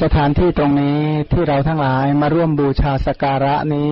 [0.00, 1.00] สถานที่ตรงนี้
[1.32, 3.90] ที่เราทั้งหลายมาร่วมบูชาสการะนี้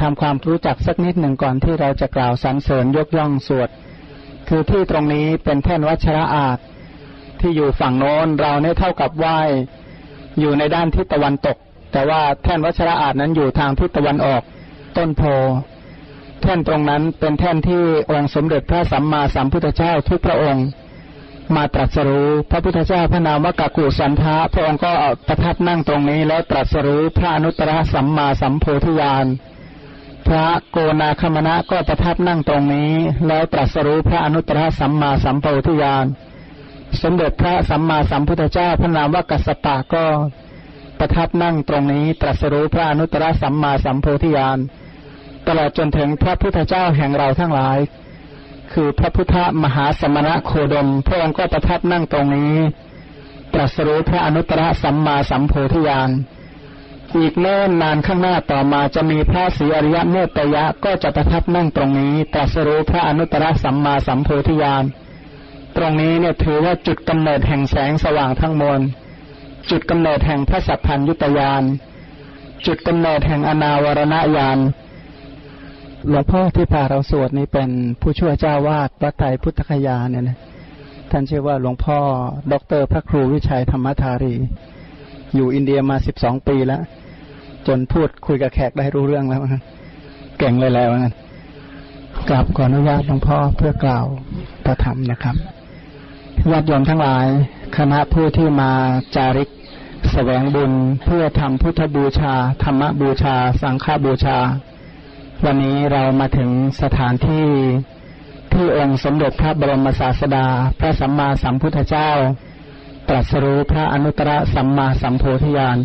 [0.00, 3.68] ทำความรู้จักสักนิดหนึ่งก่อนที่เราจะกล่าวสรรเสริญยกย่องสวด
[4.48, 6.58] คือที่ตรงนี้เป็นแท่นวัชระอาจ
[7.40, 9.26] ที่อยู่ฝั่งโน้นเราเนี่ยเท่ากับไหว
[10.40, 11.56] อยู่ในด้านทิศตะวันตก
[11.92, 14.42] แต่ว่าแท่นวัชระอาจนั้นอยู่ทางทิศตะวันออก
[14.96, 15.22] ต้นโพ
[16.42, 20.66] แท่นตรงนั้นเป็นแท่นที่องค์สมเด็จพระสัมมาสัมพุทธเจ้าทุกพระองค์
[21.54, 24.92] มาตรัสรู้ พระพุทธเจ้าพระนามวกากุสันทะพระองค์ก็
[25.28, 29.26] ประทับนั่งตรงนี้ แล้วตรัสรู้พระอนุตตรสัมมาสัมโพธิญาณ
[30.26, 32.92] พระโกนาคมณะก็ประทับนั่งตรงนี้
[33.26, 36.06] แล้วตรัสรู้พระอนุตตรสัมมาสัมโพธิญาณ
[37.02, 40.04] สมเด็จพระสัมมาสัมพุทธเจ้าพระนามว่ากัสปะก็
[40.98, 44.58] ประทับนั่งตรงนี้ ตรัสรู้พระอนุตตรสัมมาสัมโพธิญาณ
[45.46, 47.78] ตลอดจนถึงพระพุทธเจ้าแห่งเราทั้งหลาย
[48.72, 52.54] คือพระพุทธมหาสมณะโคดม พระองค์ก็ประทับนั่งตรงนี้
[53.52, 56.10] ตรัสรู้พระอนุตตรสัมมาสัมโพธิญาณ
[57.16, 64.84] อีกเนิ่นนานข้างหน้าต่อมาจะมีพระศรีอริยะเมตยะก็จะประทับนั่งตรงนี้ ตรัสรู้พระอนุตตรสัมมาสัมโพธิญาณ
[65.76, 68.80] ตรงนี้เนี่ยถือว่าจุดกำเนิดแห่งแสงสว่างทั้งมวล
[69.70, 71.62] จุดกำเนิดแห่งพระสัพพัญยุตยาน
[72.66, 74.58] จุดกำเนิดแห่งอนาวรณญาณ
[76.08, 77.70] หลวงพ่อที่พาเราสวดนี้เป็น
[78.00, 80.38] ผู้ช่วยเจ้าวาดวัดไตรพุทธคยาเนี่ยนะ
[81.10, 81.98] ท่านชื่อว่าหลวงพ่อ
[82.52, 84.34] ดรพระครูวิชัยธรรมธารี
[85.34, 86.82] อยู่อินเดียมาสิบสองปีแล้ว
[87.66, 89.40] จนพูดคุยกับแขกได้รู้เรื่องแล้ว
[90.38, 91.14] เก่งเลยแล้วนะ
[92.28, 94.06] กราบขออนุญาตหลวงพ่อเพื่อกล่าว
[94.64, 95.36] ประธรรมนะครับ
[96.50, 97.26] ญาติโยมทั้งหลาย
[97.76, 98.72] คณะผู้ที่มา
[99.16, 99.50] จาริก
[100.12, 100.72] แสวงบุญ
[101.04, 102.34] เพื่อทำพุทธบูชา
[102.64, 104.38] ธรรมบูชา สังฆบูชา
[105.44, 106.50] วันนี้เรามาถึง
[106.82, 107.46] สถานที่
[108.52, 110.46] ที่องค์สมเด็จพระบรมศาสดา
[110.78, 112.10] พระสัมมาสัมพุทธเจ้า
[113.08, 115.78] ตรัสรู้พระอนุตตรสัมมาสัมโพธิญาณ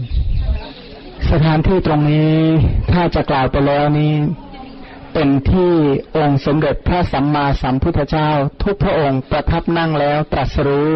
[1.31, 2.37] สถานที่ตรงนี้
[2.91, 4.15] ถ้าจะกล่าวไปแล้วนี้
[5.13, 5.73] เป็นที่
[6.17, 8.29] องค์สมเด็จพระสัมมาสัมพุทธเจ้า
[8.63, 10.89] ทุกพระองค์ประทับนั่งแล้วตรัสรู้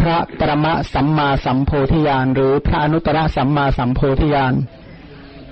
[0.00, 4.54] พระปรมสัมมาสัมโพธิญาณหรือพระอนุตตรสัมมาสัมโพธิญาณ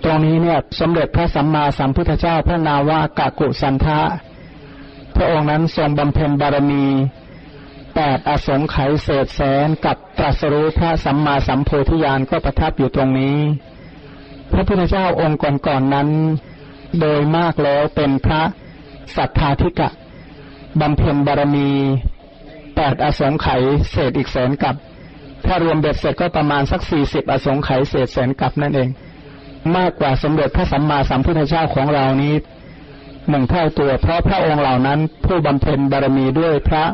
[0.04, 4.00] ตรงนี้เนี่ย สมเด็จพระสัมมาสัมพุทธเจ้าพระนาวากากุสันทะ
[5.16, 6.84] พระองค์นั้นทรงบำเพ็ญบารมี
[7.94, 13.38] แปดอสงไขยเศษแสนกับตรัสรู้พระสัมมาสัมโพธิญาณก็ประทับอยู่ตรงนี้
[14.52, 16.08] พระพุทธเจ้าองค์ก่อนๆนนั้น
[17.00, 18.42] โดยมากแล้วเป็นพระ
[19.16, 19.88] สัทธาธิกะ
[20.80, 21.70] บำเพ็ญบารมี
[22.76, 24.74] แปดอสงไขยเศษอีกแสนกับ
[25.46, 28.88] ถ้ารวมเบ็ดเสร็จก็ประมาณสักสี่สิบอสงไขยเศษแสนกับนั่นเอง
[29.76, 32.34] มากกว่าสมเด็จพระสัมมาสัมพุทธเจ้าของเรานี้
[33.30, 36.84] หนึ่งเท่าตัว เพราะพระองค์เหล่านั้นผู้บำเพ็ญบารมีด้วยพระ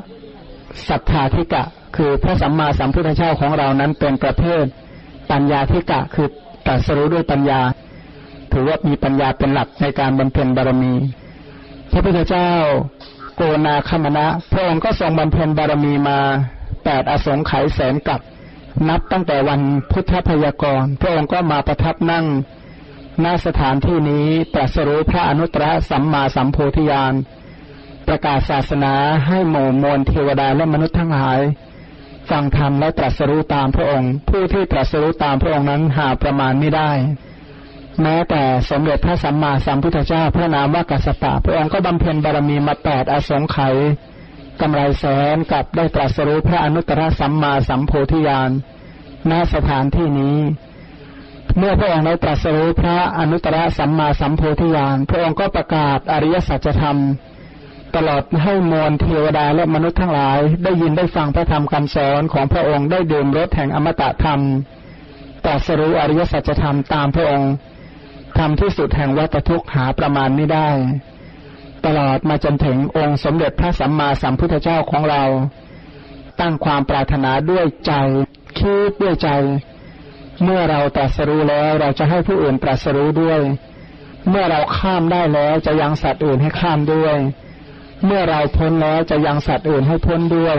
[0.89, 1.63] สัทธาธิกะ
[1.97, 4.65] คือพระสัมมาสัมพุทธเจ้าของเรานั้นเป็นประเภท
[5.31, 6.29] ปัญญาธิกะคือ
[6.67, 7.61] ตรัสรู้ด้วยปัญญา
[8.53, 10.93] ถือว่ามีปัญญาเป็นหลักในการบำเพ็ญบารมี
[11.93, 12.51] พระพุทธเจ้า
[13.37, 16.19] โกนาคมณะพระองค์ก็ทรงบำเพ็ญบารมีมา
[16.85, 18.21] แปดอสงไขยแสนกับ
[18.89, 19.61] นับตั้งแต่วัน
[19.91, 22.25] พุทธพยากรพระองค์ก็มาประทับนั่ง
[23.25, 27.15] ณสถานที่นี้ตรัสรู้พระอนุตตรสัมมาสัมโพธิญาณ
[28.07, 28.95] ประกาศศาสนา
[29.27, 31.41] ให้หมู่มวลเทวดาและมนุษย์ทั้งหลาย
[32.31, 36.91] ฟังธรรมและตรัสรู้ตามพระองค์ ผู้ที่ตรัสรู้ตามพระองค์นั้นหาประมาณไม่ได้
[38.03, 43.77] แม้แต่สมเด็จพระสัมมาสัมพุทธเจ้าพระนามว่ากัสปะพระองค์ก็บำเพ็ญบารมีมาแปดอสงไขย
[44.61, 48.51] กำไรแสนกับได้ตรัสรู้พระอนุตตรสัมมาสัมโพธิญาณ
[49.31, 50.37] ณสถานที่นี้
[51.59, 56.99] เมื่อพระองค์ได้ตรัสรู้พระอนุตตรสัมมาสัมโพธิญาณพระองค์ก็ประกาศอริยสัจธรรม
[57.97, 64.41] ตลอดให้มวลเทวดาและมนุษย์ทั้งหลาย ได้ยินได้ฟังพระธรรมคำสอนของพระองค์ได้ดื่มรสแห่งอมตะธรรม
[65.45, 67.53] ตรัสรู้อริยสัจธรรมตามพระองค์
[68.39, 70.69] ทำที่สุดแห่งวัฏทุกข์หาประมาณไม่ได้
[71.87, 75.23] ตลอดมาจนถึงองค์สมเด็จพระสัมมาสัมพุทธเจ้าของเรา
[76.41, 77.93] ตั้งความปรารถนาด้วยใจ
[78.59, 79.31] คิดด้วยใจ
[80.45, 83.41] เมื่อเราตรัสรู้แล้วเราจะให้ผู้อื่นตรัสรู้ด้วย
[84.29, 87.17] เมื่อเราข้ามได้แล้วจะยังสัตว์อื่นให้ข้ามด้วย
[88.07, 90.59] เมื่อเราพ้นแล้วจะยังสัตว์อื่นให้พ้นด้วย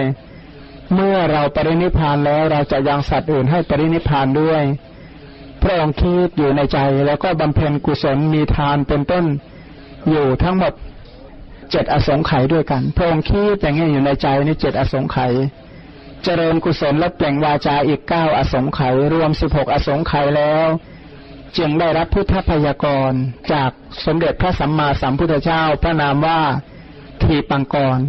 [0.95, 4.63] เมื่อเราปรินิพานแล้วเราจะยังสัตว์อื่นให้ปรินิพานด้วย
[5.61, 9.25] พระองค์คิดอยู่ในใจแล้วก็บำเพ็ญกุศลมีทานเป็นต้น
[10.09, 10.73] อยู่ทั้งหมด
[11.71, 15.31] เจ็ดอสงไขยด้วยกัน พระองค์คิดอย่างนี้อยู่ในใจนี่เจ็ดอสงไขย
[16.23, 20.67] เจริญกุศลและเปล่งวาจาอีกเก้าอสงไขยรวมสิบหกอสงไขยแล้ว
[21.57, 23.11] จึงได้รับพุทธพยากร
[23.53, 23.71] จาก
[24.05, 26.41] สมเด็จพระสัมมาสัมพุทธเจ้าพระนามว่า
[27.23, 27.99] ทีปังกร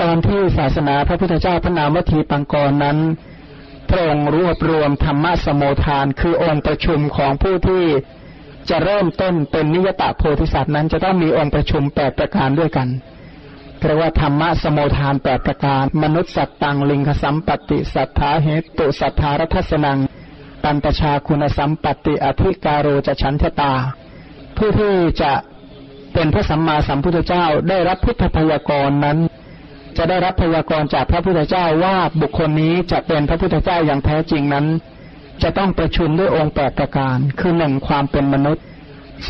[0.00, 2.98] ตอนที่ศาสนาพระพุทธเจ้าพระนามว่าทีปังกรนั้น
[3.88, 7.84] พระองค์รวบรวมธรรมะสมุทาน คือองค์ประชุมของผู้ที่
[8.70, 12.88] จะเริ่มต้นเป็นนิยตะโพธิสัตว์นั้นจะต้องมีองค์ประชุมแปดประการด้วยกัน
[13.86, 18.48] เรียกว่าธรรมะสมุทานแปดประการ มนุษย์สัตตังลิงคสัมปติสัทธาเห
[18.78, 19.98] ตุสัทธารัตสนัง
[20.64, 23.72] ปันตชาคุณสัมปติอธิการโรจะฉันทตา
[24.56, 25.32] ผู้ที่จะ
[26.14, 29.18] เป็นพระสัมมาสัมพุทธเจ้าได้รับพุทธพยากรนั้น
[29.96, 34.66] จะได้รับพยากรณ์จากพระพุทธเจ้าว่าบุคคลนี้จะเป็นพระพุทธเจ้าอย่างแท้จริงนั้น
[35.42, 38.64] จะต้องประชุมด้วยองค์แปดประการ คือหนึ่งความเป็นมนุษย์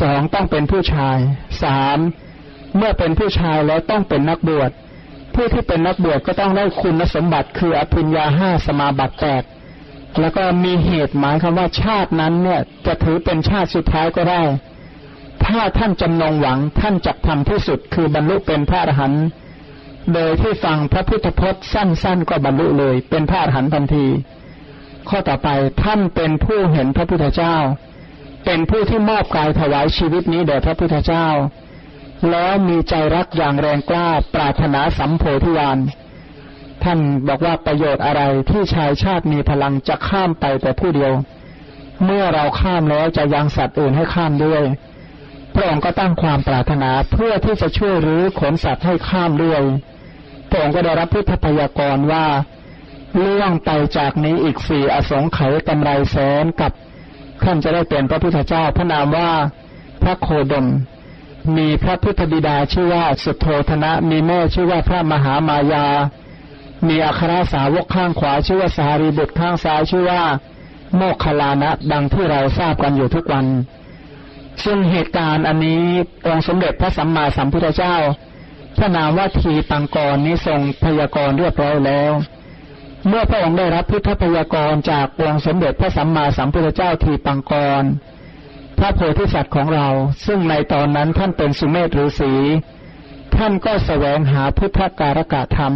[0.01, 1.17] สองต้องเป็นผู้ชาย
[1.63, 1.99] สาม
[2.77, 4.71] เมื่อเป็นผู้ชายแล้วต้องเป็นนักบวช
[5.35, 9.43] ผู้ที่เป็นนักบวชก็ต้องได้คุณสมบัติคืออภิญญาห้าสมาบัติแปด
[10.19, 14.43] แล้วก็มีเหตุหมายคำว่าชาตินั้นเนี่ยจะถือเป็นชาติสุดท้ายก็ได้
[15.45, 19.25] ถ้าท่านจำนงหวังท่านจะทำที่สุดคือบรรลุเป็นพระอรหันต์
[20.13, 24.07] โดยที่ฟังพระพุทธพจน์สั้น ๆ ก็บรรลุเลย เป็นพระอรหันต์ทันที
[25.09, 25.49] ข้อต่อไป
[25.83, 27.55] ท่านเป็นผู้เห็นพระพุทธเจ้า
[28.45, 31.27] เป็นผู้ที่มอบกายถวายชีวิตนี้แด่พระพุทธเจ้า
[32.31, 35.79] แล้วมีใจรักอย่างแรงกล้าปรารถนาสัมโพธิญาณ
[36.83, 41.13] ท่านบอกว่าประโยชน์อะไรที่ชายชาติมีพลังจะข้ามไปแต่ผู้เดียว
[42.05, 44.63] เมื่อเราข้ามแล้วจะยังสัตว์อื่นให้ข้ามด้วย
[45.53, 49.61] พระองค์ก็ตั้งความปรารถนาเพื่อที่จะช่วยรื้อขนสัตว์ให้ข้ามด้วย
[50.49, 52.25] พระองค์ก็ได้รับพุทธพยากรณ์ว่า
[53.23, 56.71] ล่วงไปจากนี้อีกสี่อสงไขยกำไรแสนกับ
[57.43, 59.31] ท่านจะได้เป็นพระพุทธเจ้าพระนามว่า
[60.01, 60.67] พระโคดม
[61.57, 65.87] มีพระพุทธบิดาชื่อว่าสุโธธนะ มีแม่ชื่อว่าพระมหามายา
[66.87, 70.23] มีอัครสาวกข้างขวาชื่อว่าสารีบุตรข้างซ้ายชื่อว่า
[70.95, 73.45] โมคคลานะ ดังที่เราทราบกันอยู่ทุกวัน
[74.63, 75.83] ซึ่งเหตุการณ์อันนี้
[76.27, 77.95] องค์สมเด็จพระสัมมาสัมพุทธเจ้า
[78.77, 82.11] พระนามว่าทีปังกรนี้ทรงพยากรณ์เรียบร้อยแล้ว
[83.07, 87.83] เมื่อพระองค์ได้รับพุทธพยากรณ์จากองค์สมเด็จพระสัมมาสัมพุทธเจ้าทีปังกร
[88.79, 89.87] พระโพธิสัตว์ของเรา
[90.25, 92.33] ซึ่งในตอนนั้นท่านเป็นสุเมธฤาษี
[93.35, 95.73] ท่านก็แสวงหาพุทธการกะธรรม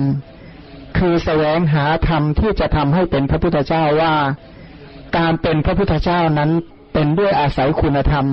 [0.98, 4.16] คือแสวงหาธรรมที่จะทำให้เป็นพระพุทธเจ้าว่า
[5.18, 6.52] การเป็นพระพุทธเจ้านั้น
[6.94, 8.26] เป็นด้วยอาศัยคุณธรรม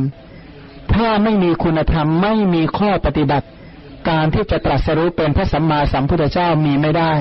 [0.94, 3.46] ถ้าไม่มีคุณธรรมไม่มีข้อปฏิบัติ
[4.08, 7.12] การที่จะตรัสรู้เป็นพระสัมมาสัมพุทธเจ้ามีไม่ได้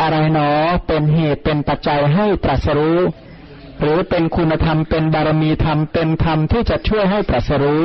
[0.00, 0.50] อะไรหนอ
[0.86, 2.98] เป็นเหตุเป็นปัจจัยให้ตรัสรู้
[3.80, 7.82] หรือเป็นคุณธรรมเป็นบารมีธรรมเป็นธรรมที่จะช่วยให้ตรัสรู้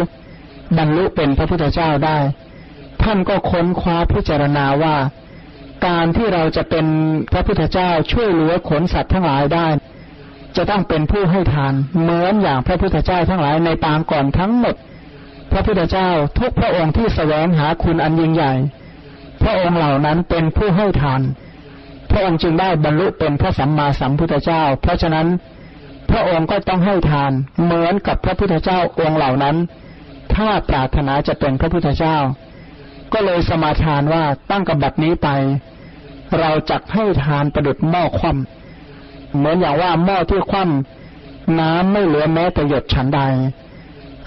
[0.77, 2.17] บรรลุเป็นพระพุทธเจ้าได้
[3.03, 4.95] ท่านก็ค้นคว้าพิจารณาว่า
[5.87, 6.85] การที่เราจะเป็น
[7.31, 9.67] พระพุทธเจ้าช่วยเหลือขนสัตว์ทั้งหลายได้
[10.55, 14.75] จะต้องเป็นผู้ให้ทานเหมือนอย่างพระพุทธเจ้าทั้งหลายในปางก่อนทั้งหมด
[15.51, 18.53] พระพุทธเจ้าทุกพระองค์ที่แสวงหาคุณอันยิ่งใหญ่
[19.41, 21.21] พระองค์เหล่านั้นเป็นผู้ให้ทาน
[22.11, 25.27] พระองค์จึงได้บรรลุเป็นพระสัมมาสัมพุทธเจ้า เพราะฉะนั้น
[26.11, 27.31] พระองค์ก็ต้องให้ทาน
[27.63, 29.55] เหมือนกับพระพุทธเจ้าองค์เหล่านั้น
[30.35, 32.17] ถ้าปรารถนาจะเป็นพระพุทธเจ้า
[33.13, 35.27] ก็เลยสมาทานว่าตั้งกับบัดนี้ไป
[36.39, 43.21] เราจักให้ทานประดุดหม้อคว่ำเหมือนอย่างว่าหม้อที่คว่ำน้ำไม่เหลือแม้แต่หยดฉันใด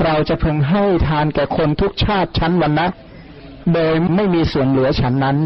[0.04, 2.86] เราจะพึงให้ทานแก่คนทุกชาติชั้นวันนะ
[3.72, 5.36] โดยไม่มีส่วนเหลือฉันนั้น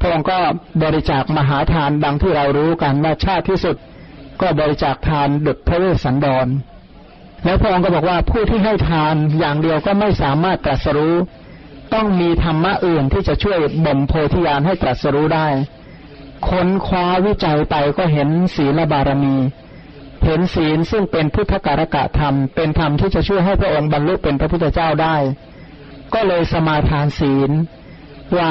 [0.00, 0.38] พระองค์ก็
[0.82, 3.76] บริจาคมหาทานดังที่เรารู้กันว่าชาติที่สุด
[4.40, 6.46] ก็บริจาคทานดุจพระเวสสันดร
[7.44, 11.14] แล้วพระองค์ก็บอกว่าผู้ที่ให้ทานอย่างเดียวก็ไม่สามารถตรัสรู้
[11.94, 15.48] ต้องมีธรรมะอื่นที่จะช่วยบ่มโพธิญาณให้ตรัสรู้ได้
[16.48, 19.36] ค้นคว้าวิจัยไปก็เห็นศีลบารมี
[20.24, 25.16] เห็นศีลซึ่งเป็นพุทธการกะธรรม เป็นธรรมที่จะช่วยให้พระองค์บรรลุเป็นพระพุทธเจ้าได้
[26.14, 27.50] ก็เลยสมาทานศีล
[28.36, 28.50] ว่า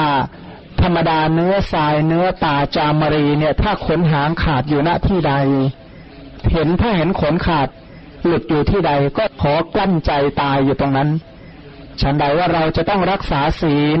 [0.84, 5.34] ธรรมดาเนื้อทรายเนื้อตาจามรีเนี่ย ถ้าขนหางขาดอยู่ณที่ใด
[6.52, 7.68] เห็นถ้าเห็นขนขาด
[8.26, 10.12] หลุดอยู่ที่ใดก็ขอกลั้นใจ
[10.42, 11.08] ตายอยู่ตรงนั้น
[12.00, 13.98] ฉันใดว่าเราจะต้องรักษาศีล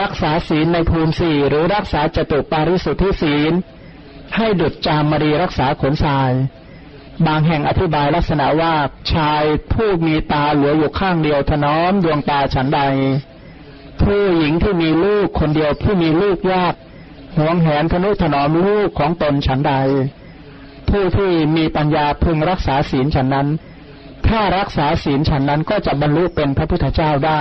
[0.00, 3.52] รักษาศีลในภูมิสี่หรือรักษาจตุปาริสุทธิศีล
[4.36, 6.32] ให้ดุจจามมรีรักษาขนทราย
[7.26, 8.74] บางแห่งอธิบายลักษณะว่า
[9.12, 12.80] ชายผู้มีตาเหลืออยู่ข้างเดียวถนอมดวงตาฉันใด
[14.00, 16.74] ผู้หญิงที่มีลูกคนเดียวที่มีลูกยาก
[17.36, 19.74] หวงแหนทนุถนอมลูกของตนฉันใด
[20.88, 23.48] ผู้ที่มีปัญญาพึงรักษาศีลฉันนั้น
[24.26, 27.40] ถ้ารักษาศีลฉันนั้นก็จะบรรลุเป็นพระพุทธเจ้าได้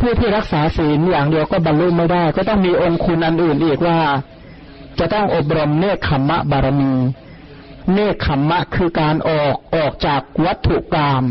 [0.00, 3.98] ผู้ที่รักษาศีลอย่างเดียวก็บรรลุไม่ได้ ก็ต้องมีองค์คุณอันอื่นอีกว่า
[4.98, 6.92] จะต้องอบรมเนคขมมะบารมี
[7.92, 11.24] เนคขมมะคือการออกออกจากวัตถุกรรม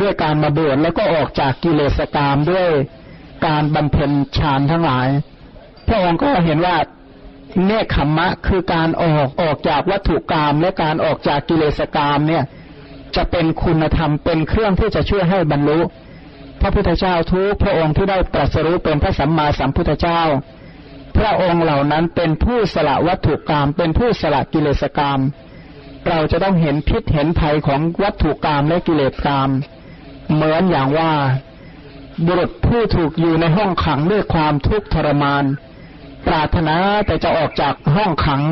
[0.00, 2.70] ด้วยการมาบวชแล้วก็ออกจากกิเลสกรรมด้วย
[3.46, 5.08] การบำเพ็ญฌานทั้งหลาย
[5.88, 6.76] พระองค์ก็เห็นว่า
[7.66, 12.44] เนคขมมะคือการออกออกจากวัตถุกรรมและการออกจากกิเลสกรรมเนี่ย
[13.16, 15.80] จะเป็นคุณธรรมเป็นเครื่องที่จะช่วยให้บรรลุ
[16.60, 20.22] พระพุทธเจ้าทุกพระองค์ที่ได้ตรัสรู้เป็นพระสัมมาสัมพุทธเจ้า
[21.16, 25.20] พระองค์เหล่านั้นเป็นผู้สละวัตถุกรรมเป็นผู้สละกิเลสกรรม
[26.08, 29.50] เราจะต้องเห็นพิษเห็นภัยของวัตถุกรรมและกิเลสกรรม
[30.32, 31.12] เหมือนอย่างว่า
[32.26, 35.44] บุรุษผู้ถูกอยู่ในห้องขังด้วยความทุกข์ทรมาน
[36.26, 38.42] ปรารถนาแต่จะออกจากห้องขัง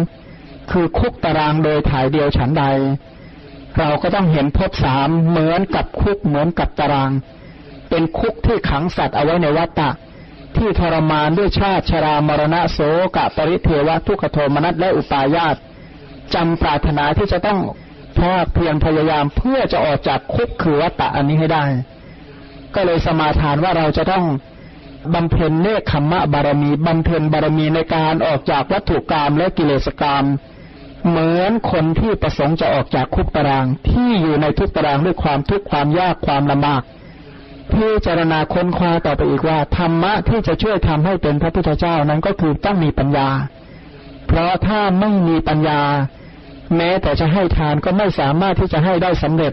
[0.71, 2.65] คือคุกตารางโดยถ่ายเดียวฉันใด
[3.79, 7.11] เราก็ต้องเห็นภพสามเหมือนกับคุกเหมือนกับตาราง
[7.91, 9.91] เป็นคุกที่ขังสัตว์เอาไว้ในวัฏฏะ
[10.57, 12.79] ที่ทรมานด้วยชาติชรามรณะโส
[13.17, 15.57] กะปริเทวะทุกขโทมนัสและอุปาญาต
[16.35, 17.61] จำปรารถนาที่จะต้อง
[18.19, 21.65] พาเพียรพยายามเพื่อจะออกจากคุกคือวัฏฏะอันนี้ให้ได้
[22.75, 24.25] ก็เลยสมาทานว่าเราจะต้อง
[25.15, 30.25] บำเพ็ญเนคขมมะบารมีบำเพ็ญบารมีในการออกจากวัตถุกรรมและกิเลสกรรม
[31.09, 36.83] เหมือนคนที่ประสงค์จะออกจากคุกตาราง ที่อยู่ในทุกตารางด้วยความทุกข์ความยากความลำบาก
[37.73, 43.29] พิจารณาค้นคว้าต่อไปอีกว่าธรรมะที่จะช่วยทำให้เป็นพระพุทธเจ้านั้นก็คือต้องมีปัญญา
[44.27, 45.81] เพราะถ้าไม่มีปัญญา
[46.77, 49.53] แม้แต่จะให้ทานก็ไม่สามารถที่จะให้ได้สำเร็จ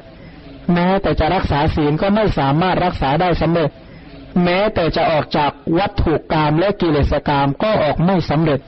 [0.74, 3.70] แม้แต่จะรักษาศีลก็ไม่สามารถรักษาได้สำเร็จ
[4.44, 8.60] แม้แต่จะออกจากวัตถุกรรมและกิเลสกรรมก็ออกไม่สำเร็จ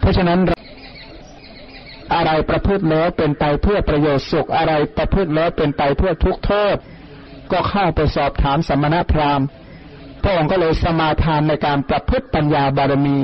[0.00, 0.38] เพราะฉะนั้น
[2.14, 6.76] อะไรประพฤติแล้วเป็นไปเพื่อประโยชน์สุขอะไรประพฤติแล้วเป็นไปเพื่อทุกโทษ
[7.52, 9.46] ก็เข้าไปสอบถามสมณพราหมณ์
[10.22, 13.18] พระองค์ก็เลยสมาทานในการประพฤติปัญญาบารมี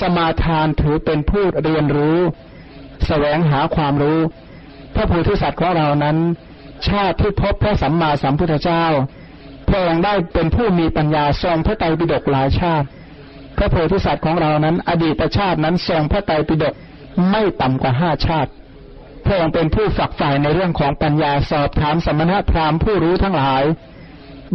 [0.00, 2.22] สมาทานถือเป็นผู้เรียนรู้ส
[3.06, 4.20] แสวงหาความรู้
[4.94, 6.16] พระโพธิสัตว์ของเรานั้น
[6.88, 8.84] ชาติที่พบพระสัมมาสัมพุทธเจ้า
[9.68, 12.86] พระองค์ได้เป็นผู้มีปัญญาทรงพระไตรปิฎกหลายชาติ
[13.56, 16.74] พระโพธิสัตว์ของเรานั้น อดีตชาตินั้นทรงพระไตรปิฎก
[17.30, 18.50] ไม่ต่ำกว่าห้าชาติ
[19.24, 23.62] พระองค์เป็นผู้ฝักใฝ่ในเรื่องของปัญญาสอบถามสมณพราหมณ์ผู้รู้ทั้งหลาย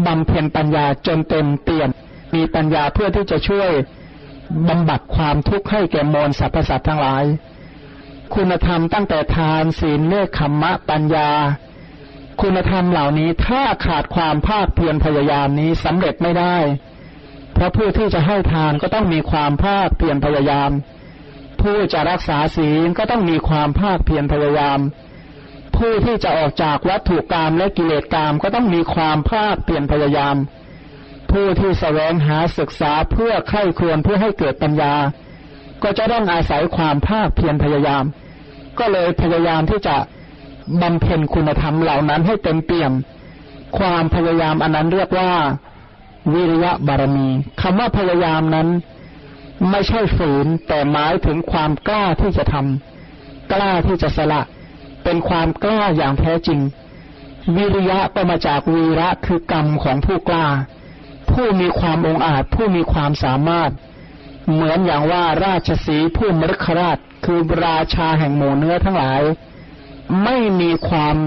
[0.06, 1.90] บำเพ็ญปัญญาจนเต็มเปี่ยม
[2.36, 3.72] มีปัญญาเพื่อที่จะช่วย
[4.70, 7.24] บำบัดความทุกข์ให้แก่มวลสรรพสัตว์ทั้งหลาย
[8.36, 11.30] คุณธรรมตั้งแต่ทานศีลเนคขมมะปัญญา
[12.42, 16.58] คุณธรรมเหล่านี้ถ้าขาดความภาคเพียรพยายามนี้สำเร็จไม่ได้
[17.54, 20.72] เพราะผู้ที่จะให้ทานก็ต้องมีความภาคเพียรพยายาม
[21.62, 24.80] ผู้จะรักษาศีลก็ต้องมีความภาคเพียรพยายาม
[25.76, 30.36] ผู้ที่จะออกจากวัตถุกรรมและกิเลสกรรมก็ต้องมีความภาคเพียรพยายาม
[31.32, 34.94] ผู้ที่แสวงหาศึกษาเพื่อไข้ควรเพื่อให้เกิดปัญญา
[35.84, 38.04] ก็จะต้องอาศัยความภาคเพียรพยายาม
[38.80, 39.98] ก็เลยพยายามที่จะ
[40.82, 42.92] บำเพ็ญคุณธรรมเหล่านั้นให้เต็มเปี่ยม
[43.78, 45.32] ความพยายามอันนั้นเรียกว่า
[46.34, 47.28] วิริยะบารมี
[47.62, 48.68] คำว่าพยายามนั้น
[49.70, 54.42] ไม่ใช่ฝืนแต่หมายถึงความกล้าที่จะทำกล้าที่จะสละ
[55.04, 56.60] เป็นความกล้าอย่างแท้จริง
[57.56, 60.48] วิริยะก็มาจากวีระคือกรรมของผู้กล้า
[61.32, 63.72] ผู้มีความองอาจ ผู้มีความสามารถ
[64.52, 69.22] เหมือนอย่างว่าราชสีผู้มรคราช คือราชาแห่งหมู่เนื้อทั้งหลาย
[70.24, 71.18] ไม่มีความ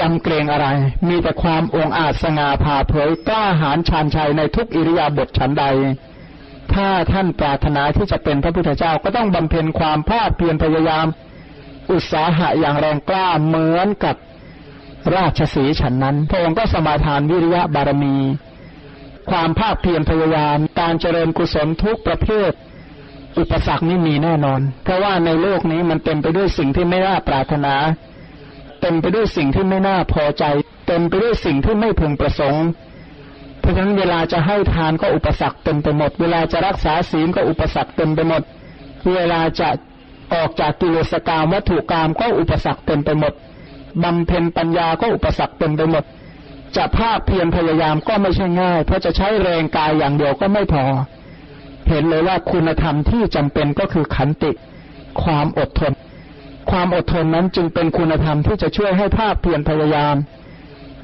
[0.00, 0.66] ยำเกรงอะไร
[1.08, 5.64] มีแต่ความองอาจสง่าผ่าเผยกล้าหาญชาญชัยในทุกอิริยาบถฉันใด
[6.74, 11.06] ถ้าท่านปรารถนาที่จะเป็นพระพุทธเจ้าก็ต้องบำเพ็ญความภาคเพียรพยายาม
[11.92, 14.16] อุตสาหะอย่างแรงกล้าเหมือนกับ
[15.16, 18.16] ราชสีฉันนั้น พระองค์ก็สมาทานวิริยะบารมี
[19.30, 22.52] ความภาคเพียรพยายาม การเจริญกุศลทุกประเภท
[23.38, 27.74] อุปสรรคนี่มีแน่นอน เพราะว่าในโลกนี้มันเต็มไปด้วยสิ่งที่ไม่น่าปรารถนา
[28.80, 30.44] เต็มไปด้วยสิ่งที่ไม่น่าพอใจ
[30.86, 32.66] เต็มไปด้วยสิ่งที่ไม่พึงประสงค์
[33.60, 38.42] เพราะฉะนั้นเวลาจะให้ทานก็อุปสรรคเต็มไปหมด เวลาจะรักษาศีลก็อุปสรรคเต็มไปหมด
[39.14, 39.68] เวลาจะ
[40.34, 43.32] ออกจากกิเลสกรรมวัตถุกรรมก็อุปสรรคเต็มไปหมด
[44.02, 46.04] บำเพ็ญปัญญาก็อุปสรรคเต็มไปหมด
[46.76, 50.84] จะภาคเพียรพยายามก็ไม่ใช่ง่าย เพราะจะใช้แรงกายอย่างเดียวก็ไม่พอ
[51.88, 54.50] เห็นเลยว่าคุณธรรมที่จำเป็นก็คือขันติ
[55.22, 55.92] ความอดทน
[56.70, 60.16] ความอดทนนั้นจึงเป็นคุณธรรมที่จะช่วยให้ภาคเพียรพยายาม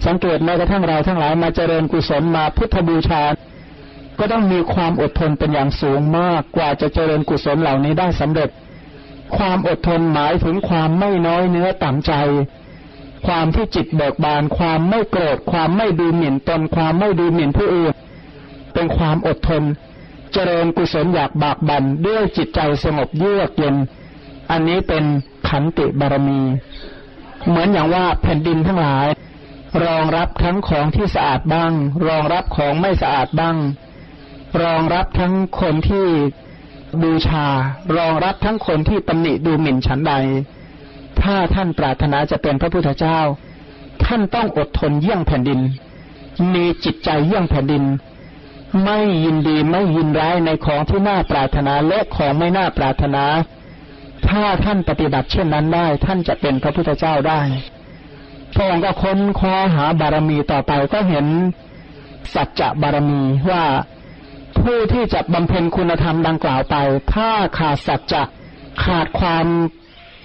[0.07, 3.23] สังเกตแม้กระทั่งเราทั้งหลายมาเจริญกุศลมาพุทธบูชา
[4.19, 8.51] ก็ต้องมีความอดทนเป็นอย่างสูงมากกว่าจะเจริญกุศลเหล่านี้ได้สำเร็จ
[9.37, 12.13] ความอดทนหมายถึงความไม่น้อยเนื้อต่ำใจ
[13.27, 17.93] ความที่จิตเบิกบาน ความไม่โกรธ ความไม่ดูหมิ่นตน ความไม่ดูหมิ่นผู้อื่น
[18.75, 19.63] เป็นความอดทน
[20.33, 23.77] เจริญกุศลอยากบากบันด้วยจิตใจสงบเยือกเย็น
[24.51, 25.05] อันนี้เป็น
[25.49, 26.41] ขันติบารมี
[27.49, 29.07] เหมือนอย่างว่าแผ่นดินทั้งหลาย
[29.85, 31.73] รองรับทั้งของที่สะอาดบ้าง
[32.07, 33.57] รองรับของไม่สะอาดบ้าง
[34.63, 36.07] รองรับทั้งคนที่
[37.03, 37.47] บูชา
[37.97, 40.15] รองรับทั้งคนที่ตำหนิดูหมิ่นฉันใด
[41.23, 43.19] ถ้าท่านปรารถนาจะเป็นพระพุทธเจ้า
[44.05, 45.61] ท่านต้องอดทนเยี่ยงแผ่นดิน
[46.55, 47.85] มีจิตใจเยี่ยงแผ่นดิน
[48.85, 53.25] ไม่ยินดีไม่ยินร้ายในของที่น่าปรารถนาและของไม่น่าปรารถนา
[54.29, 57.41] ถ้าท่านปฏิบัติเช่นนั้นได้ ท่านจะเป็นพระพุทธเจ้าได้
[58.55, 61.27] พระองค์ก็ค้นคว้าหาบารมีต่อไปก็เห็น
[62.35, 63.65] สัจจะบารมีว่า
[64.59, 66.77] ผู้ที่จะบำเพ็ญคุณธรรมดังกล่าวไป
[67.15, 68.23] ถ้าขาดสัจจะ
[68.85, 69.47] ขาดความ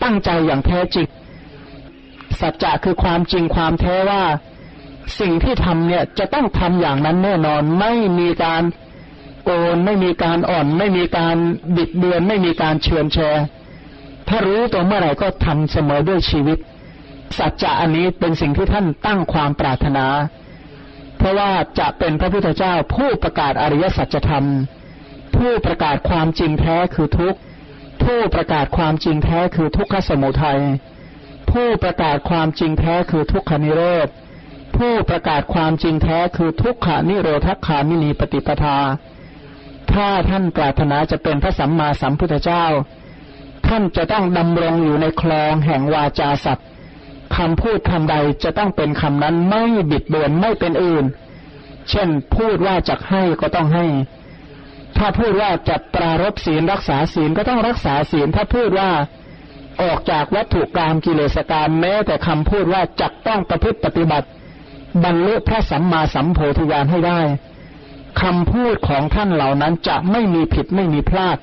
[0.04, 1.08] ตั้งใจอย่างแท้จริง
[2.40, 4.24] สัจจะคือความจริงความแท้ว่า
[5.20, 8.64] สิ่งที่ทำเนี่ยจะต้องทำอย่างนั้นแน่นอนไม่มีการ
[9.46, 11.36] โอนไม่มีการอ่อน ไม่มีการ
[11.76, 13.44] บิดเบือน ไม่มีการเชือนแชร์
[14.28, 16.58] ถ้ารู้ตัวเมื่อไหร่ก็ทำเสมอด้วยชีวิต
[17.38, 20.06] สัจจะอันนี้เป็นสิ่งที่ท่านตั้งความปรารถนา
[21.18, 24.46] เพราะว่าจะเป็นพระพุทธเจ้าผู้ประกาศอริยสัจธรรม
[25.36, 27.40] ผู้ประกาศความจริงแท้คือทุกข์
[28.04, 30.62] ผู้ประกาศความจริงแท้คือทุกขสมุทัย
[31.52, 34.08] ผู้ประกาศความจริงแท้คือทุกขานิโรธ
[34.78, 38.78] ผู้ประกาศความจริงแท้คือทุกขานิโรธคามินีปฏิปทา
[39.94, 42.66] ถ้าท่านปรารถนาจะเป็นพระสัมมาสัมพุทธเจ้า
[43.68, 46.68] ท่านจะต้องดำรงอยู่ในคลองแห่งวาจาสัตว์
[47.36, 51.06] คำพูดคำใดจะต้องเป็นคำนั้นไม่บิดเบือนไม่เป็นอื่น
[51.90, 53.86] เช่นพูดว่าจะให้ก็ต้องให้
[54.98, 58.90] ถ้าพูดว่าจะปรารบศีลรักษาศีลก็ต้องรักษาศีล ถ้าพูดว่า
[59.82, 64.28] ออกจากวัตถุกรรมกิเลสกรรมแม้แต่คำพูดว่าจักต้องประพฤติปฏิบัติ
[65.04, 67.22] บรรลุพระสัมมาสัมโพธิญาณให้ได้
[68.22, 71.38] คำพูดของท่านเหล่านั้นจะไม่มีผิดไม่มีพลาด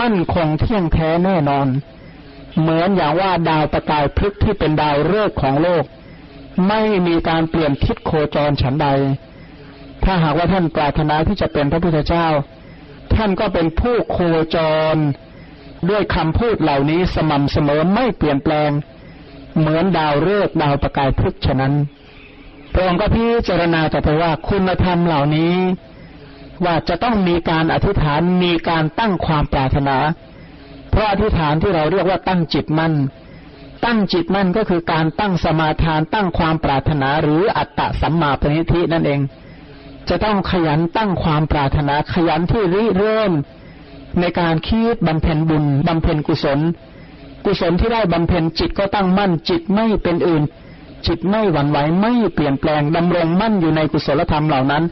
[0.00, 1.66] มั่นคงเที่ยงแท้แน่นอน
[2.60, 5.84] เหมือนอย่างว่าดาวประกายพลึกที่เป็นดาวฤกษ์ของโลก
[6.68, 8.88] ไม่มีการเปลี่ยนทิศโคจรฉันใด
[10.04, 12.26] ถ้าหากว่าท่านปรารถนาที่จะเป็นพระพุทธเจ้า
[13.14, 14.18] ท่านก็เป็นผู้โค
[14.54, 14.56] จ
[14.94, 14.96] ร
[15.90, 18.70] ด้วยคำพูดเหล่านี้สม่ำเสมอไม่เปลี่ยนแปลง
[19.58, 21.74] เหมือนดาวฤกษ์ดาวประกายพฤกฉะนั้น
[22.74, 25.54] พระองค์ก็พิจารณาต่อไปว่าคุณธรรมเหล่านี้
[26.64, 29.96] ว่าจะต้องมีการอธิษฐานมีการตั้งความปรารถนา
[30.90, 32.94] เพราะอธิษฐานที่เราเรียกว่าตั้งจิตมั่น
[33.84, 39.20] ตั้งจิตมั่นก็คือการตั้งสมาทานตั้งความปรารถนาหรืออัตตะสัมมาปณิธินั่นเอง
[40.08, 43.32] จะต้องขยันตั้งความปรารถนาขยันที่ริเริ่ม
[44.20, 46.60] ในการคิดบำเพ็ญบุญบำเพ็ญกุศล
[47.44, 50.42] กุศลที่ได้บำเพ็ญจิตก็ตั้งมั่นจิตไม่เป็นอื่น
[51.06, 54.84] จิตไม่หวั่นไหวไม่เปลี่ยนแปลงดำรงมั่นอยู่ในกุศลธรรมเหล่านั้น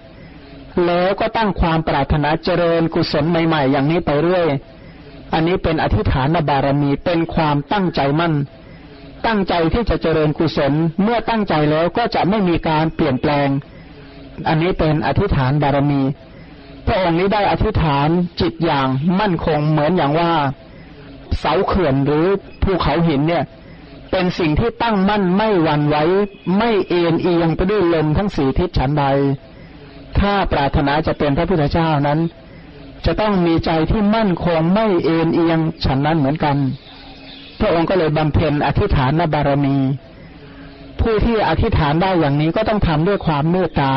[0.86, 4.46] แล้วก็ตั้งความปรารถนาเจริญกุศลใหม่ๆ อย่างนี้ไปเรื่อย
[5.32, 8.34] อันนี้เป็นอธิฐานบารมีเป็นความตั้งใจมั่น
[9.26, 10.72] ตั้งใจที่จะเจริญกุศล
[11.02, 13.48] เมื่อตั้งใจแล้วก็จะไม่มีการเปลี่ยนแปลง
[14.48, 16.02] อันนี้เป็นอธิษฐานบารมี
[16.86, 18.08] พระองค์นี้ได้อธิษฐาน
[18.40, 18.88] จิตอย่าง
[19.20, 20.32] มั่นคงเหมือนอย่างว่า
[21.38, 22.26] เสาเขื่อนหรือ
[22.62, 23.44] ภูเขาหินเนี่ย
[24.12, 25.96] เป็นสิ่งที่ตั้งมั่นไม่หวั่นไหว
[26.58, 29.04] ไม่เอ็นเอียงไปด้วยลมทั้งสี่ทิศฉันใด
[30.18, 32.18] ถ้าปรารถนาจะเป็นพระพุทธเจ้านั้น
[33.06, 36.56] จะต้องมีใจที่มั่นคงไม่เอ็นเอียงฉันนั้นเหมือนกัน
[37.58, 39.76] พระองค์ก็เลยบำเพ็ญอธิษฐานบารมี
[41.00, 43.92] ผู้ที่อธิษฐานได้อย่างนี้ก็ต้องทำด้วยความเมตตา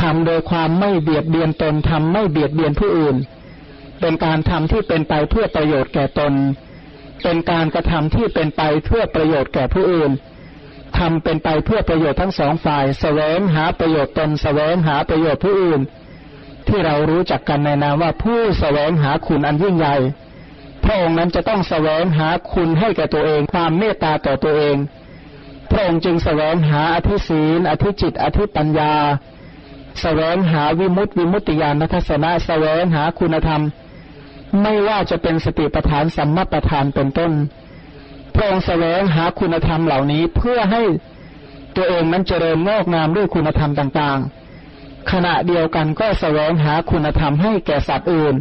[0.00, 3.16] ทำโดยความไม่เบียดเบียนตนทำไม่เบียดเบียนผู้อื่น
[4.00, 6.32] เป็นการทำที่เป็นไปเพื่อประโยชน์แก่ตน
[7.22, 10.10] เป็นการกระทำที่เป็นไปเพื่อประโยชน์แก่ผู้อื่น
[10.98, 15.80] ทำเป็นไปเพื่อประโยชน์ทั้งสองฝ่ายสแสวงหาประโยชน์ตนสแสวงหาประโยชน์ผู้อื่น
[16.68, 19.96] ที่เรารู้จักกันในนามว่าผู้สแสวงหาคุณอันยิ่งใหญ่
[20.84, 24.76] พระองค์นั้นจะต้องสแสวงหาคุณให้แก่ตัวเองความเมตตาต่อตัวเอง
[25.70, 28.94] พระองค์จึงสแสวงหาอธิศีนอธิจิต อธิปัญญา
[30.02, 33.62] แสวงหาวิมุตติวิมุตติญาณทัศนะแสวงหาคุณธรรม
[34.62, 37.32] ไม่ว่าจะเป็นสติปัฏฐานสัมมาปัฏฐานเป็นต้น
[38.34, 40.82] พระองค์แสวงหาคุณธรรมเหล่านี้เพื่อให้
[41.76, 48.34] ตัวเองนั้นเจริญงอกงามด้วยคุณธรรมต่างๆ ขณะเดียวกันก็แสวงหาคุณธรรมให้แก่สัตว์อื่น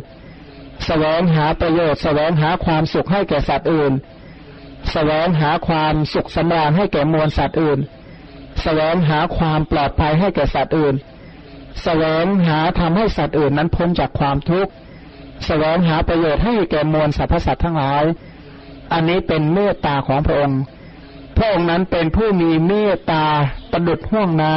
[0.86, 3.94] แสวงหาประโยชน์ แสวงหาความสุขให้แก่สัตว์อื่น
[4.92, 7.80] แสวงหาความสุขสำราญให้แก่มวลสัตว์อื่น
[8.62, 10.96] แสวงหาความปลอดภัยให้แก่สัตว์อื่น
[11.84, 14.72] แสวงหาทำให้สัตว์อื่นนั้นพ้นจากความทุกข์
[15.46, 18.04] แสวงหาประโยชน์ให้แก่มวลสรรพสัตว์ทั้งหลาย
[18.94, 20.62] อันนี้เป็นเมตตาของพระองค์
[21.38, 23.26] พระองค์นั้นเป็นผู้มีเมตตา
[23.72, 24.56] ประดุดห่วงน้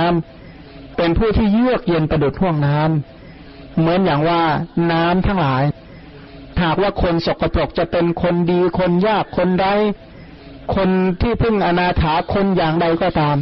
[0.48, 4.42] ำเป็นผู้ที่เยือกเย็นประดุดห่วงน้ำเหมือนอย่างว่า
[4.92, 5.64] น้ำทั้งหลาย
[6.62, 9.74] หากว่าคนสกปรกจะเป็นคนดีคนยากคนไร้
[10.74, 10.88] คน
[11.20, 13.36] ที่พึ่งอนาถาคนอย่างใดก็ตาม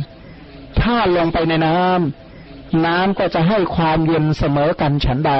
[0.81, 5.33] ถ้าลงไปในน้ำน้ำก็จะให้ความเย็นเสมอกันฉันใด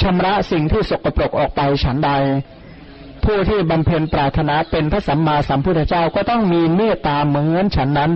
[0.00, 2.10] ชำระสิ่งที่สกปรกออกไปฉันใด
[3.24, 8.10] ผู้ที่บำเพ็ญปรารถนาเป็นพระสัมมาสัมพุทธเจ้าก็ต้องมีเมตตาเหมือนฉันนั้น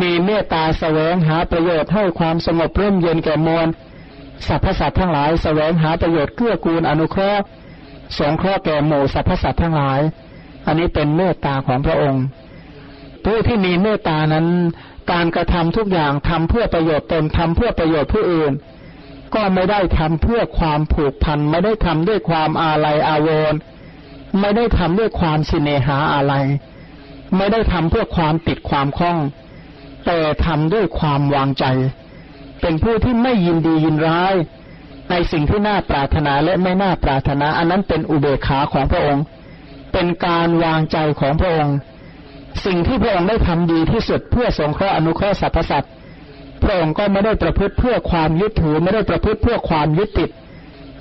[0.00, 3.68] มีเมตตาแสวงหาประโยชน์ให้ความสงบร่มเย็นแก่มวล
[4.46, 7.42] สรรพสัตว์ทั้งหลายแสวงหาประโยชน์เกื้อกูลอนุเคราะห์
[8.18, 10.00] สงเคราะห์แก่หมู่สรรพสัตว์ทั้งหลาย
[10.66, 12.24] อันนี้เป็นเมตตาของพระองค์
[13.24, 14.46] ผู้ที่มีเมตตานั้น
[15.12, 18.52] การกระทำทุกอย่างทำเพื่อประโยชน์ตนทำเพื่อประโยชน์ผู้อื่น
[19.34, 23.58] ก็ไม่ได้ทำเพื่อความผูกพัน ไม่ได้ทำด้วยความอาลัยอาวรณ์
[24.40, 26.34] ไม่ได้ทำด้วยความสิเนหาอะไร
[27.36, 29.18] ไม่ได้ทำเพื่อความติดความคล้อง
[30.06, 31.64] แต่ทำด้วยความวางใจ
[32.60, 34.34] เป็นผู้ที่ไม่ยินดียินร้าย
[35.10, 39.24] ในสิ่งที่น่าปรารถนาและไม่น่าปรารถนา อันนั้นเป็นอุเบกขาของพระองค์
[39.92, 41.76] เป็นการวางใจของพระองค์
[42.66, 45.92] สิ่งที่พระองค์ได้ทำดีที่สุดเพื่อสงเคราะห์อนุเคราะห์สรรพสัตว์
[46.64, 50.30] พระองค์ก็ไม่ได้ประพฤติเพื่อความยึดถือไม่ได้ประพฤติเพื่อความยึดติด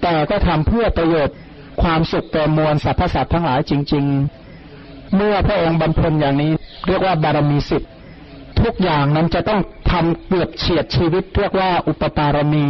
[0.02, 1.36] แต่ก็ทำเพื่อประโยชน์
[1.82, 4.06] ความสุขแก่มวลสรรพสัตว์ทั้งหลายจริง
[4.60, 6.52] ๆ เมื่อพระองค์บำเพ็ญอย่างนี้
[6.88, 7.84] เรียกว่าบารมีสิบ
[8.62, 12.66] ทุกอย่างนั้นจะต้องทำเกือบเฉียดชีวิต เรียกว่าอุปปารมี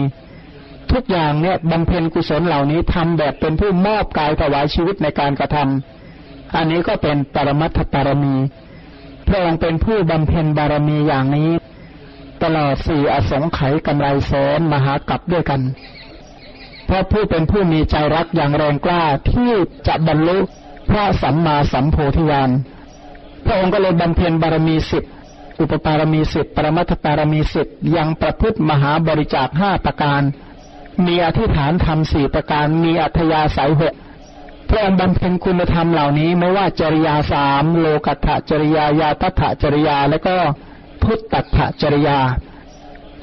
[0.91, 8.35] ทุกอย่างเนี่ยบำเพ็ญกุศลเหล่านี้ทำแบบเป็นผู้มอบกายถวายชีวิตในการกระทำอันนี้ก็เป็นปรมัตถบารมี
[9.27, 11.49] พระองค์เป็นผู้บำเพ็ญบารมีอย่างนี้
[12.43, 15.61] ตลอดสี่อสงไขยกำไรแสนมหากับด้วยกัน
[16.85, 19.51] เพราะผู้เป็นผู้มีใจรักอย่างแรงกล้าที่
[19.87, 20.37] จะบรรลุ
[20.89, 22.51] พระสัมมาสัมโพธิญาณ
[23.45, 25.03] พระองค์ก็เลยบำเพ็ญบารมีสิบ
[25.59, 30.21] อุปปารมีสิบปรมัตถปารมีสิบยังประพฤติมหาบริจาคห้าประการ
[31.05, 33.93] มีอธิษฐานธรรมสี่ประการ มีอัธยาศัยหก
[34.69, 40.35] พระองค์บำเพ็ญคุณธรรมเหล่านี้ไม่ว่าจริยาสามโลกัตถจริยายาตัถจริยาและก็
[41.03, 42.19] พุทธัตถจริยา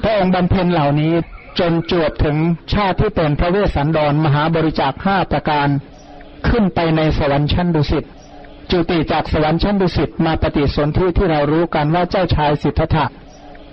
[0.01, 1.13] พระองค์บำเพ็ญเหล่านี้
[1.59, 2.37] จนจวบถึง
[2.73, 5.67] ชาติที่เป็นพระเวสสันดรมหาบริจาคห้าประการ
[6.47, 8.03] ขึ้นไปในสวรรค์ชั้นดุสิต
[8.71, 13.05] จุติจากสวรรค์ชั้นดุสิตมาปฏิสนธิที่เรารู้กันว่าเจ้าชายสิทธัตถะ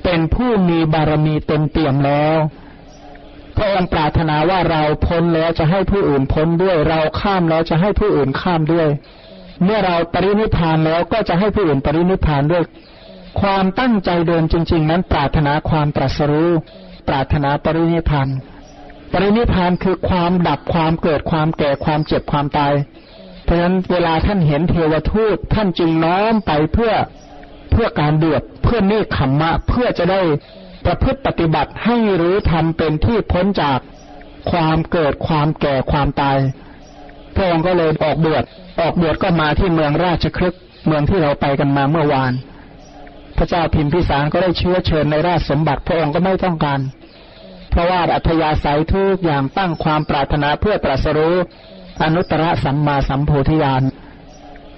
[0.05, 2.37] เป็นผู้มีบารมีเต็มเปี่ยมแล้ว
[3.57, 8.89] พระองค์ปรารถนาว่าเราพ้นแล้วจะให้ผู้อื่นพ้นด้วย เราข้ามแล้วจะให้ผู้อื่นข้ามด้วย
[9.65, 12.63] เมื่อเราปรินิพานแล้วก็จะให้ผู้อื่นปรินิพานด้วย
[13.41, 16.51] ความตั้งใจเดินจริง ๆ นั้นปรารถนาความตรัสรู้
[17.09, 18.29] ปรารถนาปรินิพาน
[19.13, 22.75] ปรินิพานคือความดับความเกิดความแก่ความเจ็บความตาย
[23.45, 26.93] เพราะฉะนั้นเวลาท่านเห็นเทวทูตท่านจึงน้อมไปเพื่อ
[27.71, 30.21] เพื่อการเดือดเพื่อเนคขมมะ เพื่อจะได้
[30.85, 33.79] ประพฤติปฏิบัติให้รู้ทำเป็นที่พ้นจาก
[34.51, 36.39] ความเกิดความแก่ความตาย
[37.35, 38.45] พระองค์ก็เลยออกบวช
[38.81, 40.55] ออกบวชก็มาที่เมืองราชครึก
[40.87, 42.33] เมืองที่เราไปกันมาเมื่อวาน
[43.39, 46.81] พระเจ้าพิมพิสารก็ได้เชื้อเชิญในราชสมบัติพระองค์ก็ไม่ต้องการ
[47.71, 51.37] เพราะว่าอัธยาศัยทุกอย่างตั้งความปรารถนาเพื่อตรัสรู้
[52.03, 53.83] อนุตตรสัมมาสัมโพธิญาณ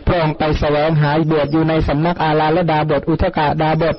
[0.07, 3.97] พระองค์ไปแสวงหาบวชอยู่ในสำนักอาลาและดาบทอุทกาดาบท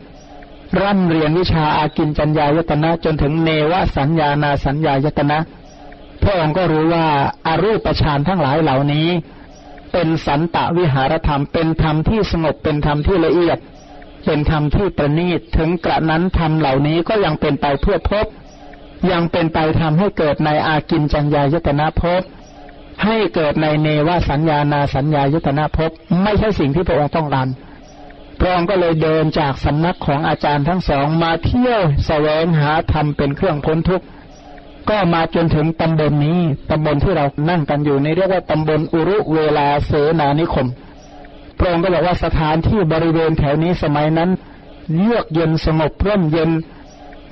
[0.82, 5.40] ร่ำเรียนวิชาอากินจัญญายตนะจนถึงเนวสัญญานาสัญญายตนะ
[6.24, 7.06] พระองค์ก็รู้ว่า
[7.48, 9.08] อารูปฌานทั้งหลายเหล่านี้
[9.92, 13.58] เป็นสันตะวิหารธรรมเป็นธรรมที่สงบเป็นธรรมที่ละเอียด
[14.26, 18.26] เป็นธรรมที่ประณีตถึงกระนั้นธรรมเหล่านี้ก็ยังเป็นไปเพื่อพบ
[19.12, 22.22] ยังเป็นไปทำให้เกิดในอากินจัญญายตนะภพ
[23.04, 25.92] ให้เกิดในเนวสัญญานาสัญญายตนะภพ
[26.24, 27.48] ไม่ใช่สิ่งที่พระองค์ต้องการ
[28.40, 34.06] พระองค์ก็เลยเดินจากสำนักของอาจารย์ทั้งสองมาเที่ยวแสวงหาธรรมเป็นเครื่องพ้นทุกข์
[34.90, 40.68] ก็มาจนถึงตำบลนนี้ตำบลที่เรานั่งกันอยู่ในเรียกว่าตำบลอุรุเวลาเสนานิคม
[41.62, 44.30] ระองค์ก็บอกว่าสถานที่บริเวณแถวนี้สมัยนั้น
[44.96, 46.52] เยือกเย็นสงบร่มเย็น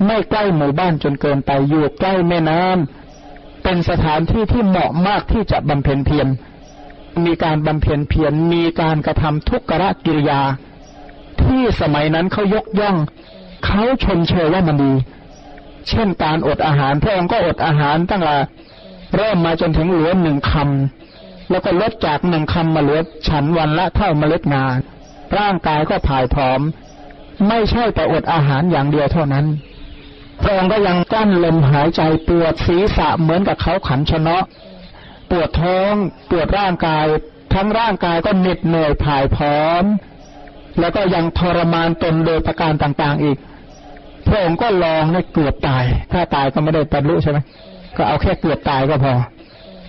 [0.06, 6.28] ไม่ใกล้หมู่บ้านจนเกินไปอยู่ใกล้แม่น้ำไปเป็นสถานที่ที่เหมาะมากที่จะบำเพ็ญเพียร
[7.24, 10.40] มีการบำเพ็ญเพียรมีการกระทำทุกขะกิริยา
[11.42, 12.96] ที่สมัยนั้นเขายกย่อง
[13.64, 14.92] เขาชมเชยว่ามันดี
[15.88, 18.36] เช่นการอดอาหารพระองค์ก็อดอาหารตั้งแต่
[19.16, 21.09] เริ่มมาจนถึงเหลือหนึ่งคำ
[21.50, 24.64] แล้วก็ลดจากหนึ่งคำมาเลือฉันวันละเท่าเมล็ดงา
[25.38, 26.60] ร่างกายก็ผายผอม
[27.48, 29.46] ไม่ใช่แต่อดอาหารอย่างเดียวเท่านั้น
[30.42, 34.36] พระองค์ก็ยังกั้นลมหายใจปวดศีรษะเหมือนกับเขาขันชนะ
[35.30, 35.92] ปวดท้อง
[36.30, 37.06] ปวดร่างกาย
[37.54, 39.84] ทั้งร่างกายก็เหน็ดเหนื่อยผายพร้อม
[40.80, 43.38] แล้วก็ยังทรมานตนโดยประการต่างๆอีก
[44.26, 47.38] พระองค์ก็ลองให้เกือบตาย ถ้าตายก็ไม่ได้บรรลุใช่ไหม
[47.96, 49.12] ก็เอาแค่เกือบตายก็พอ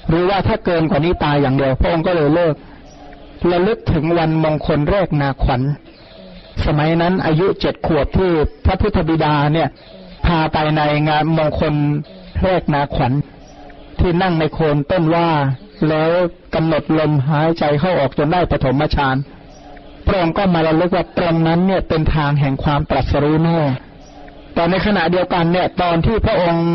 [0.10, 2.56] หรือว่าถ้าเกินกว่านี้ตายอย่างเดียวพระองค์ก็เลยเลิก
[3.52, 5.62] ระลึกถึงวันมงคลแรกนาขวัญ
[6.66, 8.32] สมัยนั้นอายุเจ็ดขวบที่
[8.66, 9.70] พระพุทธบิดาเนี่ย
[10.26, 11.74] พาไปในงานมงคล
[12.44, 13.14] แรกนาขวัญ
[14.00, 15.30] ที่นั่งในโคนต้นว่า
[15.90, 16.12] แล้ว
[16.56, 19.16] กำหนดลมหายใจเข้าออกจนได้ปฐมฌาน
[20.08, 23.60] พระองค์ก็มาระลึกว่าตรงนั้นเนี่ยเป็นทางแห่งความตรัสรู้แน่
[24.54, 26.66] แต่ในขณะเดียวกันเนี่ย ตอนที่พระองค์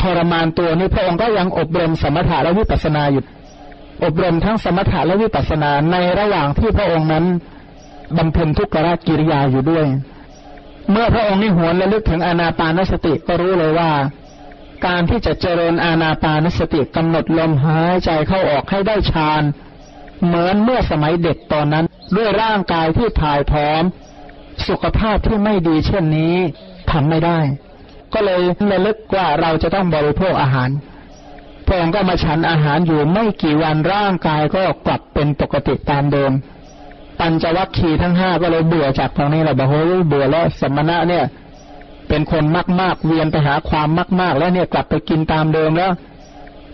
[0.00, 3.24] ทรมานตัวนี้พระองค์ก็ยังอบรมสมถะและวิปัสนาอยู่
[4.04, 7.24] อบรมทั้งสมถะและวิปัสนาในระหว่างที่พระองค์นั้น
[8.16, 9.86] บำเพ็ญทุกขกิริยาอยู่ด้วย
[10.90, 13.90] เมื่อพระองค์นิหวนและลึกถึงอานาปานสติก็รู้เลยว่า
[14.86, 19.42] การที่จะเจริญอานาปานสติกำหนดลมหายใจเข้าออกให้ได้ฌาน
[20.24, 21.84] เหมือนเมื่อสมัยเด็กตอนนั้น
[22.16, 23.82] ด้วยร่างกายที่ถ่ายพร้อม
[24.68, 26.34] สุขภาพที่ไม่ดีเช่นนี้
[26.90, 27.38] ทำไม่ได้
[28.14, 30.70] ก็เลยระลึกว่าเราจะต้องบริโภคอาหาร
[31.66, 36.32] พระองค์ก็มาฉันอาหารอยู่ไม่กี่วันร่างกายก็กลับเป็นปกติตามเดิม
[37.18, 41.24] ปัญจวัคคีย์ทั้งห้าก็เลยเบื่อจากตรงนี้แหละบอกเฮ้ยเบื่อแล้วสมณะเนี่ย
[42.08, 45.90] เป็นคนมากมากเวียนไปหาความมากมากแล้วเนี่ยกลับไปกินตามเดิมแล้ว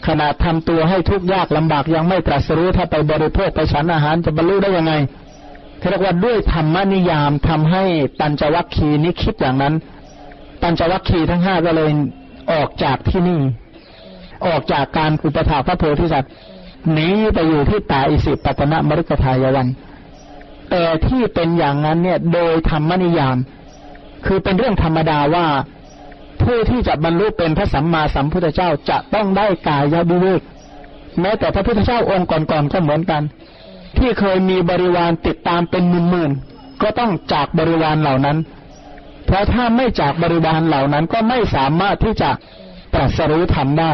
[0.07, 4.93] ขนาดทำตัวให้ทุกข์ยากลำบากยังไม่ตรัสรู้ถ้าไปบริโภคไปฉันอาหารจะบรรลุได้ยังไง
[5.89, 7.85] เรียกว่าด้วยธรรมนิยามทำให้
[8.21, 9.75] ปัญจวัคคีย์นี้คิดอย่างนั้น
[10.67, 11.91] ปัญจวัคคีย์ทั้งห้าก็เลย
[12.53, 13.41] ออกจากที่นี่
[14.47, 16.33] ออกจากการอุปถาพระโพธิสัตว์
[16.93, 19.69] หนีไปอยู่ที่ป่าอิสิปตนมฤคทายวัน
[20.71, 23.37] แต่ที่เป็นอย่างนั้นเนี่ยโดยธรรมนิยาม
[24.27, 25.47] คือเป็นเรื่องธรรมดาว่า
[26.43, 30.43] ผู้ที่จะบรรลุเป็นพระสัมมาสัมพุทธเจ้าจะต้องได้กายวิเวก
[31.21, 33.23] แม้แต่พระพุทธเจ้าองค์ก่อนๆก็เหมือนกัน
[33.99, 38.37] ที่เคยมีบริวารติดตามเป็นหมื่นๆก็ต้องจากบริวารเหล่านั้น
[39.27, 42.31] เพราะถ้าไม่จากบริวารเหล่านั้นก็ไม่สามารถที่จะ
[42.95, 43.93] ตรัสรู้ธรรมได้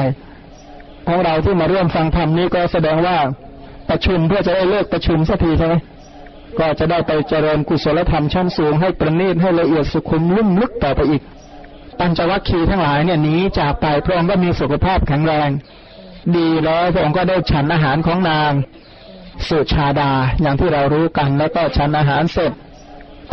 [1.06, 3.16] ของเราที่มาร่วมฟังธรรมนี้ก็แสดงว่า
[3.88, 5.74] ประชุมเพื่อจะได้เลิกประชุมสักทีใช่ไหม
[6.58, 11.22] ก็จะได้ไปเจริญกุศลธรรมชั้นสูงให้ประณีตให้ละเอียดสุขุมลุ่มลึกต่อไปอีก
[11.98, 15.48] ปัญจวัคคีย์ทั้งหลายเนี่ยนี้จากไปพระองค์ก็มีสุขภาพแข็งแรง
[16.36, 18.52] ดีแล้วพระองค์ก็ได้ฉันอาหารของนาง
[19.48, 22.52] สุชาดาอย่างที่เรารู้กันแล้วก็ฉันอาหารเสร็จ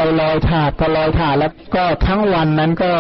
[0.02, 2.92] ไปลอยถาดพอลอยถาดแล้วก็ทั้งวันนั้นก็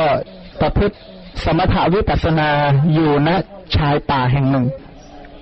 [0.62, 0.96] ประพฤติ
[1.44, 2.50] สมถาวิปัสนา
[2.94, 3.30] อยู่ณ
[3.76, 4.66] ชายป่าแห่งหนึ่ง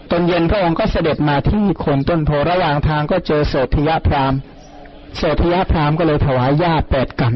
[0.10, 4.34] ตอนเย็นพระองค์ก็เสด็จมาที่โคนต้นโพระหว่างทางก็เจอโสธิยพราม
[5.18, 7.34] โสธิยพรามก็เลยถวายหญ้าแปดกัน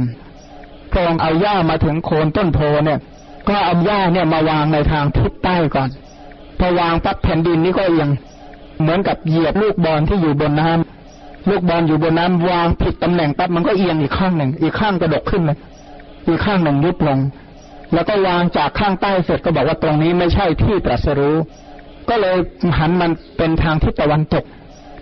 [0.91, 2.99] พระองค์เอาหญ้ามาถึงโคนต้นโพเนี่ย
[3.47, 5.89] ก็เอาหญ้าเนี่ยมาวางในทางทิศใต้ก่อน
[6.59, 8.09] พอวางปั๊บแผ่นดินนี้ก็เอียง
[8.81, 11.00] เหมือนกับเหยียบลูกบอลที่อยู่บนน้ำ
[11.49, 15.57] ลูกบอลอยู่บนน้ำวางผิดตำแหน่งปั๊บมันก็เอียงอีกข้างหนึ่ง อีกข้างกระดกขึ้นเลย
[16.27, 17.19] อีกข้างหนึ่งยุบลง
[17.93, 21.35] แล้วก็วางจากข้างใต้เสร็จก็บอกว่าตรงนี้ไม่ใช่ที่ตรัสรู้
[22.09, 22.37] ก็เลย
[22.77, 24.43] หันมันเป็นทางทิศตะวันตก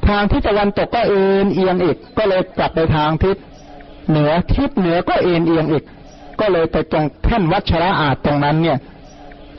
[0.07, 3.35] ทางทิศตะวันตกก็เอ็นเอียงอีก ก็เลยกลับไปทางทิศ
[4.09, 5.83] เหนือทิศเหนือก็เอ็นเอียงอีก
[6.39, 8.77] ก็เลยไปตรงแท่นวัชระอาจตรงนั้นเนี่ย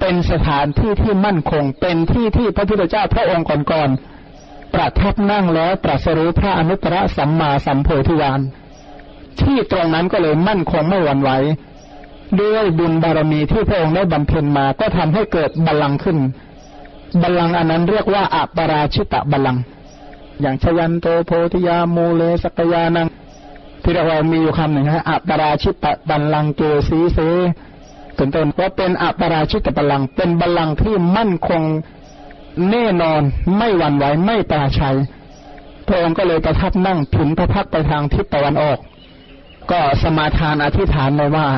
[0.00, 4.00] เป็นสถานที่ที่มั่นคง เป็นที่ที่พระพุทธเจ้าพระองค์ก่อนๆ
[4.74, 8.40] ประทับนั่งแล้วตรัสรู้พระอนุตตรสัมมาสัมโพธิญาณ
[9.40, 11.30] ที่ตรงนั้นก็เลยมั่นคงไม่หวั่นไหว
[12.40, 16.18] ด้วยบุญบารมีที่พระองค์ได้บำเพ็ญมาก็ทำให้เกิดบัลลังก์ขึ้น
[17.22, 19.62] บัลลังก์อันนั้นเรียกว่าอัปราชิตะบัลลังก์
[20.40, 23.06] อย่างชยันโตโพธิยามูเลสกยานัง
[23.82, 27.18] ที่เรามีอยู่คำหนึ่งฮะอัปราชิตะบัลลังเกสีเส
[28.16, 31.62] เป็นต้นว่าเป็นอัปราชิตะบัลลังเป็นบัลลังที่มั่นคง
[32.70, 33.22] แน่นอน
[33.58, 34.96] ไม่หวั่นไหวไม่ปราชัย
[35.86, 38.78] พระองค์ก็เลยประทับนั่งถึงพระพักไปทางทิศตะวันออก
[39.70, 41.48] ก็สมาทานอธิษฐานเลยว่า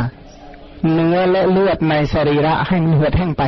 [0.93, 3.43] เนื้อและเลือดในสรีระให้มันเหือดแห้งไป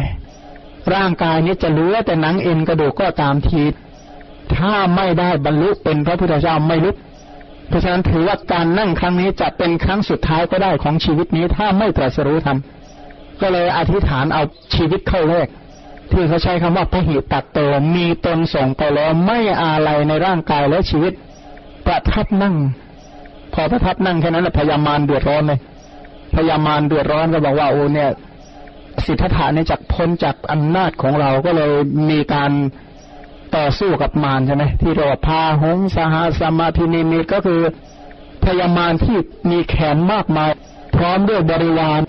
[0.94, 3.62] ร่างกายนี้จะเหลือแต่หนังเอ็นกระดูกก็ตามที
[4.56, 6.96] ถ้าไม่ได้บรรลุเป็นพระพุทธเจ้าไม่ลุก
[7.68, 12.58] เพราะฉะนั้นถือว่าการนั่งครั้งนี้จะเป็นครั้งสุดท้ายก็ได้ของชีวิตนี้ถ้าไม่ตรัสรู้ธรรม
[13.40, 14.42] ก็เลยอธิษฐานเอา
[14.74, 15.48] ชีวิตเข้าแรก
[16.12, 17.58] ที่เขาใช้คำว่าพหิตัดโต
[17.94, 21.12] มีตนส่งไปแล้วไม่อะไรในร่างกายและชีวิต
[21.86, 22.54] ประทับนั่ง
[23.54, 25.60] พอประทับนั่งแค่นั้นแหละพยามารเดือดร้อนเลย
[26.36, 28.10] พยามารเดือดร้อนก็บอกว่าโอ้เนี่ย
[29.04, 31.72] สิทธัตถะเนี่ยจากพ้นจากอำนาจของเราก็เลย
[32.10, 32.50] มีการ
[33.56, 37.60] ต่อสู้กับมารใช่ไหมที่เราพาหงสหสมาธินิมิตก็คือ
[38.44, 39.16] พยามารที่
[39.50, 40.50] มีแขนมากมาย
[40.96, 42.00] พร้อมด้วยบริวาร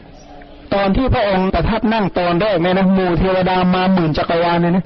[0.73, 4.85] ตอนที่พระองค์ประทับนั่งตอนแรกเนี่ยนะหมู่เทวดามาหมื่นจักรวาลเนี่ยนะ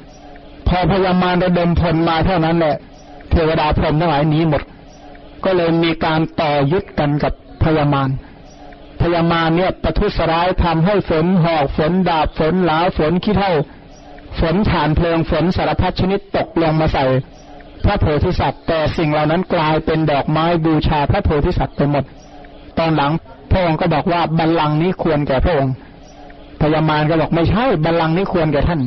[0.68, 2.76] พอพยามารระดมพลมาเท่านั้นแหละ
[3.32, 4.62] เทวดาพรหมทั้งหลายหนีหมด
[5.46, 8.10] ก็เลยมีการต่อยุดกันกับพยามาร
[9.02, 13.54] พยามารเนี่ยประทุษร้ายทำให้ฝนหอกฝนดาบฝนหลาฝนขี้เท่า
[14.39, 17.06] ฝนฐานเพลิงฝนสารพัดชนิดตกลงมาใส่
[17.86, 22.04] พระโพธิสัตว์แต่สิ่งเหล่านั้นกลายเป็นดอกไม้บูชาพระโพธิสัตว์ไปหมด
[22.80, 23.12] ตอนหลัง
[23.51, 25.73] พระองค์ก็บอกว่าบัลลังก์นี้ควรแก่พระองค์
[26.62, 28.81] พญามารก็บอกไม่ใช่บัลลังก์นี้ควรแก่ท่าน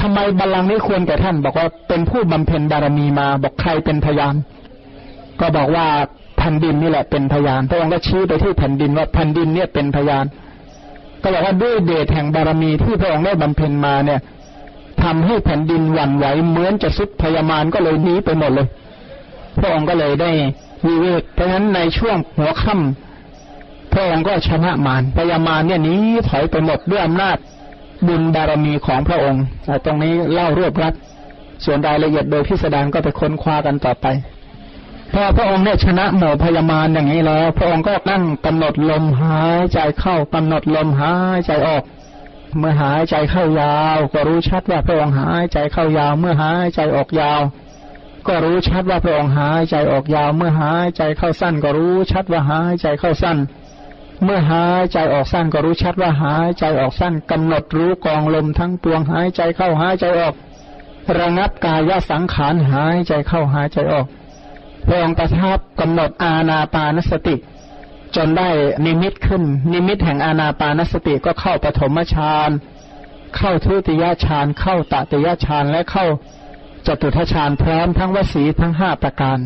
[0.00, 4.34] ทำไมบัลลังก์นี้ควรแก่ท่าน บอกว่าเป็นผู้บำเพ็ญบารมีมาบอกใครเป็นพยาน
[5.40, 5.86] ก็บอกว่า
[6.38, 10.24] แผ่นดินนี่แหละเป็นพยาน พระองค์ก็ชี้ไปที่แผ่นดินว่าแผ่นดินเนี่ยเป็นพยาน
[11.22, 14.20] ก็บอกว่าด้วยเดชแห่งบารมีที่พระองค์ได้บำเพ็ญมาเนี่ย
[15.02, 18.66] ทำให้แผ่นดินหวั่นไหวเหมือนจะสุดพยามารก็เลยหนีไปหมดเลย
[19.58, 20.30] พระองค์ก็เลยได้
[20.86, 23.11] วิเวกเพราะฉะนั้นในช่วงหัวค่ำ
[23.92, 25.94] พระองค์ก็ชนะมารพยามารเนี่ยหนี
[26.28, 27.36] ถอยไปหมดด้วยอำนาจ
[28.06, 30.94] บุญบารมีของพระองค์แต่ตรงนี้เล่ารวบรัด
[31.64, 34.06] ส่วนรายละเอียดโดยพิสดารก็ไปค้นคว้ากันต่อไป
[35.14, 41.84] พอพระองค์เนี่ยชนะหมู่พยามารอย่างนี้แล้ว พระองค์ก็นั่งกำหนดลมหายใจเข้ากำหนดลมหายใจออก
[42.58, 47.40] เมื่อหายใจเข้ายาว ก็รู้ชัดว่าพระองค์หายใจเข้ายาว เมื่อหายใจออกยาว
[48.26, 53.38] ก็รู้ชัดว่าพระองค์หายใจออกยาว เมื่อหายใจเข้าสั้น ก็รู้ชัดว่าหายใจเข้าสั้น
[54.24, 60.34] เมื่อหายใจออกสั้นก็รู้ชัดว่าหายใจออกสั้นกำหนดรู้กองลมทั้งปวงหายใจเข้าหายใจออก
[61.18, 64.06] ระงับกายสังขารหายใจเข้าหายใจออก
[64.86, 67.36] พรองประทับกำหนดอาณาปานสติ
[68.16, 68.48] จนได้
[68.86, 72.50] นิมิตขึ้น นิมิตแห่งอาณาปานสติก็เข้าปฐมฌาน
[73.36, 76.06] เข้าทุติยฌานเข้าตติยฌานและเข้า
[76.86, 79.38] จตุทฌานพร้อมทั้งวสีทั้งห้าประการ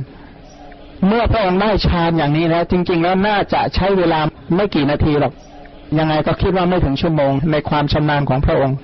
[1.05, 4.21] เมื่อพระองค์ได้ฌานอย่างนี้แล้ว จริง ๆ แล้วน่าจะใช้เวลา
[4.57, 5.33] ไม่กี่นาทีหรอก
[5.99, 8.77] ยังไงก็คิดว่าไม่ถึงชั่วโมงในความชำนาญของพระองค์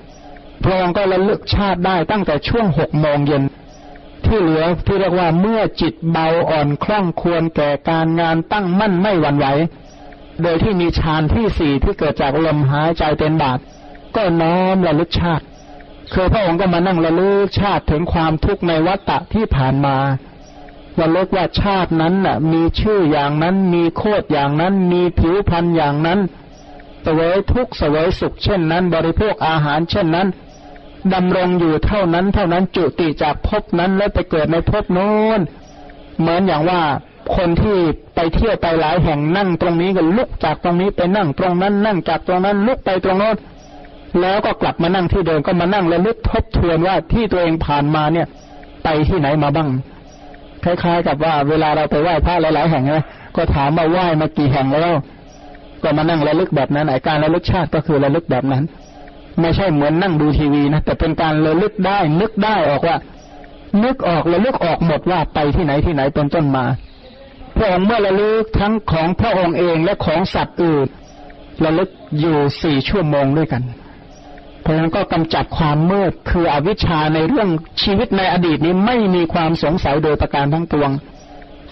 [0.63, 3.43] พระองค์ก็ระลึกชาติได้ตั้งแต่ช่วงหกโมงเย็น
[4.25, 9.47] ที่เหลือที่เรียกว่าเมื่อจิตเบาอ่อนคล่องควรแก่การงานตั้งมั่นไม่หวั่นไหว
[10.41, 13.59] โดยที่มีฌานที่สี่ที่เกิดจากลมหายใจเป็นบาท
[14.15, 15.43] ก็น้อมระลึกชาติ
[16.13, 19.95] คือพระองค์ก็มานั่งระลึกชาติถึงความทุกข์ในวัฏฏะที่ผ่านมา
[20.99, 26.19] ระลึกว่าชาตินั้นน่ะ มีชื่ออย่างนั้น มีโคดอย่างนั้น มีผิวพรรณอย่างนั้น
[27.03, 30.27] เสวยทุกข์เสวยสุข เช่นนั้น บริโภคอาหาร เช่นนั้น
[31.13, 35.39] ดำรงอยู่เท่านั้น เท่านั้นจุติจากภพนั้นแล้วไปเกิดในภพโน้น
[36.19, 36.81] เหมือนอย่างว่า
[37.35, 37.77] คนที่
[38.15, 43.35] ไปเที่ยวไปหลายแห่งนั่งตรงนี้ก็ลุกจากตรงนี้ไปนั่งตรงนั้น นั่งจากตรงนั้นลุกไปตรงโน้น
[44.21, 48.27] แล้วก็กลับมานั่งที่เดิมก็มานั่งแล้วลึกทบทวนว่าที่ตัวเองผ่านมาเนี่ย
[48.83, 49.69] ไปที่ไหนมาบ้าง
[50.63, 53.03] คล้าย ๆ กับว่าเวลาเราไปไหว้พระหลาย ๆ แห่งนะ
[53.35, 54.95] ก็ถามว่าไหว้มากี่แห่งแล้ว
[55.83, 58.63] ก็มานั่งระลึกแบบนั้นไอการระลึกชาติก็คือระลึกแบบนั้น
[59.41, 62.97] ไม่ใช่เหมือนนั่งดูทีวีนะแต่เป็นการระลึกได้ นึกได้ออกว่า
[63.83, 66.65] นึกออกระลึกออกหมดว่าไปที่ไหนที่ไหนเป็นต้นมา
[67.57, 70.87] พระองค์เมื่อระลึกทั้งของพระองค์เองและของสัตว์อื่น
[71.65, 73.61] ระลึกอยู่สี่ชั่วโมงด้วยกัน
[74.63, 77.49] เพราะฉะนั้นก็กำจัดความมืดคืออวิชชาในเรื่อง
[77.81, 80.91] ชีวิตในอดีตนี้ไม่มีความสงสัยโดยประการทั้งปวง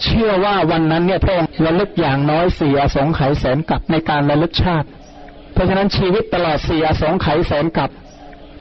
[0.03, 4.87] เชื่อว่าวันนั้นเนี่ยพระองค์ระลึกอย่างน้อยสี่อสงไขยแสนกับในการระลึกชาติ
[5.53, 7.89] เพราะฉะนั้นชีวิตตลอดสี่อสงไขยแสนกับ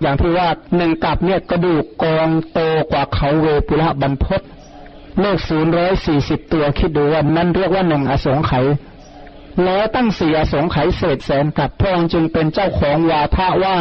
[0.01, 4.41] อย่างที่ว่าหนึ่งกับเนี่ยกระดูกกองโตกว่าเขาเวปุระบรรพต
[5.21, 8.67] โลกศูนย์ร้อยสี่สิบตัวคิดดูว่านั่นเรียกว่าหนึ่งอสงไขย
[9.65, 13.77] แล้วตั้งสี่อสงไขยเศษแสนกับพระองค์จึงเป็นเจ้าของวาทะว่า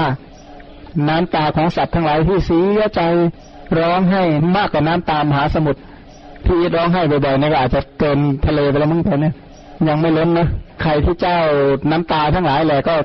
[1.08, 3.02] น้ำตาของสัตว์ทั้งหลายที่เสียใจ
[3.80, 4.24] ร้องให้
[4.56, 5.80] มากกว่าน้ำตามหาสมุทร
[6.48, 9.34] ที่ร้องให้บ่อยๆนี่ก็อาจจะเกินทะเลไปแล้วมั้งแต่เนี่ย
[9.88, 10.48] ยังไม่ล้นนะ
[10.82, 11.40] ใครที่เจ้า
[11.92, 12.96] น้ำตาทั้งหลายแหละก็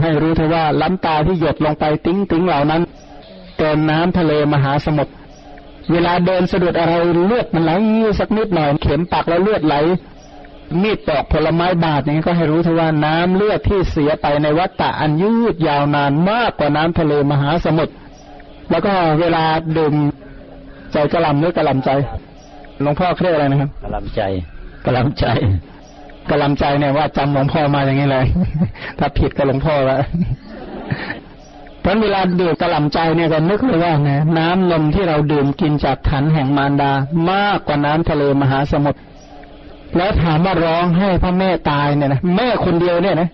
[0.00, 2.82] ให้รู้เถอะว่าล้ำตาที่หยดลงไปติ้งติ้งเหล่านั้น
[3.58, 5.12] เกินน้ำทะเลมหาสมุทร
[5.92, 6.92] เวลาเดินสะดุดอะไร
[7.26, 7.72] เลือดมันไหล
[8.18, 9.74] สักนิดหน่อย เข็มปักแล้วเลือดไหล
[10.82, 17.94] มีดปอกผลไม้บาดนี้ก็ให้รู้เถอะว่าน้ำเลือดที่เสียไปในวัฏฏะอันยืดยาวนานมากกว่าน้ำทะเลมหาสมุทร
[18.70, 19.44] แล้วก็เวลา
[19.76, 19.94] ดื่ม
[20.92, 21.90] ใจกระลำหรือกระลำใจ
[22.82, 24.22] หลวงพ่อเรียกอะไรนะครับกำลังใจ
[24.84, 25.26] กำลังใจ
[26.30, 28.26] กระลำใจเนี่ยว่าจำหลวงพ่อมาอย่างนี้เลย
[28.98, 29.98] ถ้าผิดก็หลวงพ่อละ
[31.86, 36.92] ราะเวลาดื่มกระหล่ำใจเนี่ยก็นึกเลยว่านะน้ำนมที่เราดื่มกินจากขันแห่งมารดา
[37.30, 39.00] มากกว่าน้ำทะเลมหาสมุทร
[39.96, 43.28] แล้วถามว่าร้องให้พ่อแม่ตายเนี่ยนะแม่คนเดียวเนี่ยนะ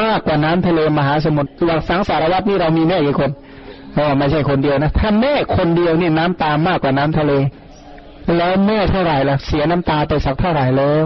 [0.00, 3.30] มากกว่าน้ำทะเลมหาสมุทรหลังสังสารวัตนี่เรามีแม่กี่คน
[3.96, 7.32] อ๋อไม่ใช่คนเดียวนะถ้าแม่คนเดียวเนี่ยน้ำตามากกว่าน้ำทะเล
[8.36, 11.04] แล้วแม่เท่าไหร่ล่ะ เสียน้ำตาไปสักเท่าไหร่แล้ว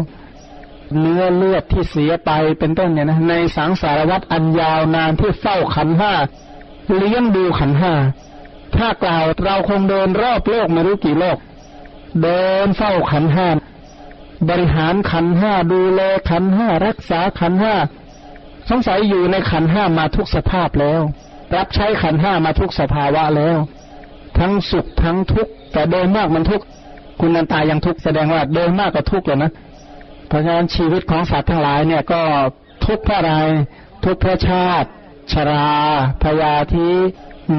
[0.99, 6.13] เนื้อเลือดที่เสียไปเป็นต้นเนี่ยนะในสังสารวัตอันยาวนานที่เฝ้าขันห้า
[6.97, 7.95] เลี้ยงดูขันห้า
[8.77, 11.39] ถ้ากล่าวเราคงเดินรอบโลกไม่รู้กี่โลก
[12.23, 13.49] เดินเฝ้าขันห้า
[14.49, 17.75] บริหารขันห้าดูแลขันห้ารักษาขันห้า
[18.71, 21.01] สงสัยอยู่ในขันห้ามาทุกสภาพแล้ว
[21.55, 23.59] รับใช้ขันห้ามาทุกสภาวะแล้ว
[24.39, 26.65] ทั้งสุขทั้งทุกข์แต่โดยมากมันทุกข์
[27.21, 29.53] คุณนันตายังทุกข์แสดงว่าโดยมากก็ทุกข์เลยนะ
[30.29, 32.23] เพราะฉะนั้นชีวิตของสัตว์ทั้งหลายเนี่ยก็
[32.87, 33.33] ทุกข์เพราะอะไร
[34.05, 34.89] ทุกข์เพราะชาติ
[35.33, 35.69] ชรา
[36.23, 36.89] พยาธิ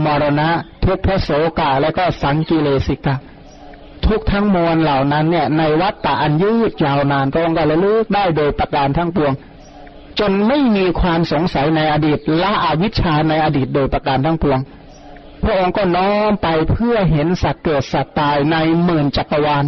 [0.05, 0.49] มรณะ
[0.85, 3.15] ทุกข์เพราะโศกะ และก็สังกิเลสิกะ
[4.05, 9.33] ทุกทั้งมวลเหล่านั้นเนี่ย ในวัฏฏะอันยืดยาวนานพระองค์ก็ระลึกได้โดยประการทั้งปวง
[10.19, 14.59] จนไม่มีความสงสัยในอดีตละอวิชชาในอดีตโดยประการทั้งปวง
[15.43, 19.65] พระองค์ก็น้อมไปเพื่อเห็นสัตว์เกิดสัตว์ตายในหมื่นจักรวาล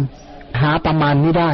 [0.60, 1.50] หาประมาณไม่ได้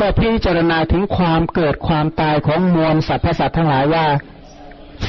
[0.00, 4.06] ก็พิจารณาถึงความเกิดความตายของมวลสัตว์พสัตว์ทั้งหลายว่า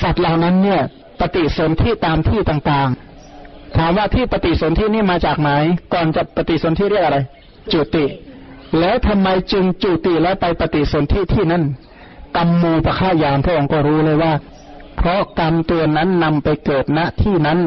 [0.01, 0.81] สัตว์เหล่านั้นเนี่ย
[1.19, 3.12] ปฏิสนธิตามที่ต่างๆ
[3.77, 5.51] ถามว่าที่ปฏิสนธินี่มาจากไหน
[5.93, 7.19] ก่อนจะปฏิสนธิเรียกอะไร
[7.73, 8.05] จุติ
[8.79, 11.63] แล้วทำไมจึงจุติแล้วไปปฏิสนธิที่นั่น
[12.35, 14.33] กรรมมูปฆ่ายามพระองค์ก็รู้เลยว่า
[14.97, 17.59] เพราะกรรมตัวนั้นนำไปเกิดณที่นั้น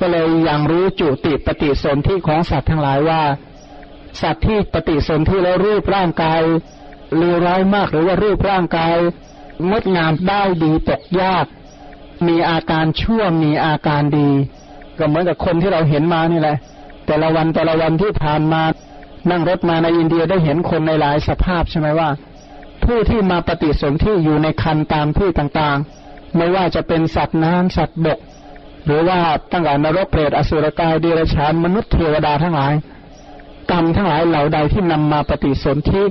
[0.00, 3.22] ก็เลยยังรู้จุติปฏิสนธิของสัตว์ทั้งหลายว่า
[4.20, 6.40] สัตว์ที่ปฏิสนธิแล้วรูปร่างกาย
[7.16, 8.96] เลวร้ายมากหรือว่ารูปร่างกาย
[9.68, 11.46] งดงามได้ดีตกยาก
[12.26, 14.30] มีอาการชั่วมีอาการดี
[14.98, 16.56] ก็เหมือนกับคนที่เราเห็นมานี่แหละ
[17.06, 18.62] แต่ละวันแต่ละวันที่ผ่านมา
[19.30, 22.08] นั่งรถมาในอินเดียได้เห็นคนในหลายสภาพใช่ไหมว่า
[22.84, 28.18] ผู้ที่มาปฏิสนธิอยู่ในคันตามที่ต่างๆ ไม่ว่าจะเป็นสัตว์น้ำสัตว์บก
[28.86, 29.18] หรือว่า
[29.52, 32.74] ตั้งแต่นรกเปรตอสุรกายเดรัจฉานมนุษย์เทวดาทั้งหลาย
[33.70, 36.02] กรรมทั้งหลายเหล่าใดที่นำมาปฏิสนธิ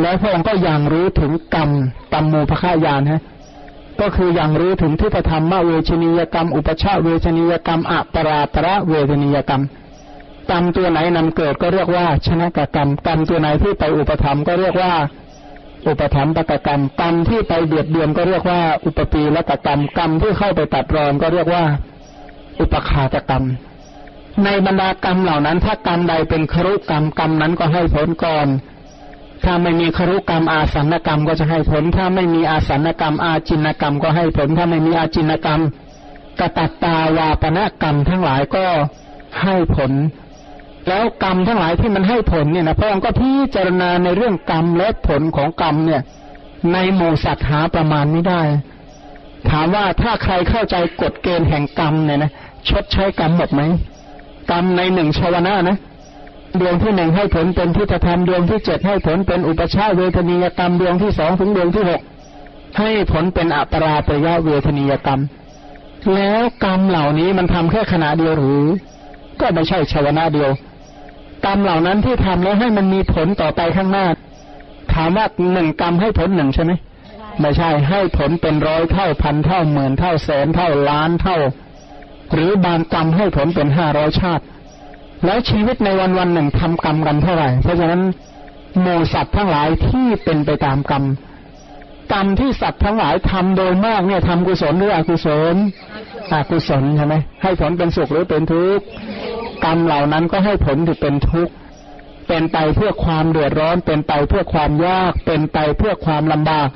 [0.00, 1.70] แล้วพระองค์ก็ยังรู้ถึงกรรม
[2.12, 3.22] ตัมมูพฆายานฮะ
[4.00, 9.62] ก็คืออยังรู้ถึงทิฏฐธรรมเวชนียกรรม อุปชาเวชนียกรรมอัปราตระเวชนียกรรม
[10.50, 14.92] กรรมตัวไหนนำเกิดก็เรียกว่าชนะกกรรมกรรมตัวไหนที่ไปอุปธรรมก็เรียกว่า
[15.88, 21.64] อุปธรรมปกกรรมกรรมที่ไปเบียดเบียนก็เรียกว่า อุปปีละกกรรมกรรมที่เข้าไปตัดรอนก็เรียกว่า
[22.60, 23.44] อุปคาตกรรม
[24.44, 28.46] ในบรรดากรรมเหล่านั้น ถ้ากรรมใดเป็นครุกรรมกรรมนั้นก็ให้ผลก่อน
[29.44, 35.60] ถ้าไม่มีครุกรรมอาสันกรรมก็จะให้ผล ถ้าไม่มีอาสันกรรม อาจินกรรมก็ให้ผล ถ้าไม่มีอาจินกรรม
[36.38, 38.64] กตัตตาวาปณกรรมทั้งหลายก็
[39.42, 39.92] ให้ผล
[40.88, 46.02] แล้วกรรมทั้งหลายที่มันให้ผลเนี่ยนะพระองค์ก็พิจารณาในเรื่องกรรมและผลของกรรมเนี่ย
[46.72, 48.42] ในหมู่สัตว์หาประมาณไม่ได้
[49.50, 52.32] ถามว่าถ้าใครเข้าใจกฎเกณฑ์แห่งกรรมเนี่ยนะ
[52.68, 53.62] ชดใช้กรรมหมดไหม
[54.50, 55.78] กรรมในหนึ่งชาวนะนะ
[56.60, 62.00] ดวงที่หนึ่งให้ผลเป็นทิฏฐธรรมดวงที่เจ็ดให้ผลเป็นอุปชาเวทนียกรรมดวงที่สองถึงดวงที่หก
[62.78, 65.20] ให้ผลเป็นอัปราปยาเวทนียกรรม
[66.14, 68.64] แล้วกรรมเหล่านี้มันทำแค่ขณะเดียวหรือ
[69.40, 70.50] ก็ไม่ใช่ชาวนะเดียว
[71.44, 74.06] กรรมเหล่านั้นที่ทำแล้วให้มันมีผลต่อไปข้างหน้า
[74.92, 76.72] ถามว่าหนึ่งกรรมให้ผลหนึ่งใช่ไหม
[77.40, 81.38] ไม่ใช่ให้ผลเป็นร้อยเท่าพันเท่าหมื่นเท่าแสนเท่าล้านเท่า
[82.32, 84.44] หรือบางกรรมให้ผลเป็นห้าร้อยชาติ
[85.24, 88.02] แล้วชีวิตในวันวันหนึ่งทำกรรมกันเท่าไหร่ เพราะฉะนั้น
[88.80, 91.04] โมสัตว์ทั้งหลายที่เป็นไปตามกรรม
[92.12, 95.54] กรรมที่สัตว์ทั้งหลายทำโดยมากเนี่ยทำกุศลหรืออกุศล
[96.32, 98.84] อกุศลใช่ไหมให้ผลเป็นสุขหรือเป็นทุกข์
[99.64, 101.52] กรรมเหล่านั้นก็ให้ผลที่เป็นทุกข์
[102.28, 106.68] เป็นไปเพื่อความเดือดร้อน เป็นไปเพื่อความยาก เป็นไปเพื่อความลำบาก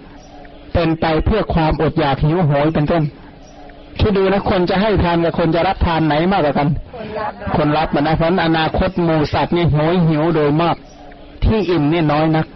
[0.74, 3.02] เป็นไปเพื่อความอดอยากหิวโหยเป็นต้น
[4.00, 6.68] คิดดูนะคนจะให้ทานกับคนจะรับทานไหนมากกว่ากัน
[7.56, 10.76] คนรับมันนะเพราะอนาคตหมูสัตว์นี่หอยหิวโดยมาก
[11.44, 12.46] ที่อิ่มนี่น้อยนัก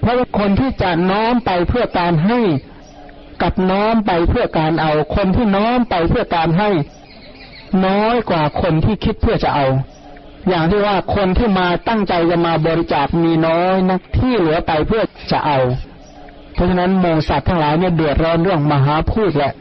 [0.00, 2.40] เพราะว่าคนที่จะน้อมไปเพื่อการให้
[3.42, 6.70] กับน้อมไปเพื่อการเอา คนที่น้อมไปเพื่อการให้
[7.86, 9.66] น้อยกว่าคนที่คิดเพื่อจะเอา
[10.48, 15.02] อย่างที่ว่าคนที่มาตั้งใจจะมาบริจาคมีน้อยนักที่เหลือไปเพื่อ
[15.32, 15.58] จะเอา
[16.54, 19.52] เพราะฉะนั้นหมูสัตว์ทั้งหลายเนี่ยเดือดร้อนเรื่องมหาพูดแหละ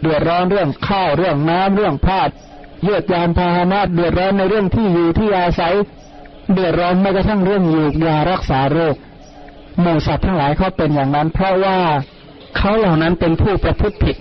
[0.00, 2.22] เดือดร้อนเรื่องข้าวเรื่องน้ำเรื่องผ้า
[2.82, 5.74] เยือดยานพาหนะเดือดร้อนในเรื่องที่อยู่ที่อาศัย
[6.52, 8.94] เดือดร้อนแม้กระทั่งเรื่องอยู่ยารักษาโรค
[9.80, 11.78] หมูสัตว์ทั้งหลายเขาเป็นอย่างนั้น เพราะว่า
[12.56, 14.16] เขาเหล่านั้นเป็นผู้ประพฤติผิด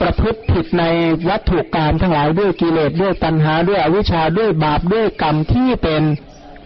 [0.00, 0.84] ประพฤติผิดใน
[1.28, 6.02] วัตถุกรรมทั้งหลายด้วยกิเลสด้วยตัณหาด้วยอวิชชาด้วยบาปด้วยกรรมที่เป็น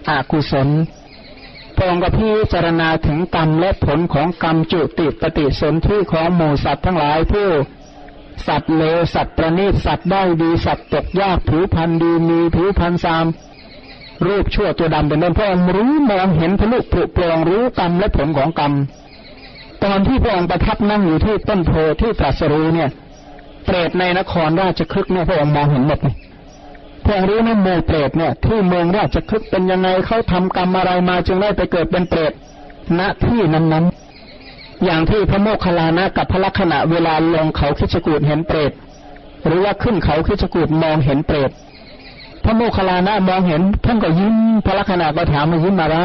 [0.08, 0.68] อกุศล
[1.76, 7.48] พระองค์ก็พิจารณาถึงกรรมและผลของกรรมจุติปฏิสนธิของหมู่สัตว์ทั้งหลายผู้
[8.46, 13.26] สัตว์เลวสัตว์ประณีตสัตว์ได้ดีสัตว์ตกยากผิวพันธ์ดีมีผิวพันธ์ซาม
[14.26, 18.72] รูปชั่วตัวดำเป็นต้นพระองค์รู้มองเห็นทะลุปลุกปลงรู้กรรมและผลของกรรม
[19.84, 22.90] ตอนที่พระองค์ประทับนั่งอยู่ที่ต้นโพที่ตรัสรู้เนี่ย
[23.64, 26.16] เปรตในนครราชคลึกเนี่ยพระองค์มองเห็นหมดเลย
[27.04, 32.32] พระองค์รู้นะโมเปรตเนี่ย ที่เมืองราชคลึกเป็นยังไงเขาทำกรรมอะไรมาจึงได้ไปเกิดเป็นเปรต
[32.98, 34.11] ณที่นั้นๆ
[34.84, 38.72] อย่างที่พระโมคคัลลานะกับพระลักษณะเวลาลงเขาคิชกูดเห็นเปรต
[39.46, 41.50] หรือว่าขึ้นเขาคิชกูดมองเห็นเปรต
[42.44, 45.96] พระโมคคัลลานะมองเห็นท่านก็ยิ้มพระลักษณะก็ถามมายิ้มอะไร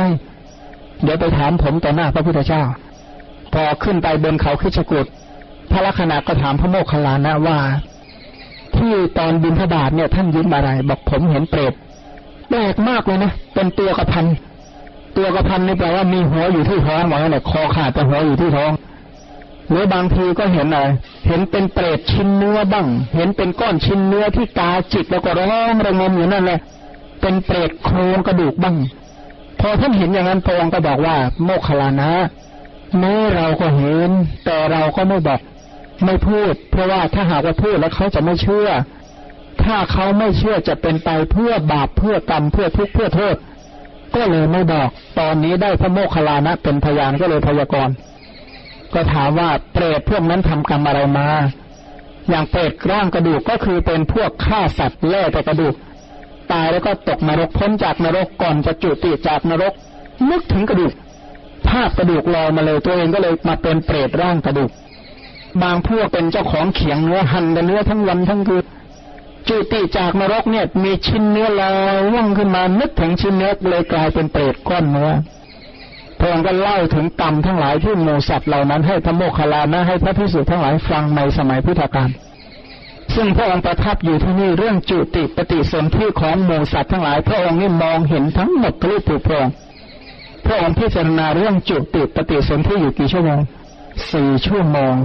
[1.04, 2.64] เดี๋ยวไปถามผมต่อหน้าพระพุทธเจ้า
[3.54, 5.06] พอขึ้นไปบนเขาคิชกูด
[5.72, 7.58] พระลักษณะก็ถามพระโมคคัลลานะว่า
[8.78, 11.74] ที่ตอนบินทบาทเนี่ยท่านยิ้มอะไร บอกผมเห็นเปรต
[12.50, 14.26] แปลกมากเลยนะเป็นตัวกระพัน
[15.18, 18.72] ตัวกระพันนี่แปลว่ามีหัวอยู่ที่ท้องหมายเนี่ยคอขาดแต่หัวอยู่ที่ท้อง
[19.70, 20.88] หรือบางทีก็เห็นอะไร
[21.28, 26.60] เห็นเป็นเปรตชิ้นเนื้อบ้าง เห็นเป็นก้อนชิ้นเนื้อที่ตาจิตแล้วก็ร้องระงมอยู่นั่นแหละ
[27.22, 28.76] เป็นเปรตโครงกระดูกบ้าง
[29.60, 32.12] พอท่านเห็นอย่างนั้นพระองค์ก็บอกว่า โมคคลลานะ
[33.00, 34.10] แม้เราก็เห็น
[34.46, 35.40] แต่เราก็ไม่บอก
[36.06, 38.70] ไม่พูด เพราะว่าถ้าหากว่าพูดแล้วเขาจะไม่เชื่อ
[39.64, 43.36] ถ้าเขาไม่เชื่อจะเป็นไปเพื่อบาปเพื่อกรรมเพื่อทุกข์เพื่อโทษ
[44.22, 44.90] ก็เลยไม่บอก
[45.20, 47.94] ตอนนี้ได้พระโมคคัลลานะ เป็นพยานก็เลยพยากรณ์
[48.94, 51.28] ก็ถามว่าเปรตพวกนั้นทำกรรมอะไรมา
[52.30, 55.76] อย่างเปรตร่างกระดูกก็คือเป็นพวกฆ่าสัตว์แล่แต่กระดูก
[56.52, 59.74] ตายแล้วก็ตกนรกพ้นจากนรกก่อนจะจุติจากนรก
[60.30, 60.94] นึกถึงกระดูก
[61.68, 64.72] ภาพกระดูกลอยมาเลยตัวเองก็เลยมาเป็นเปรตร่างกระดูก
[65.64, 68.66] บางพวกเป็นเจ้าของเขียงเนื้อหั่นเนื้อทั้งวันทั้งคืน
[69.50, 75.12] จุติจากนรกเนี่ย มีชิ้นเนื้อลอยว่องขึ้นมานึกถึงชิ้นเนื้อเลยกลายเป็นเปรตก้อนเนื้อ
[76.20, 82.10] พระองค์ก็เล่าถึงกรรมทั้งหลายที่หมูสัตว์เหล่านั้นให้พระโมคคัลลานะให้พระพิสุทั้งหลายฟังในสมัยพุทธกาล
[83.16, 89.48] ซึ่งพระองค์ประทับอยู่ที่นี่เรื่องจุติปฏิสนธิของหมูสัตว์ทั้งหลาย พระองค์นี่มองเห็นทั้งหมดทะลุปลุกโปร่ง
[90.46, 93.40] พระองค์พิจารณาเรื่องจุติปฏิสนธิอยู่กี่ชั่วโมง
[94.12, 94.96] สี่ชั่วโมง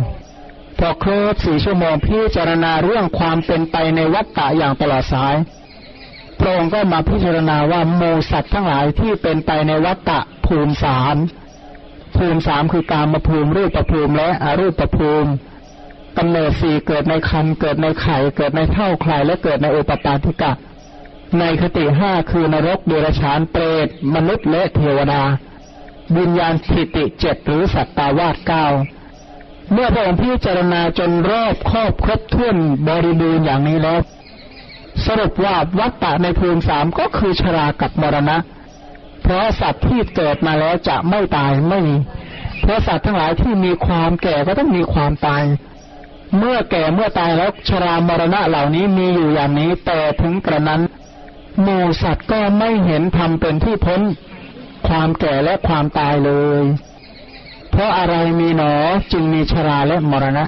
[0.85, 5.35] พอครบสี่ชั่วโมงพิจารณาเรื่องความเป็นไปในวัฏฏะอย่างตลอดสาย
[6.39, 11.17] พระองค์ก็มาพิจารณาว่าโมสัตว์ทั้งหลายที่เป็นไปในวัฏฏะภูมิสาม
[12.17, 15.31] ภูมิสามคือการมาภูมิรูปประภูมิและอรูปประภูมิ
[16.19, 20.53] กำเนิดสี่เกิดในคันเกิดในไข่เกิดในเท่าใครและเกิดในโอปปาติกะ
[21.39, 25.23] ในคติห้าคือนรกเดรัจฉานเปรตมนุษย์และเทวดา
[26.17, 28.67] วิญญาณสิติเจ็ดหรือสัตตาวาสเก้า
[29.73, 32.57] เมื่อพระองค์พิจารณาจนรอบครอบครบถ้วน
[32.89, 34.01] บริบูรณ์อย่างนี้แล้ว
[35.07, 38.37] สรุปว่าวัฏฏะในภูมิสามก็คือชรากับมรณะ
[39.23, 41.97] เพราะสัตว์ที่เกิดมาแล้วจะไม่ตายไม่มี
[42.61, 45.43] เพราะสัตว์ทั้งหลายที่มีความแก่ก็ต้องมีความตาย
[46.39, 50.83] เมื่อแก่เมื่อตายแล้วชรามรณะเหล่านี้มีอยู่อย่างนี้แต่ถึงกระนั้น
[51.63, 54.01] หมูสัตว์ก็ไม่เห็นทำเป็นที่พ้น
[54.89, 56.63] ความแก่และความตายเลย
[57.73, 58.73] เพราะอะไรมีหนอ
[59.13, 60.45] จึงมีชราและมรณะ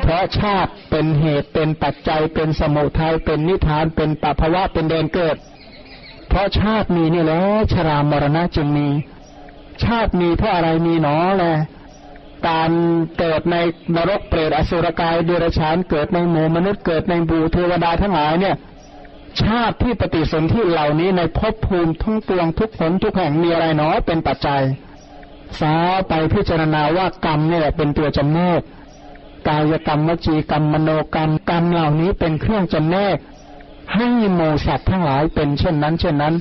[0.00, 5.36] เพราะชาติเป็นเหตุเป็นปัจจัยเป็นสมุทัยเป็นนิทานเป็นปภาวะเป็นเดนเกิด
[6.28, 7.40] เพราะชาติมีนี่แหละ
[7.72, 8.88] ชรามรณะจึงมี
[9.84, 11.54] ชาติมีเพราะอะไรมีหนอแหละ
[12.48, 12.70] การ
[13.18, 13.56] เกิดใน
[13.96, 18.56] นรกเปรตอสุรกายเดรัจฉานเกิดในหมู่มนุษย์เกิดในบูเทวดาทั้งหลายเนี่ย
[19.40, 24.62] ชาติที่ปฏิสนธิเหล่านี้ในภพภูมิทั้งปวงทุกผลทุกแห่งมีอะไรหนอเป็นปัจจัย
[25.60, 25.74] สา
[26.08, 28.60] ไปพิจารณาว่ากรรมนี่แหละเป็นตัวจำแนก
[29.48, 33.16] กายกรรมวจีกรรมมโนกรรมกรรมเหล่านี้เป็นเครื่องจำแนก
[33.94, 36.34] ให้โมสัตว์ทั้งหลายเป็นเช่นนั้น เช่นนั้น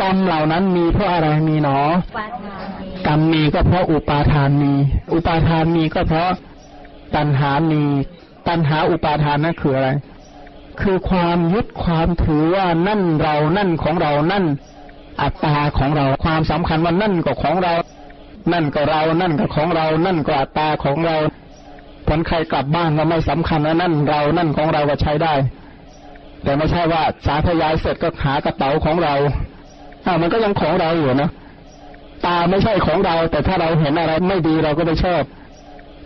[0.00, 1.80] กรรมเหล่านั้นมีเพราะอะไรมีหนอ
[3.06, 4.72] กรรมมีก็เพราะอุปาทานมี
[5.12, 6.30] อุปาทานมีก็เพราะ
[7.14, 7.82] ตัณหามี
[8.48, 9.88] ตัณหาอุปาทานนั่นคืออะไร
[10.80, 14.44] คือความยึดความถือว่านั่นเรา นั่นของเรา นั่น
[15.20, 17.74] อัตตาของเรา ความสำคัญว่านั่นก็ของเรา
[18.52, 21.16] นั่นก็เรา นั่นก็ของเรา นั่นก็อัตตาของเรา
[22.08, 25.34] ผลใครกลับบ้านก็ไม่สำคัญว่านั่นเรา นั่นของเราก็ใช้ได้
[26.42, 29.14] แต่ไม่ใช่ว่าสาธยายเสร็จก็หากระเป๋าของเรา
[30.04, 31.30] อ้าวมันก็ยังของเราอยู่นะ
[32.26, 35.22] ตาไม่ใช่ของเรา แต่ถ้าเราเห็นอะไรไม่ดีเราก็ไม่ชอบ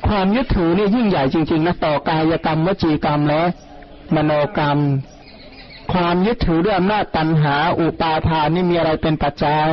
[0.07, 3.43] ความยึดถือนี่ยิ่งใหญ่จริง ๆนะต่อกายกรรมวจีกรรมและ
[4.15, 4.79] มโนกรรม
[5.93, 9.69] ความยึดถือด้วยอำนาจตัณหา อุปาทานนี่มีอะไรเป็นปัจจัย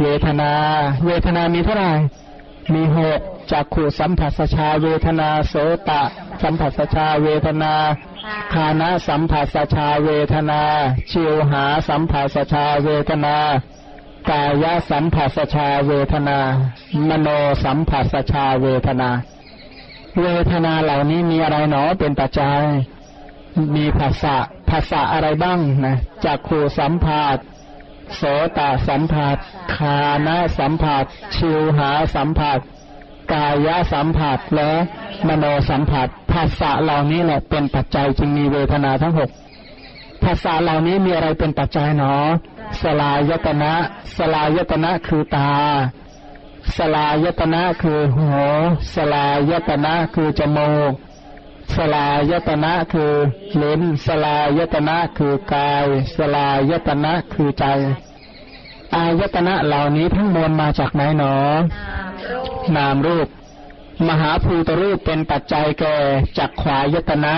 [0.00, 0.52] เวทนา
[1.06, 1.92] เวทนามีเท่าไหร่
[2.74, 3.20] มีหก
[3.50, 5.54] จักขุสัมผัสชาเวทนาโส
[5.88, 6.02] ตะ
[6.42, 7.74] สัมผัสชาเวทนา
[8.52, 10.60] คานะสัมผัสชาเวทนา
[11.10, 13.36] ชิวหาสัมผัสชาเวทนา
[14.30, 16.38] กายสัมผัสชาเวทนา
[17.08, 17.28] มโน
[17.64, 19.10] สัมผัสชาเวทนา
[20.20, 22.62] เวทนาเหล่านี้มีอะไรหนอเป็นปัจจัย
[23.76, 24.36] มีภาษา
[24.70, 27.36] ภาษาอะไรบ้างนะจักขูสัมผัส
[28.16, 28.22] โส
[28.58, 29.36] ตสัมผัส
[29.74, 31.04] คานะสัมผัส
[31.36, 32.58] ชิวหาสัมผัส
[33.32, 34.72] กายสัมผัสและ
[35.28, 39.30] มโนสัมผัส ภาษาเหล่านี้แหละเป็นปัจจัยจึงมีเวทนาทั้งหก
[40.24, 42.14] ภาษาเหล่านี้มีอะไรเป็นปัจจัยหนอ
[42.82, 43.72] สลายตนะ
[44.16, 45.52] สลายตนะคือตา
[46.76, 48.30] สลายตนะคือหู
[48.94, 50.92] สลายตนะคือจมูก
[51.76, 53.12] สลายตนะคือ
[53.62, 57.64] ลิ้นสลายตนะคือกายสลายตนะคือใจ
[58.94, 61.34] อายตนะเหล่านี้ทั้งมวลมาจากไหนหนอ
[62.76, 63.28] นามรูป
[64.08, 65.96] มหาภูตรูปเป็นปัจจัยแก่
[66.38, 67.34] จักขวายตนะ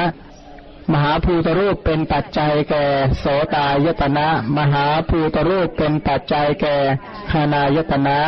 [0.92, 2.84] มหาภูตรูปเป็นปัจจัยแก่
[3.18, 3.24] โส
[3.54, 4.26] ตายตนะ
[4.58, 6.76] มหาภูตรูปเป็นปัจจัยแก่
[7.30, 8.18] คานายตนะ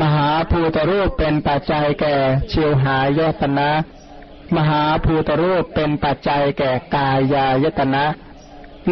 [0.00, 2.14] มหาภูตรูปเป็นปัจจัยแก่
[2.52, 3.70] ชิวหายตนะ
[4.56, 8.04] มหาภูตรูปเป็นปัจจัยแก่กายายตนะ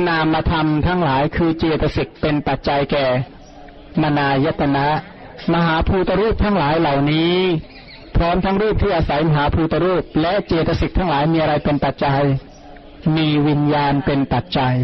[0.07, 3.07] นามธรรมทั้งหลายคือเจตสิกเป็นปัจจัยแก่
[4.03, 4.86] มนายตนะ
[5.53, 7.36] มหาภูตรูปทั้งหลายเหล่านี้
[8.16, 12.22] พร้อมทั้งรูปที่อาศัยมหาภูตรูป และเจตสิกทั้งหลายมีอะไรเป็นปัจจัย
[13.16, 14.74] มีวิญญาณเป็นปัจจัย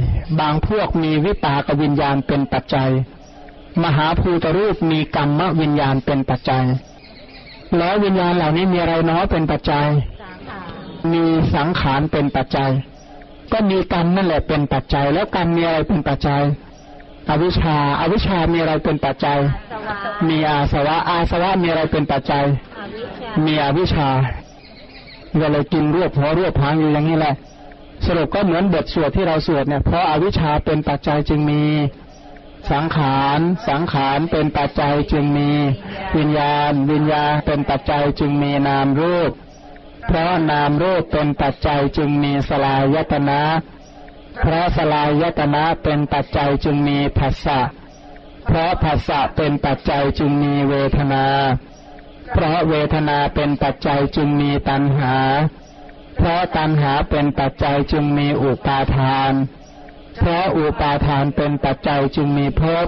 [0.41, 2.91] บางพวกมีวิปากวิญญาณเป็นปัจจัย
[3.85, 6.65] มหาภูตรูปมีกรรมวิญญาณเป็นปัจจัย
[7.79, 9.89] แล้ววิญญาณเหล่านี้มีอะไรเนาะเป็นปัจจัย
[11.13, 11.25] มี
[11.55, 12.71] สังขารเป็นปัจจัย
[13.53, 16.43] ก็มีกรรมนั่นแหละเป็นปัจจัย แล้วกรรมมีอะไรเป็นปัจจัย
[17.31, 19.39] อวิชชาอวิชชามีอะไรเป็นปัจจัย
[20.29, 22.45] มีอาสวะ อาสวะมีอะไรเป็นปัจจัย
[23.45, 24.09] มีอวิชชา
[25.41, 27.35] ก็เลยกินรวบหัวรวบหางอยู่อย่างนี้แหละ
[28.07, 31.63] สรุปก็เหมือนบทสวดที่เราสวดเนี่ย เพราะอาวิชชาเป็นปัจจัยจึงมี
[32.73, 35.51] สังขาร สังขารเป็นปัจจัยจึงมี
[36.17, 39.31] วิญญาณ วิญญาณเป็นปัจจัยจึงมีนามรูป
[40.07, 43.43] เพราะนามรูปเป็นปัจจัยจึงมีสลายตนะ
[44.41, 47.61] เพราะสลายตนะเป็นปัจจัยจึงมีภาษะ
[48.45, 51.27] เพราะภาษะเป็นปัจจัยจึงมีเวทนา
[52.33, 55.17] เพราะเวทนาเป็นปัจจัยจึงมีตัณหา
[56.17, 59.33] เพราะตัณหาเป็นปัจจัยจึงมีอุปาทาน
[60.19, 62.87] เพราะอุปาทานเป็นปัจจัยจึงมีภพ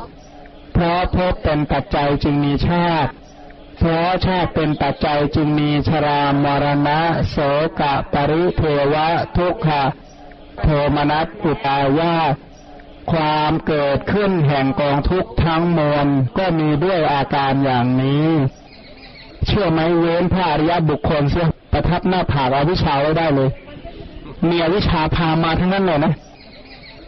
[0.72, 3.12] เพราะภพเป็นปัจจัยจึงมีชาติ
[3.78, 7.00] เพราะชาติเป็นปัจจัยจึงมีชรามรณะ
[7.30, 7.36] โส
[7.80, 8.62] กะ ปริเท
[8.92, 9.82] วะ ทุกขะ
[10.62, 10.66] โท
[10.96, 12.16] มนัสอุปายา
[13.12, 16.06] ความเกิดขึ้นแห่งกองทุกข์ทั้งมวล
[16.38, 18.28] ก็มีด้วยอาการอย่างนี้
[19.46, 23.50] เชื่อไหมเว้นพระอริยบุคคลเสียประทับหน้าผากอวิชชาไว้ได้เลย
[24.48, 26.14] มีอวิชชาพามาทั้งนั้นเลยนะ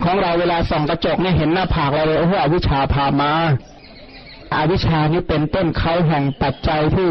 [0.05, 3.33] ของเราเวลาส่องกระจกเนี่ยเห็นหน้าผากเราเลยโอ้โหอวิชชาพามา
[4.55, 7.11] อาวิชานี่เป็นต้นเขาแห่งปัจจัยที่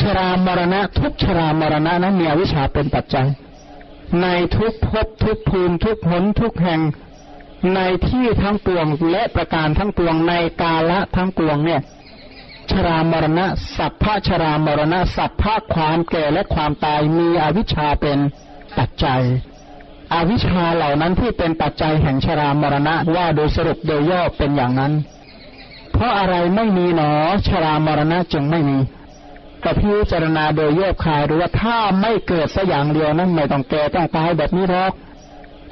[0.00, 3.28] ชรามรณะ ทุกชรามรณะนั้นมีอวิชชาเป็นปัจจัย
[4.22, 4.26] ใน
[4.56, 6.80] ทุกภพทุกภูมิทุกหนทุกแห่ง
[7.74, 10.32] ในที่ทั้งปวงและประการทั้งปวงใน
[10.62, 11.80] กาละทั้งปวงเนี่ย
[12.70, 13.46] ชรามรณะ
[13.76, 18.18] สัพพะชรามรณะ สัพพะความแก่และความตายมีอวิชชาเป็น
[18.78, 19.22] ปัจจัย
[20.14, 24.92] อวิชชาเหล่านั้นที่เป็นปัจจัยแห่งชรามรณะว่าโดยสรุปโดยย่อเป็นอย่างนั้น
[25.92, 27.10] เพราะอะไรไม่มีหนอ
[27.46, 28.78] ชรามรณะจึงไม่มี
[29.64, 34.92] ก็พิจารณาโดยโยบคายหรือว่าถ้าไม่เกิดสักอย่างเดียวนั้นไม่ต้องแก่ต้องตายแบบนี้หรอก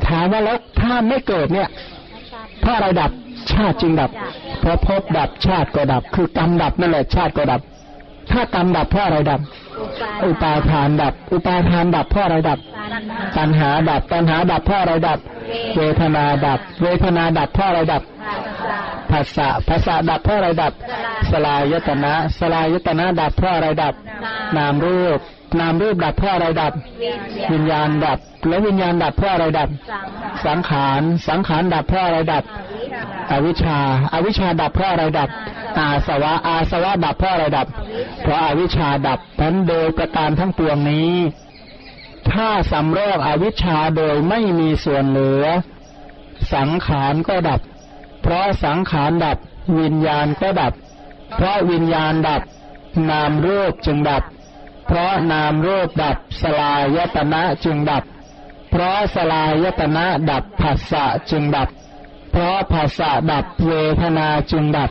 [0.06, 1.68] ถามว่าแล้วถ้าไม่เกิดเนี่ย
[2.60, 3.10] เพราะอะไรดับ
[3.52, 4.10] ชาติจึงดับ
[4.60, 7.60] เพราะภพดับชาติก็ดับ คือกรรมดับนั่นแหละชาติก็ดับ
[8.32, 9.40] ถ้ากรรมดับเพราะอะไรดับ
[10.24, 12.58] อุปาทานดับ อุปาทานดับเพราะอะไรดับ
[13.36, 15.18] ตัณหาดับ ตัณหาดับเพราะอะไรดับ
[15.76, 18.02] เวทนาดับ เวทนาดับเพราะอะไรดับ
[19.10, 20.72] ภาษาภาษาดับเพราะอะไรดับ
[21.30, 23.94] สลายตนะ สลายตนะดับเพราะอะไรดับ
[24.56, 25.20] นามรูป
[25.58, 26.72] นามรูปดับเพราะอะไรดับ
[27.52, 29.68] วิญญาณดับ แล้ววิญญาณดับเพราะอะไรดับ
[30.46, 32.44] สังขารสังขารดับเพราะอะไรดับ
[33.30, 33.78] อวิชชา
[34.14, 35.28] อวิชชาดับเพราะอะไรดับ
[35.78, 37.66] อาสวะอาสวะดับเพราะอะไรดับ
[38.22, 41.12] เพราะอาวิชชาดับพันโดยประการทั้งปวงนี้
[42.32, 45.44] ถ้าสำรอกอวิชชาโดยไม่มีส่วนเหลือ
[46.54, 47.60] สังขารก็ดับ
[48.22, 49.38] เพราะสังขารดับ
[49.80, 50.72] วิญญาณก็ดับ
[51.36, 52.42] เพราะวิญญาณดับ
[53.10, 54.22] นามรูปจึงดับ
[54.92, 58.04] เพราะนามรูปดับสลายตนะจึงดับ
[58.70, 61.68] เพราะสลายตนะดับผัสสะจึงดับ
[62.32, 63.72] เพราะภาษะดับเว
[64.02, 64.90] ทนาจึงดับ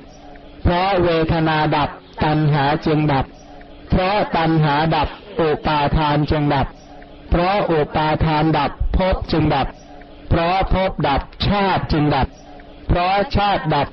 [0.63, 1.89] เพราะเวทนาดับ
[2.23, 3.35] ตัณหาจึงดับเพ
[3.89, 6.67] เพราะตัณหาดับอุปาทานจึงดับ
[7.29, 9.67] เพราะอุปาทานดับภพจึงดับ
[10.29, 12.27] เพราะภพดับชาติจึงดับ
[12.87, 13.87] เพราะชาติดับ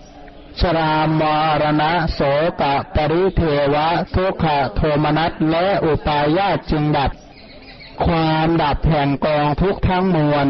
[0.60, 1.22] ชราม
[1.62, 2.20] รณะโส
[2.60, 3.42] กะปริเท
[3.74, 4.44] วะ ทุกข
[4.76, 7.10] โทมนัสและอุปาญาจึงดับ
[8.04, 10.46] ความดับแห่งกองทุกทั้งมวล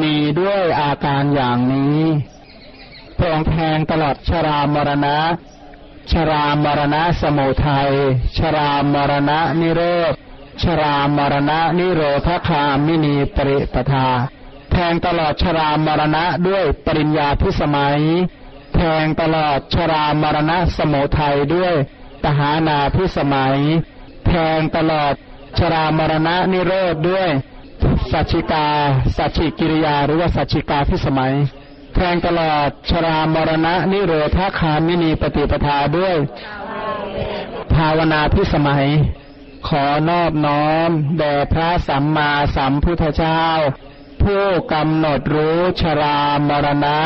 [0.00, 2.00] มีด้วยอาการอย่างนี้
[3.18, 5.18] พรองแทงตลอดชรามรณะ
[6.10, 7.92] ชรามรณะสมุทัย
[8.38, 9.82] ชรามรณะนิโร
[10.12, 10.14] ธ
[10.62, 14.08] ชรามรณะนิโรธคามินีปริปทา
[14.72, 18.00] แทงตลอดชรามรณะด้วยปริญญาพิสมัย
[18.74, 21.74] แทงตลอดชรามรณะสมุทัยด้วย
[22.24, 23.58] ตหานาพิสมัย
[24.26, 25.14] แทงตลอด
[25.58, 27.28] ชรามรณะนิโรธด้วย
[28.12, 28.68] สัจจิกา
[29.16, 31.34] สัจจิกิริยาหรือว่าสัจจิกาพิสมัย
[31.94, 36.16] แทงตลอดชรามรณะนิโรธาคามินีปฏิปทาด้วย
[37.74, 38.86] ภาวนาพิสมัย
[39.68, 43.42] ขอนอบน้อมแด่พระสัมมาสัมพุทธเจ้า
[44.22, 46.18] ผู้กำหนดรู้ชรา
[46.48, 46.98] มรณะ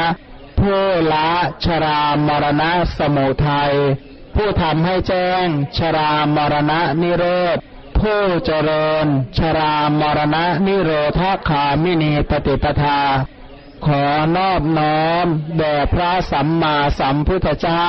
[0.61, 0.83] ผู้
[1.13, 1.31] ละ
[1.65, 3.75] ชรามรณะสมุทัย
[4.35, 5.47] ผู้ทำให้แจ้ง
[5.77, 7.25] ชรามรณะนิโร
[7.57, 7.59] ธ
[7.99, 9.07] ผู้เจริญ
[9.39, 13.01] ชรามรณะนิโรธาคามินีปฏิปทา
[13.87, 14.05] ขอ
[14.37, 15.27] นอบน้อม
[15.59, 17.89] แด่พระสัมมาสัมพุทธเจ้า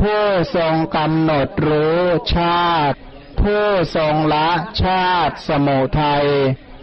[0.00, 0.22] ผู้
[0.56, 2.02] ทรงกำหนดรู้
[2.34, 2.96] ชาติ
[3.40, 3.64] ผู้
[3.96, 4.50] ทรงละ
[4.82, 6.26] ชาติสมุทัย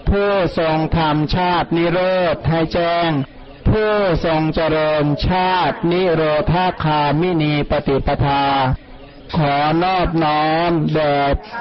[0.10, 2.00] ผู้ทรงทำชาตินิโร
[2.34, 3.12] ธให้แจ้ง
[3.68, 3.94] ผู้
[4.26, 8.44] ทรงเจริญชาตินิโรธาคามินีปฏิปทา
[9.38, 11.18] ขอนอบน้อมแด่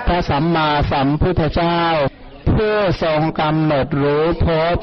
[0.06, 1.82] พระสัมมาสัมพุทธเจ้า
[2.50, 4.76] ผู้ทรงกำหนดรู้ภพ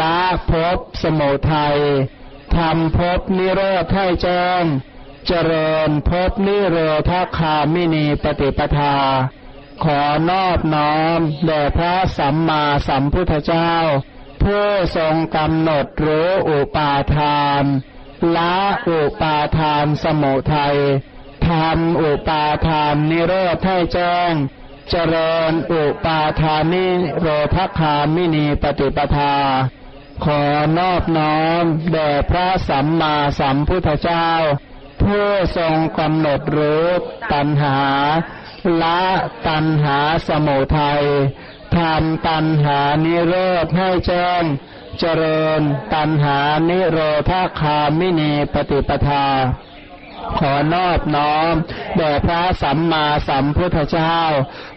[0.00, 0.18] ละ
[0.50, 1.78] ภพสมุทัย
[2.56, 4.64] ทำภพนิโรธให้แจ้ง
[5.26, 6.76] เจริญภพนิโร
[7.10, 8.96] ธาคามินีปฏิปทา
[9.84, 10.00] ขอ
[10.30, 13.72] นอบน้อมแด่พระสัมมาสัมพุทธเจ้า
[14.46, 17.62] ผู้ทรงกำหนดรู้อุปาทาน
[18.36, 18.56] ละ
[18.90, 20.78] อุปาทานสมุทัย
[21.48, 24.32] ทำอุปาทานนิโรธให้แจ้ง
[24.90, 26.86] เจริญอุปาทานิ
[27.18, 29.36] โรธคามินีปฏิปทา
[30.24, 30.42] ขอ
[30.78, 34.28] นอบน้อมแด่พระสัมมาสัมพุทธเจ้า
[35.02, 35.26] ผู้
[35.56, 36.86] ทรงกำหนดรู้
[37.32, 37.78] ตัณหา
[38.82, 39.02] ละ
[39.48, 41.04] ตัณหาสมุทัย
[41.76, 44.42] ทำตัณหานิโรธให้แจ้ง
[45.00, 45.60] เจริญ
[45.94, 46.98] ตัณหานิโร
[47.30, 49.26] ธาคามินีปฏิปทา
[50.38, 51.52] ขอนอบน้อม
[51.96, 54.16] แด่พระสัมมาสัมพุทธเจ้า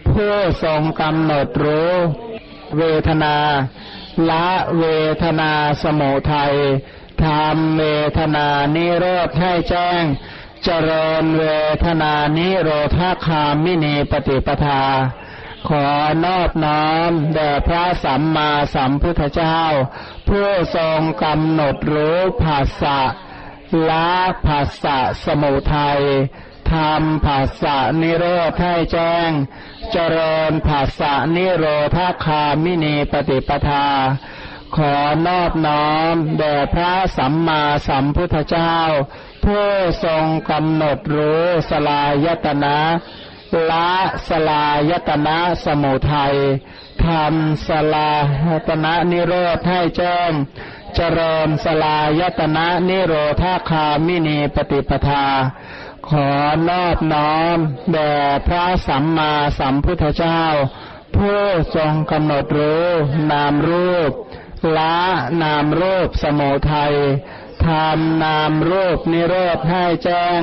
[0.08, 0.34] ผู้
[0.64, 1.94] ทรงกำหนดรู้
[2.78, 3.36] เวทนา
[4.30, 4.48] ละ
[4.78, 4.84] เว
[5.22, 6.54] ทนาสมุทัย
[7.24, 7.84] ทำเว
[8.18, 8.46] ทนา
[8.76, 10.02] นิโรธให้แจ้ง
[10.64, 11.44] เจริญเว
[11.84, 14.82] ทนานิโรธาคามินีปฏิปทา
[15.68, 15.86] ขอ
[16.24, 19.60] นอบน้อมแด่พระสัมมาสัมพุทธเจ้า
[20.28, 23.00] ผู้ทรงกำหนดรู้ภาษะ
[23.88, 24.10] ละ
[24.46, 26.02] ภาษะสมุทัย
[26.72, 29.30] ทำภาษะนิโรธให้แจ้ง
[29.92, 31.64] เจริญภาษะนิโร
[31.96, 33.88] ธาคามินีปฏิปทา
[34.76, 34.94] ขอ
[35.26, 38.76] นอบน้อมแด่พระสัมมาสัมพุทธเจ้า
[39.44, 39.66] ผู้
[40.04, 42.78] ทรงกำหนดรู้สลายตนะ
[43.70, 43.90] ละ
[44.28, 46.36] สลายตนะสมุทัย
[47.04, 48.10] ทำสลา
[48.46, 50.30] ยตนะนิโรธให้แจ้ง
[50.94, 55.26] เจริญสลายตนะนิโรธาคามินีปฏิปทา
[56.08, 56.30] ขอ
[56.68, 57.58] นอบน้อม
[57.92, 58.14] แด่
[58.46, 60.42] พระสัมมาสัมพุทธเจ้า
[61.16, 61.40] ผู้
[61.76, 62.88] ทรงกำหนดรู้
[63.30, 64.12] นามรูป
[64.76, 64.98] ละ
[65.42, 66.94] นามรูปสมุทัย
[67.66, 70.40] ทำนามรูปนิโรธให้แจ้ง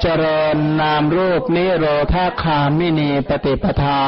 [0.00, 4.02] เจริญนามรูปนิโรธาคามินีปฏิปทา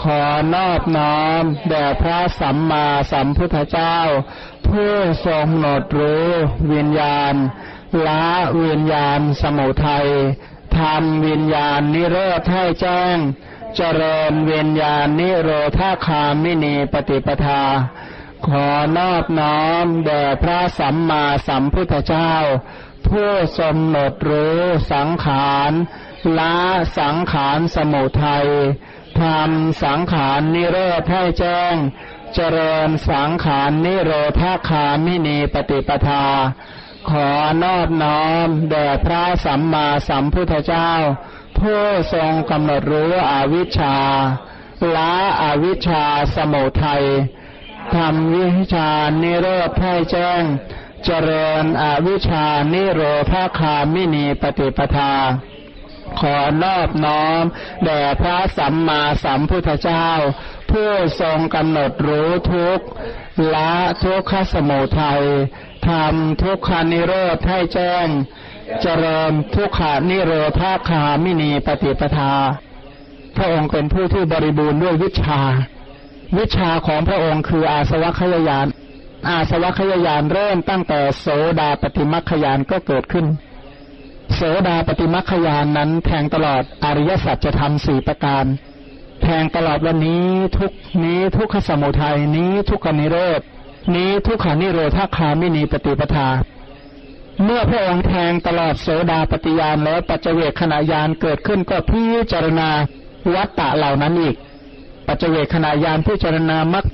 [0.00, 0.22] ขอ
[0.54, 3.96] นอบน้อมแด่พระสัมมาสัมพุทธเจ้า
[4.66, 4.92] ผู้
[5.26, 6.28] ทรงหนดรู้
[6.72, 7.34] วิญญาณ
[8.06, 8.24] ละ
[8.64, 10.08] วิญญาณสมุทัย
[10.78, 13.16] ทำวิญญาณนิโรธให้แจ้ง
[13.76, 17.62] เจริญวิญญาณนิโรธาคามินีปฏิปทา
[18.46, 22.32] ขอนอบน้อมแด่พระสัมมาสัมพุทธเจ้า
[23.08, 24.58] ผู้ทรงกำหนดรู้
[24.92, 25.72] สังขาร
[26.38, 26.56] ละ
[26.98, 28.48] สังขารสมุทัย
[29.20, 31.74] ทำสังขารนิโรธให้แจ้ง
[32.34, 36.26] เจริญสังขารนิโรธาคามินีปฏิปทา
[37.10, 37.28] ขอ
[37.62, 40.90] นอบน้อมแด่พระสัมมาสัมพุทธเจ้า
[41.58, 41.80] ผู้
[42.12, 43.96] ทรงกำหนดรู้อวิชชา
[44.96, 47.04] ละอวิชชาสมุทัย
[47.94, 48.90] ทำวิชา
[49.22, 50.42] นิโรธให้แจ้ง
[51.04, 53.00] เจริญอวิชานิโร
[53.32, 55.12] ธาคามินีปฏิปทา
[56.20, 57.42] ขอนอบน้อม
[57.84, 60.08] แด่พระสัมมาสัมพุทธเจ้า
[60.70, 60.90] ผู้
[61.20, 62.80] ทรงกำหนดรู้ทุก
[63.54, 63.72] ละ
[64.04, 65.22] ทุกขสมุทัย
[65.88, 68.06] ทำทุกขานิโรธให้แจ้ง
[68.82, 72.34] เจริญทุกขานิโรธาคามินีปฏิปทา
[73.36, 75.40] พระองค์เป็นผู้ที่บริบูรณ์ด้วยวิชา
[76.38, 78.68] วิชาของพระองค์คืออาสวัคยายาน
[79.28, 81.26] อาสวัคยายานเริ่มตั้งแต่โส
[81.60, 83.26] ดาปฏิมัคคยานก็เกิดขึ้น
[84.34, 88.44] โสดาปฏิมัคคยานนั้นแทงตลอดอริยสัจจะทำสี่ประการ
[89.22, 90.26] แทงตลอดวันนี้
[90.58, 90.72] ทุก
[91.04, 93.40] นี้ทุกขสมุทัยนี้ทุกขนิโรธ
[93.94, 96.28] นี้ทุกขานิโรธาคามินีปฏิปทา
[97.44, 102.02] เมื่อพระองค์แทงตลอดโสดาปฏิยานแล้วปัจเจเวคขณะยานเกิดขึ้นก็พิ
[102.32, 102.68] จารณา
[103.34, 104.36] วัตตะเหล่านั้นอีก
[105.06, 106.84] ปัจเจเวคขณะยานพิจารณามรรค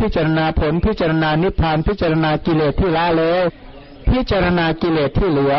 [0.00, 3.44] พิจารณาผลพิจารณานิพพานพิจารณากิเลสที่ละแล้ว
[4.10, 5.54] พิจารณากิเลสที่เหลือ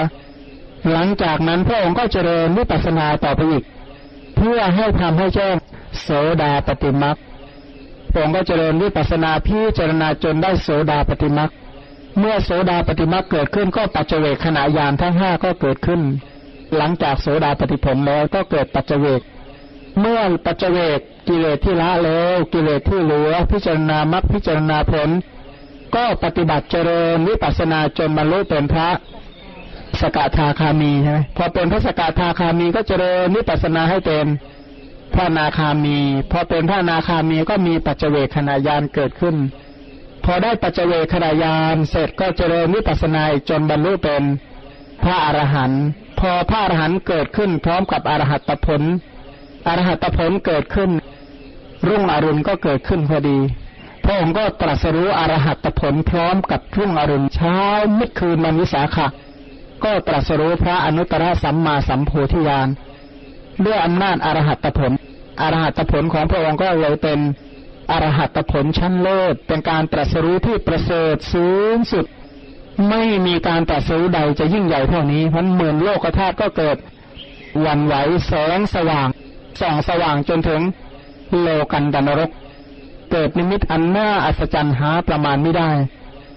[0.92, 3.64] หลังจากนั้นพระองค์ก็เจริญวิปัสสนาต่อไปอีก
[4.36, 5.56] เพื่อให้ทำให้แจ้ง
[6.04, 6.10] โส
[6.42, 7.18] ดาปฏิมัก
[8.12, 11.52] พระองค์ก็เจริญวิปัสสนาพิจารณาจนได้โสดาปฏิมัก
[12.20, 16.02] เมื่อโสดาปฏิมักเกิดขึ้นก็ปัจเจเวกขณะยานทั้งห้าก็เกิดขึ้น
[16.76, 19.22] หลังจากโสดาปฏิผลแล้วก็เกิดปัจเจเวก
[20.00, 25.10] เมื่อปัจเจเวกกิเลสที่ละแล้วกิเลสที่เหลือ พิจารณามรรคพิจารณาผล
[25.96, 28.90] ก็ปฏิบัติเจริญวิปัสนาจนบรรลุเป็นพระ
[30.02, 34.26] สกทาคามีใช่ไหมพอเป็นพระสกทาคามีก็เจริญวิปัสนาให้เป็น
[35.14, 35.98] พระนาคามี
[36.32, 39.36] พอเป็นพระนาคามีก็มีปัจเจเวคขณะยานเกิดขึ้น
[40.26, 44.24] พอได้ปัจเจเวคขณะยานเสร็จก็เจริญวิปัสสนาจนบรรลุเป็น
[45.04, 45.84] พระอรหันต์
[46.20, 48.82] พอพระอรหันต์เกิดขึ้นพร้อมกับอรหัตผล
[49.68, 50.92] อรหัตผลเกิดขึ้น
[51.88, 53.38] รุ่งอรุณก็เกิดขึ้นพอดี
[54.04, 57.58] พระองค์ก็ตรัสรู้อรหัตผลพร้อมกับรุ่งอรุณเช้า
[57.98, 59.08] มืดคืนมันวิสาขะ
[59.84, 62.68] ก็ตรัสรู้พระอนุตตรสัมมาสัมโพธิญาณ
[63.66, 64.92] ด้วยอำนาจอรหัตผล
[65.42, 67.20] อรหัตผลของพระองค์ก็เลยเป็น
[67.92, 72.06] อรหัตผลชั้นเลิศเป็นการตรัสรู้ที่ประเสริฐสูงสุด
[72.90, 76.78] ไม่มีการตรัสรู้ใดจะยิ่งใหญ่เท่านี้เพราะเหมือนโลกธาตุก็เกิด
[77.66, 77.96] วันไหว
[78.28, 79.08] แสงสว่าง
[79.60, 80.62] ส่องสว่างจนถึง
[81.42, 82.32] โลกันดานรก
[83.12, 85.70] เกิดนิมิตอันน่าอัศจรรย์หาประมาณไม่ได้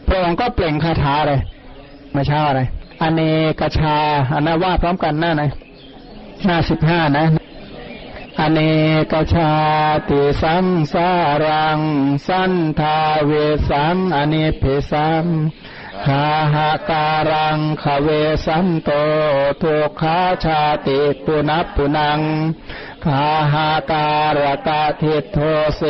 [0.06, 1.40] พระองค์ก็เปล่งคาถาเลย
[2.12, 2.60] ไม่ใช่อะไร
[3.02, 3.20] อเน
[3.60, 3.96] กชา
[4.34, 5.42] อันนาว่าพร้อมกันหน้าไหน
[6.44, 7.26] หน้าสิบห้านะ
[8.40, 8.60] อเน
[9.12, 9.52] กชา
[10.08, 11.08] ติสังสา
[11.44, 11.80] รัง
[12.26, 13.32] สันทาเว
[13.70, 15.24] สังอเนเพสัง
[16.06, 18.08] คาหาการังขเว
[18.46, 18.90] สันโต
[19.62, 22.20] ทุกขาชาติปุนับปุนัง
[23.06, 25.38] คาหาการกาทิโท
[25.76, 25.82] เส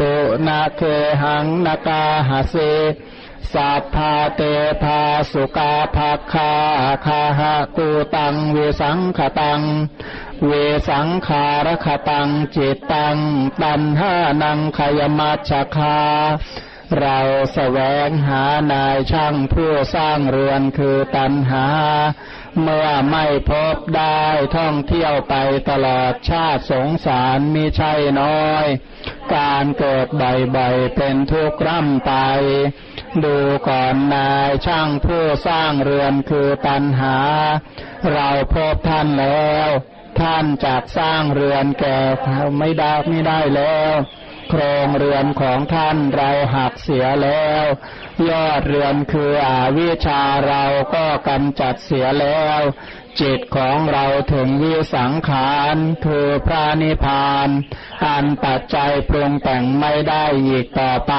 [0.00, 0.14] ตุ
[0.46, 0.82] นาเค
[1.22, 2.56] หังนากาหาเส
[3.52, 4.40] สัพพาเต
[4.82, 5.00] ภา
[5.32, 6.52] สุกาภาคา
[7.06, 9.60] คาหาตูตังเวสังขตัง
[10.46, 10.52] เว
[10.88, 13.18] สังขารขตังจิตตัง
[13.62, 15.98] ตันหานังขยมัชคา
[16.98, 17.18] เรา
[17.52, 17.78] แสว
[18.08, 18.42] งหา
[18.72, 21.66] นายช่างผู้สร้างเรือนคือตันหา
[22.62, 24.22] เมื่อไม่พบได้
[24.56, 25.34] ท่องเที่ยวไป
[25.70, 28.66] ตลอดชาติสงสารมิใช่น้อย
[29.36, 32.12] การเกิดบ่อยๆเป็นทุกข์ร่ำไป
[33.24, 33.36] ดู
[33.68, 37.16] ก่อนนายช่างผู้สร้างเรือนคือตันหา
[38.12, 39.68] เราพบท่านแล้ว
[40.20, 41.98] ท่านจากสร้างเรือนแก่
[42.58, 43.94] ไม่ได้ไม่ได้แล้ว
[44.52, 47.64] ครงเรือนของท่านเราหักเสียแล้ว
[48.28, 52.60] ยอดเรือนคืออาวิชาเราก็กำจัดเสียแล้ว
[53.20, 57.48] จิตของเราถึงวิสังขารคือพระนิพพาน
[58.06, 61.14] อันปัจจัยปรุงแต่งไม่ได้อีกต่อไป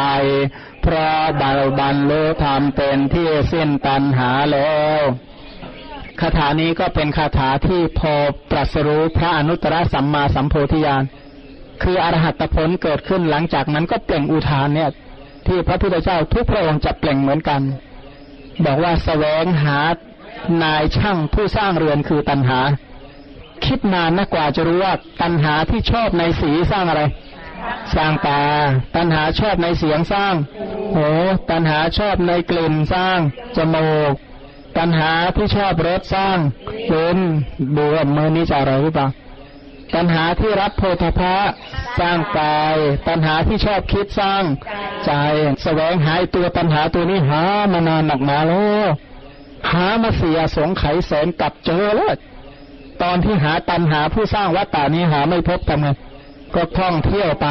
[0.82, 5.01] เพราะบรรบรรลุธรรมเป็นที่สิ้นตัณหาแล้ว
[6.19, 8.13] คาถานี้ก็เป็นคาถาที่พอ
[8.51, 11.03] ตรัสรู้พระอนุตตรสัมมาสัมโพธิญาณ
[11.84, 14.89] คืออรหัตผลเกิดขึ้นหลังจากนั้นก็เปล่งอุทานเนี่ย
[15.47, 17.61] ที่พระพุทธเจ้าทุกพระองค์จะเปล่งเหมือนกัน
[18.65, 19.80] บอกว่าแสวงหา
[20.63, 22.59] นายช่างผู้สร้างเรือนคือตัณหา
[23.65, 27.03] คิดนานนะกกว่าจะรู้ว่าตัณหาที่ชอบในสีสร้างอะไร
[27.95, 28.41] สร้างตา
[28.95, 30.36] ตัณหาชอบในเสียงสร้าง
[30.93, 31.07] โอ้
[31.49, 33.19] ตัณหาชอบในกลิ่นสร้าง
[33.57, 34.13] จมูก
[34.78, 36.38] ตัณหาที่ชอบรสสร้าง
[36.88, 37.17] เป็น
[37.78, 39.07] ดูว่ามือนี้จะอะไรหรือเปล่า
[39.96, 41.36] ตัณหาที่รับโพธพะ
[42.00, 42.76] สร้างกาย
[43.08, 44.44] ตัณหาที่ชอบคิดสร้าง
[45.06, 45.12] ใจ
[45.64, 48.88] แสวงหายตัวตัณหาตัวนี้หามานานหนักหนาแล้ว
[49.72, 52.14] หามาเสียสงไขแสนกลับเจอแล้ว
[53.02, 55.88] ตอนที่หาตัณหาผู้สร้างวัตตานี้หาไม่พบทำไง
[56.56, 57.48] ก็ท่องเที่ยวไป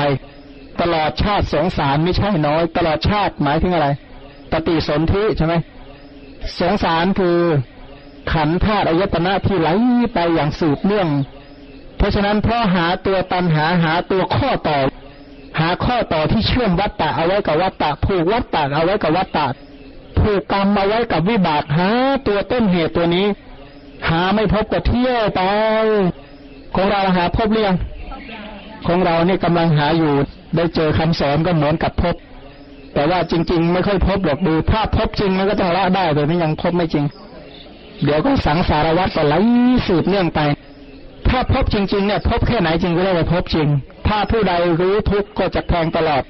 [0.81, 3.89] ตลอดชาติสงสารไม่ใช่น้อย ตลอดชาติหมายถึงอะไร
[4.53, 5.55] ปฏิสนธิใช่ไหม
[6.61, 7.39] สงสารคือ
[8.33, 9.69] ขันธาตุอายตนะที่ไหล
[10.15, 11.09] ไปอย่างสืบเนื่อง
[11.97, 14.79] เพราะฉะนั้นเพราะหาตัวตันหาหาตัวข้อต่อ
[15.61, 19.47] หาข้อต่อที่เชื่อมวัตตะเอาไว้กับวัตตะผูกวัตตะเอาไว้กับวัตตะ
[20.19, 21.89] ผูกกรรมเอาไว้กับวิบากหา
[22.27, 23.27] ตัวต้นเหตุตัวนี้
[24.09, 25.41] หาไม่พบก็เที่ยวไป
[26.75, 27.73] ของเราหาพบเรียง
[28.87, 30.13] ของเราเนี่ยกำลังหาอยู่
[30.57, 32.15] ได้เจอคำสอนก็เหมือนกับพบ
[32.95, 37.05] แต่ว่าจริง ๆ ไม่ค่อยพบหรอกดูถ้าพบจริงมันก็ต้องละได้แต่นี่ยังพบไม่จริง
[38.05, 39.35] เดี๋ยวก็สังสารวัตรก็ไหล
[39.87, 40.41] สืบเนื่องไป
[41.39, 43.69] ถ้าพบจริงๆเนี่ยพบแค่ไหนจริงก็เรียกว่าพบจริง
[44.09, 46.23] ถ้าผู้ใดรู้ทุกข์ก็จะแทงตลอด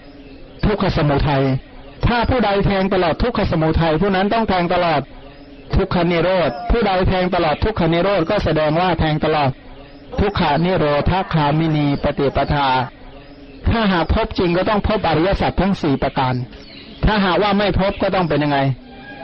[0.67, 1.45] ทุกขสมุทัย
[2.07, 5.01] ถ้าผู้ใดแทงตลอดทุกขสมุทัยผู้นั้นต้องแทงตลอด
[5.77, 9.51] ทุกขนิโรธ ผู้ใดแทงตลอดทุกขนิโรธก็แสดงว่าแทงตลอด
[10.21, 12.69] ทุกขานิโรธาคามินีปฏิปทา
[13.71, 16.35] ถ้าหากพบจริงก็ต้องพบอริยสัจทั้งสี่ประการ
[17.05, 18.59] ถ้าหากว่าไม่พบก็ต้องเป็นยังไง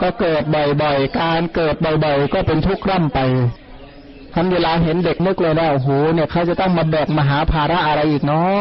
[0.00, 1.74] ก็เกิดบ่อยๆ การเกิด
[2.04, 3.20] บ่อยๆ ก็เป็นทุกข์ร่ำไป
[4.34, 8.60] ทันเวลาเห็นเด็กนึกเลยว่าโอ้โหเนี่ยเขาจะต้องมาแบกมหาภาระอะไรอีกเนาะ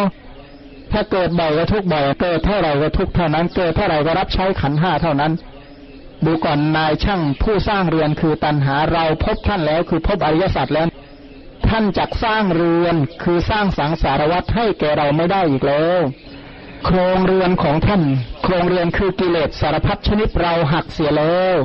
[0.91, 5.31] ถ้าเกิดบ่อยก็ทุกบ่อยเกิดเท่าไหร่ก็ทุกเท่านั้น เกิดเท่าไหร่ก็รับใช้ขันห้าเท่านั้น
[6.25, 10.87] ดูก่อนนายช่างผู้สร้างเรือนคือตันหาเราพบท่านแล้วคือพบอริยสัจแล้ว
[11.67, 15.99] ท่านจักสร้างเรือนคือสร้างสังสารวัตให้แก่เราไม่ได้อีกแล้ว
[16.85, 18.01] โครงเรือนของท่าน
[18.43, 21.57] โครงเรือนคือกิเลสสารพัดชนิดเราหักเสียแล้ว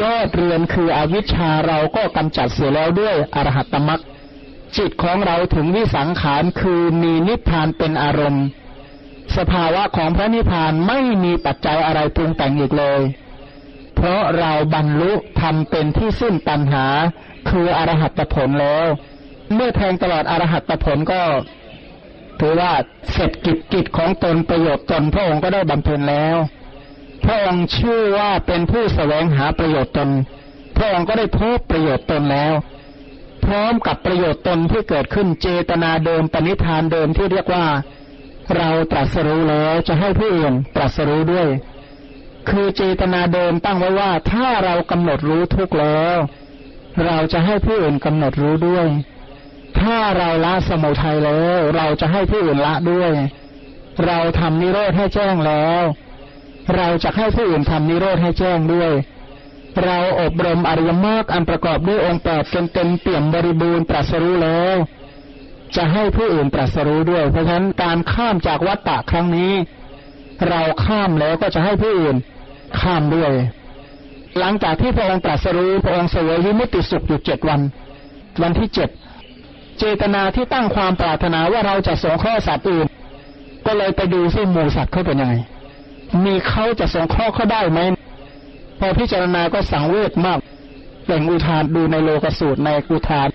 [0.00, 4.02] ยอดเรือนคืออวิชชาเราก็กำจัดเสียแล้วด้วยอรหัตตมรรค
[4.76, 8.44] จิตของเราถึงวิสังขารคือมีนิพพานเป็นอารมณ์
[9.36, 13.00] สภาวะของพระนิพพานไม่มีปัจจัยอะไรปรุงแต่งอีกเลย
[13.94, 16.86] เพราะเราบรรลุทำเป็นที่สิ้นตัณหา
[17.48, 18.86] คืออรหัตผลแล้ว
[19.54, 21.22] เมื่อแทงตลอดอรหัตผลก็
[22.40, 22.72] ถือว่า
[23.12, 26.36] เสร็จกิจกิจของตนประโยชน์ตนพระองค์ก็ได้บำเพ็ญแล้ว
[27.26, 30.10] พระองค์ชื่อว่าเป็นผู้แสวงหาประโยชน์ตน
[30.76, 32.52] พระองค์ก็ได้พบประโยชน์ตนแล้ว
[33.44, 37.66] พร้อมกับประโยชน์ตนที่เกิดขึ้นเจตนาเดิมปณิธานเดิมที่เรียกว่า
[38.56, 41.48] เราตรัสรู้แล้วจะให้ผู้อื่นตรัสรู้ด้วย
[42.48, 46.16] คือเจตนาเดิมตั้งไว้ว่าถ้าเรากำหนดรู้ทุกแล้ว
[47.04, 48.86] เราจะให้ผู้อื่นกำหนดรู้ด้วย
[49.80, 53.12] ถ้าเราละสมุทัยแล้ว เราจะให้ผู้อื่นละด้วย
[54.06, 55.82] เราทำนิโรธให้แจ้งแล้ว
[56.76, 58.92] เราจะให้ผู้อื่นทำนิโรธให้แจ้งด้วย
[59.84, 64.76] เราอบรมอริยมรรคอันประกอบด้วยองค์แปดจนเต็มเปี่ยมบริบูรณ์ตรัสรู้แล้ว
[65.76, 69.52] จะให้ผู้อื่นตรัสรู้ด้วย เพราะฉะนั้นการข้ามจากวัฏฏะครั้งนี้
[70.48, 72.16] เราข้ามแล้วก็จะให้ผู้อื่น
[72.80, 73.32] ข้ามด้วย
[74.38, 77.60] หลังจากที่พระองค์ตรัสรู้พระองค์เสวยวิมุตติสุขอยู่เจ็ดวัน
[78.42, 78.90] วันที่เจ็ด
[79.78, 82.86] เจตนาที่ตั้งความปรารถนาว่าเราจะสงเคราะห์สัตว์อื่น
[83.66, 85.34] ก็เลยไปดูซิหมูสัตว์เขาเป็นยังไง
[86.24, 87.80] มีเขาจะสงเคราะห์เขาได้ไหม
[88.78, 90.38] พอพิจารณาก็สังเวชมาก
[91.04, 93.28] แหล่งอุทานดูในโลกสูตรในอุทาน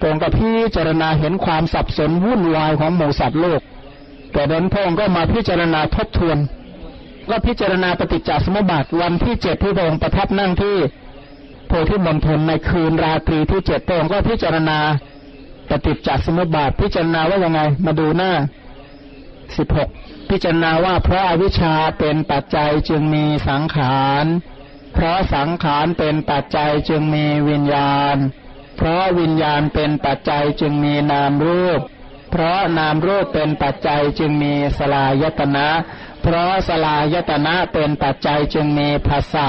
[0.00, 3.60] พรงค์ก็พิจารณาเห็นความสับสนวุ่นวายของหมูสัตว์โลก
[4.32, 6.38] แต่เดินพงก็มาพิจารณาทบทวน
[7.28, 10.76] ก็พิจารณาปฏิจจสมุปบาทวันที่เจ็ดที่พระองค์ประทับนั่งที่
[11.66, 14.78] โพธิมณฑลในคืนราตรีที่เจ็ดพระองค์ก็พิจารณา
[15.70, 18.30] ปฏิจจสมุปบาทพิจารณาว่ายังไง มาดูหน้า
[19.56, 19.88] สิบหก
[20.34, 24.24] พิจารณาว่าเพราะอวิชชาเป็นปัจจัยจึงมีสังขาร
[24.94, 28.16] เพราะสังขารเป็นปัจจัยจึงมีวิญญาณ
[28.76, 31.80] เพราะวิญญาณเป็นปัจจัยจึงมีนามรูป
[32.30, 35.68] เพราะนามรูปเป็นปัจจัยจึงมีสลายตนะ
[36.22, 39.46] เพราะสลายตนะเป็นปัจจัยจึงมีภาษะ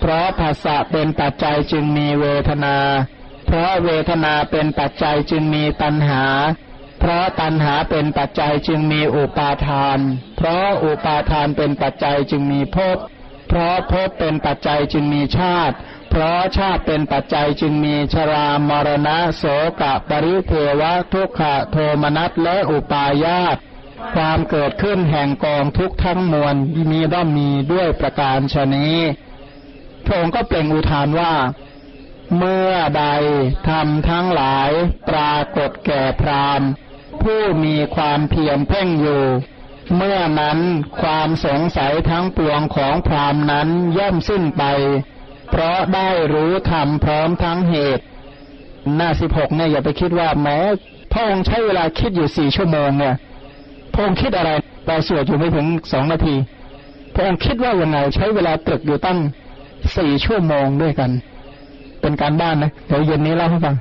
[0.00, 2.76] เพราะภาษะเป็นปัจจัยจึงมีเวทนา
[3.46, 6.24] เพราะเวทนาเป็นปัจจัยจึงมีตัณหา
[6.98, 9.98] เพราะตัณหาเป็นปัจจัยจึงมีอุปาทาน
[10.36, 12.96] เพราะอุปาทานเป็นปัจจัยจึงมีภพ
[13.48, 15.76] เพราะภพเป็นปัจจัยจึงมีชาติ
[16.10, 19.44] เพราะชาติเป็นปัจจัยจึงมีชรามรณะโส
[19.80, 23.56] กะปริเทวะทุกขะโทมนัสและอุปาญาต
[24.14, 26.54] ความเกิดขึ้นแห่งกองทุกทั้งมวล
[26.90, 28.98] มีด้อมมีด้วยประการชนี้
[30.04, 31.34] พระองค์ก็เปล่งอุทานว่า
[32.36, 33.04] เมื่อใด
[33.68, 34.70] ทำทั้งหลาย
[35.08, 36.62] ปรากฏแก่พราม
[37.22, 39.22] ผู้มีความเพียรเพ่งอยู่
[39.96, 40.58] เมื่อนั้น
[41.00, 44.64] ความสงสัยทั้งปวงของพรามนั้นย่อมสิ้นไป
[45.50, 48.04] เพราะได้รู้ธรรมพร้อมทั้งเหตุ
[48.96, 50.58] หน้าสิบหกเนี่ยอย่าไปคิดว่าแม้
[51.12, 53.14] พระองค์ใช้เวลาคิดอยู่สี่ชั่วโมงเนี่ย
[53.92, 54.50] พระองค์คิดอะไร
[54.86, 56.34] เราสวดอยู่ไม่ถึงสองนาที
[57.14, 59.18] พระองค์คิดว่ายังไงใช้เวลาตรึกอยู่ตั้ง
[59.96, 61.10] สี่ชั่วโมงด้วยกัน
[62.00, 63.74] เป็นการบ้านนะเดี๋ยวเย็นนี้เล่าให้ฟัง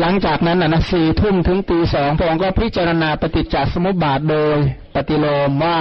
[0.00, 4.56] หลังจากนั้นนะสี่ทุ่มถึงตีสองพระองค์ก็พิจารณาปฏิจจสมุปบาทโดย
[4.94, 5.80] ปฏิโลมว่า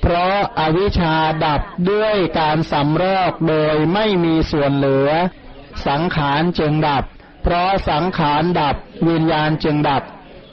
[0.00, 1.60] เพราะอาวิชชาดับ
[1.90, 5.10] ด้วยการสำรอกโดยไม่มีส่วนเหลือ
[5.86, 7.04] สังขารจึงดับ
[7.42, 8.76] เพราะสังขารดับ
[9.08, 10.02] วิญญาณจึงดับ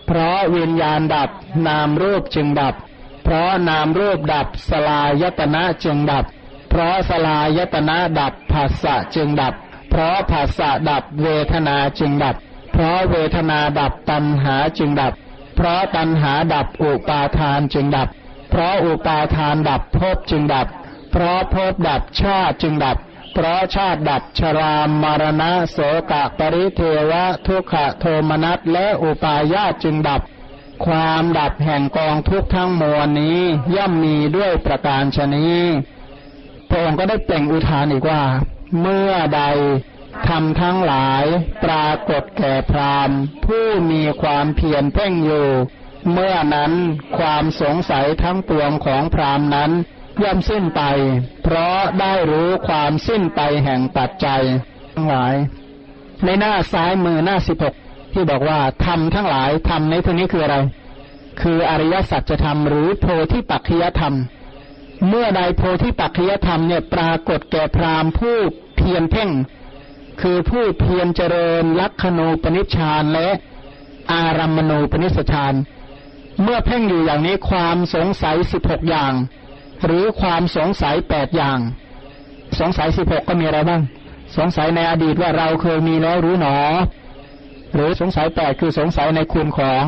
[0.07, 1.29] เพราะวิญญาณดับ
[1.67, 2.75] นามรูปจึงดับ
[3.23, 6.25] เพราะนามรูปดับสลายตนะจึงดับ
[6.69, 9.53] เพราะสลายตนะดับภาษะจึงดับ
[9.89, 12.35] เพราะภาษะดับเวทนาจึงดับ
[12.71, 15.13] เพราะเวทนาดับตัณหาจึงดับ
[15.55, 18.07] เพราะตัณหาดับอุปาทานจึงดับ
[18.49, 20.67] เพราะอุปาทานดับภพจึงดับ
[21.11, 22.97] เพราะภพดับชาติจึงดับ
[23.33, 25.77] เพราะชาติดับชรามรณะโส
[26.11, 30.21] กะปริเทวะทุกขะโทมนัสและอุปาญาตจึงดับ
[30.85, 33.39] ความดับแห่งกองทุกข์ทั้งมวลนี้
[33.75, 35.61] ย่อมมีด้วยประการชนี้
[36.69, 38.21] พระองค์ก็ได้เปล่งอุทานอีกว่า
[38.81, 39.41] เมื่อใด
[40.29, 41.25] ทำทั้งหลาย
[41.63, 43.09] ปรากฏแก่พราม
[43.45, 45.47] ผู้มีความเพียรเพ่งอยู่
[46.11, 46.73] เมื่อนั้น
[47.17, 49.71] ความสงสัยทั้งปวงของพรามนั้น
[50.23, 50.81] ย่อมสิ้นไป
[51.43, 54.43] เพราะได้รู้ความสิ้นไปแห่งปัจจัย
[54.95, 55.35] ทั้งหลาย
[56.25, 57.75] ในหน้าซ้ายมือหน้าสิบหก
[58.13, 60.57] ที่บอกว่าทำทั้งหลายทำในที่นี้คืออะไร
[61.41, 64.15] คืออริยสัจธรรมหรือโพธิปัจจยธรรม
[65.07, 68.37] เมื่อใดโพธิปัจจยธรรมเนี่ยปรากฏแก่พรามผู้
[68.75, 69.29] เพียรเพ่ง
[70.21, 73.29] คือผู้เพียรเจริญลักขณูปนิชฌานและ
[74.11, 75.53] อารัมมณูปนิสฌาน
[76.41, 79.13] เมื่อเพ่งอยู่อย่างนี้ความสงสัยสิบหกอย่าง
[79.85, 81.59] หรือความสงสัยแปดอย่าง
[82.59, 83.81] สงสัยสิบหกก็มีอะไรบ้าง
[84.37, 86.57] สงสัยในอดีตว่าเราเคยมีแล้วรือหนอ
[87.73, 89.81] หรือสงสัยแปดคือสงสัยในคุณของ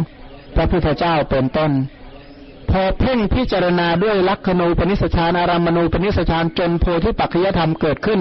[0.56, 1.72] พระพุทธเจ้าเป็นต้น
[2.70, 8.20] พอเพ่งพิจารณาด้วยลักขณูปนิสฌานอารัมมณูปนิสฌานจนโพธิปัจจยธรรมเกิดขึ้น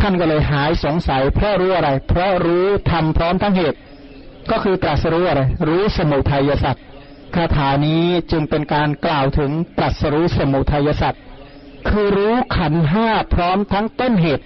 [0.00, 3.78] ท่านก็เลยหายสงสัย เพราะรู้อะไร เพราะรู้ทำพร้อมทั้งเหตุ
[4.50, 6.84] ก็คือตรัสรู้อะไร รู้สมุทัยสัตว์
[7.34, 11.22] คาถานี้จึงเป็นการกล่าวถึงตรัสรู้สมุทัยสัตว์
[11.88, 14.44] คือรู้ขันห้าพร้อมทั้งต้นเหตุ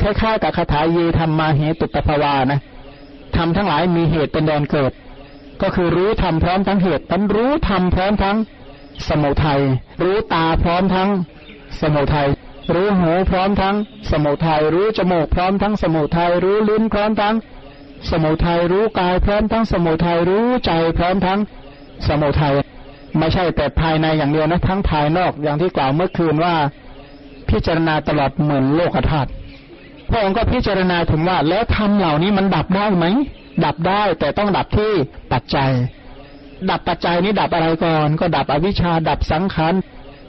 [0.00, 2.60] คล้ายๆกับคาถาเยธรรมมาเหตุตภาวานะ
[3.36, 4.92] ทำทั้งหลายมีเหตุเป็นแดนเกิด
[5.62, 8.36] ก็คือรู้ทำพร้อมทั้งเหตุทั้นรู้ทำพร้อมทั้ง
[9.08, 9.60] สมุทัย
[10.02, 11.08] รู้ตาพร้อมทั้ง
[11.80, 12.28] สมุทัย
[12.74, 13.76] รู้หูพร้อมทั้ง
[14.10, 17.34] สมุทัยรู้จมูกพร้อมทั้งสมุทัยรู้ลิ้นพร้อมทั้ง
[18.10, 21.38] สมุทัยรู้กายพร้อมทั้งสมุทัยรู้ใจพร้อมทั้ง
[22.08, 22.54] สมุทัย
[23.18, 26.54] ไม่ใช่แต่ภายในอย่างเดียวนะทั้งภายนอกอย่างที่กล่าวเมื่อคืนว่า
[27.50, 29.30] พิจารณาตลอดเหมือนโลกธาตุ
[30.10, 33.06] พระองค์ก็พิจารณาถึงว่าแล้วธรรมเหล่านี้มันดับได้ไหม
[33.64, 34.92] ดับได้แต่ต้องดับที่
[35.32, 35.70] ปัจจัย
[36.70, 39.74] ดับปัจจัยนี้ดับอะไรก่อน ก็ดับอวิชชาดับสังขาร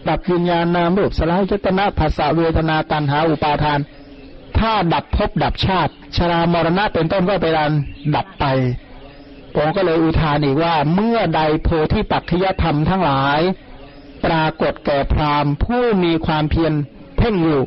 [0.09, 3.79] ดับวิญญาณนามรูปสลายจตนะภาษาเวทนาตันหาอุปาทาน
[4.57, 7.71] ถ้าดับภพดับชาติ ชรามรณะเป็นต้นก็ไปดัน
[8.15, 8.45] ดับไป
[9.55, 13.39] ผมก็เลยอุทานอีกว่า เมื่อใดโพธิปัจจยธรรมทั้งหลาย
[14.25, 16.73] ปรากฏแก่พรามผู้มีความเพียร
[17.17, 17.61] เพ่งอยู่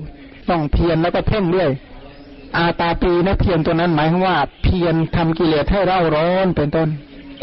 [0.51, 1.71] ต้องเพียรแล้วก็เพ่งด้วย
[2.57, 6.89] อาตาปีนะเพียรตัวนั้นหมายถึงว่า เพียรทำกิเลสให้เร่าร้อนเป็นต้น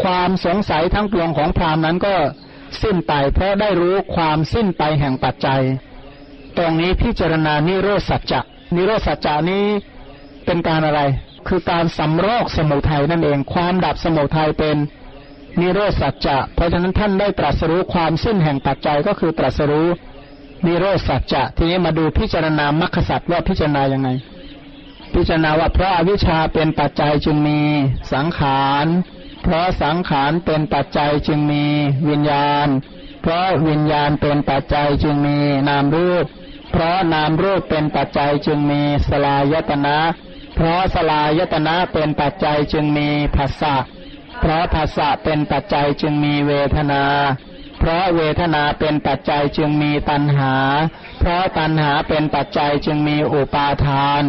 [0.04, 2.16] ความสงสัยทั้งปวงของพรามนั้นก็
[2.84, 5.62] สิ้นไป เพราะได้รู้ความสิ้นไปแห่งปัจจัย
[6.58, 8.42] ตรงนี้พิจารณานิโรธสัจจะ
[8.76, 9.66] นิโรธสัจจานี้
[10.46, 11.02] เป็นการอะไร
[11.48, 14.78] คือการสำรอกสมุทัยนั่นเอง ความดับสมุทัยเป็น
[15.60, 19.88] นิโรธสัจจะ เพราะฉะนั้นท่านได้ตรัสรู้ความสิ้นแห่งปัจจัยก็คือตรัสรู้
[20.66, 24.10] นิโรธสัจจะ ทีนี้มาดูพิจารณามรรคสัจว่าพิจารณายังไง
[25.14, 27.60] พิจารณาว่าเพราะอาวิชชาเป็นปัจจัยจึงมี
[28.14, 28.86] สังขาร
[29.44, 31.66] เพราะสังขารเป็นปัจจัยจึงมี
[32.10, 32.68] วิญญาณ
[33.22, 35.38] เพราะวิญญาณเป็นปัจจัยจึงมี
[35.70, 36.26] นามรูป
[36.72, 39.98] เพราะนามรูปเป็นปัจจัยจึงมีสลายตนะ
[40.56, 43.76] เพราะสลายตนะเป็นปัจจัยจึงมีภาษะ
[44.40, 47.04] เพราะภาษะเป็นปัจจัยจึงมีเวทนา
[47.80, 50.56] เพราะเวทนาเป็นปัจจัยจึงมีตัณหา
[51.20, 54.24] เพราะตัณหาเป็นปัจจัยจึงมีอุปาทาน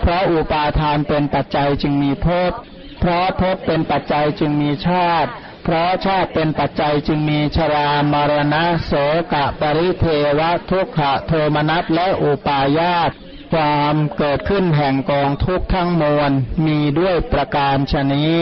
[0.00, 2.52] เพราะอุปาทานเป็นปัจจัยจึงมีภพ
[2.98, 5.30] เพราะภพเป็นปัจจัยจึงมีชาติ
[5.64, 8.92] เพราะชาติเป็นปัจจัยจึงมีชรามรณะโส
[9.32, 10.06] กะปริเท
[10.38, 13.10] วะทุกขะโทมนัสและอุปาญาต
[13.52, 16.32] ความเกิดขึ้นแห่งกองทุกข์ทั้งมวล
[16.66, 18.38] มีด้วยประการชนี้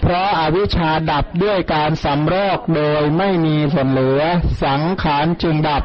[0.00, 4.20] เพราะอาวิชชาดับด้วยการสำรอกโดยไม่มีส่วนเหลือ
[4.64, 5.82] สังขารจึงดับ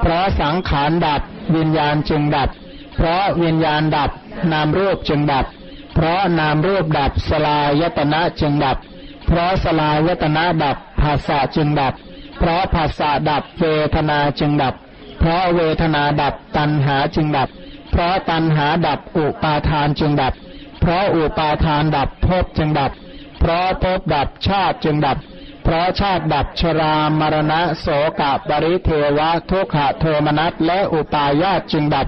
[0.00, 1.22] เพราะสังขารดับ
[1.56, 2.48] วิญญาณจึงดับ
[2.94, 4.10] เพราะวิญญาณดับ
[4.52, 5.46] นามรูปจึงดับ
[5.94, 8.78] เพราะนามรูปดับสลายตนะจึงดับ
[9.26, 11.94] เพราะสลายตนะดับภาษาจึงดับ
[12.38, 13.64] เพราะภาษาดับเว
[13.94, 14.74] ทนาจึงดับ
[15.18, 17.48] เพราะเวทนาดับตัณหาจึงดับ
[17.90, 20.34] เพราะตัณหาดับอุปาทานจึงดับ
[20.80, 22.92] เพราะอุปาทานดับภพจึงดับ
[23.40, 25.18] เพราะภพดับชาติจึงดับ
[25.64, 27.86] เพราะชาติดับชรามรณะโส
[28.20, 32.06] กะปริเทวะทุกขะโทมนัสและอุปาญาตจึงดับ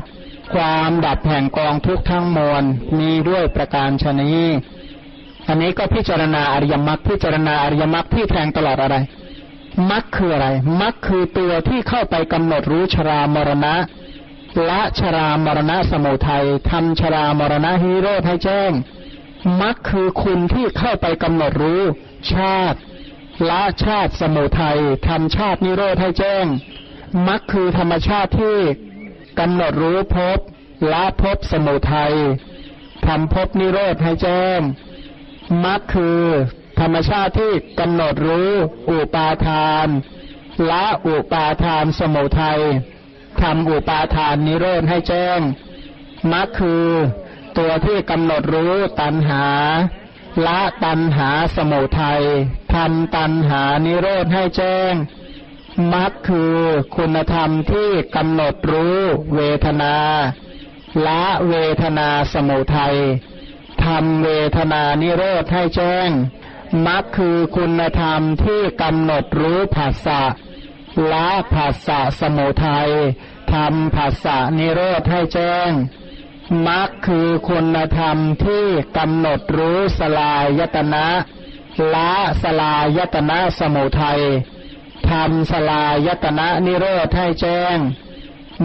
[0.54, 2.64] ความดับแห่งกองทุกข์ทั้งมวล
[2.98, 4.44] มีด้วยประการชนี้
[5.48, 8.96] อันนี้ก็พิจารณาอริยมรรคพิจารณาอริยมรรคที่แทงตลอดอะไร
[9.90, 10.48] มรรคคืออะไร
[10.80, 13.74] มรรคคือตัวที่เข้าไปกำหนดรู้ชรามรณะ
[14.68, 18.72] ละชรามรณะสมุทัยทำชรามรณะฮิโรธให้แจ้ง
[19.60, 21.82] มรรคคือคุณที่เข้าไปกำหนดรู้
[22.32, 22.78] ชาติ
[23.48, 24.78] ละชาติสมุทัย
[25.08, 26.44] ทำชาตินิโรธให้แจ้ง
[27.28, 28.58] มรรคคือธรรมชาติที่
[29.38, 30.38] กำหนดรู้พบ
[30.92, 32.14] ละพบสมุทัย
[33.06, 34.60] ทำพบนิโรธให้แจ้ง
[35.64, 36.22] มรรคคือ
[36.80, 38.50] ธรรมชาติที่กำหนดรู้
[38.90, 39.86] อุปาทาน
[40.70, 42.60] ละอุปาทานสมุทัย
[43.42, 45.40] ทำอุปาทานนิโรธให้แจ้ง
[46.32, 46.88] มรรคคือ
[47.58, 49.46] ตัวที่กำหนดรู้ตัณหา
[50.46, 52.22] ละตัณหาสมุทัย
[52.74, 54.92] ทำตัณหานิโรธให้แจ้ง
[55.92, 56.58] มรรคคือ
[56.96, 58.98] คุณธรรมที่กำหนดรู้
[59.34, 59.96] เวทนา
[61.06, 62.96] ละเวทนาสมุทัย
[63.84, 66.08] ทำเวทนานิโรธให้แจ้ง
[66.86, 70.22] มรรคคือคุณธรรมที่กำหนดรู้ภาษะ
[71.12, 72.90] ละภาษะสมุทัย
[73.52, 75.70] ทำภาษะนิโรธให้แจ้ง
[76.66, 78.64] มรรคคือคุณธรรมที่
[78.98, 81.06] กำหนดรู้สลายตนะ
[81.94, 84.22] ละสลายตนะสมุทัย
[85.10, 87.76] ทำสลายตนะนิโรธให้แจ้ง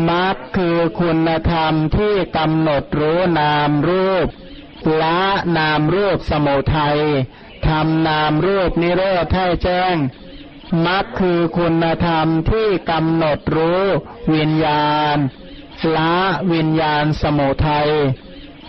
[0.09, 4.27] มรรคคือคุณธรรมที่กำหนดรู้นามรูป
[5.01, 5.21] ละ
[5.57, 6.99] นามรูปสมุทัย
[7.67, 9.95] ทำนามรูปนิโรธให้แจ้ง
[10.85, 13.83] มรรคคือคุณธรรมที่กำหนดรู้
[14.35, 15.17] วิญญาณ
[15.95, 16.15] ละ
[16.53, 17.89] วิญญาณสมุทัย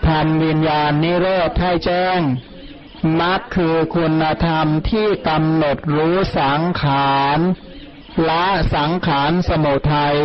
[0.06, 2.20] ทำวิญญาณนิโรธให้แจ้ง
[3.20, 7.38] มรรคคือคุณธรรมที่กำหนดรู้สังขาร
[8.28, 10.16] ละสังขารสมุทัย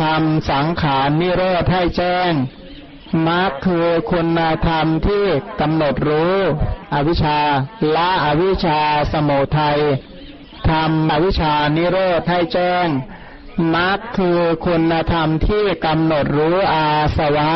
[0.00, 2.32] ทำสังขารนิโรธให้แจ้ง
[3.28, 5.24] มรรคคือคุณธรรมที่
[5.60, 6.36] กำหนดรู้
[6.94, 7.40] อวิชชา
[7.96, 8.80] ละอวิชชา
[9.12, 9.80] สมุทัย
[10.68, 12.86] ทำอวิชชานิโรธให้แจ้ง
[13.74, 16.86] มรรคคือคุณธรรมที่กำหนดรู้อา
[17.16, 17.52] สวะ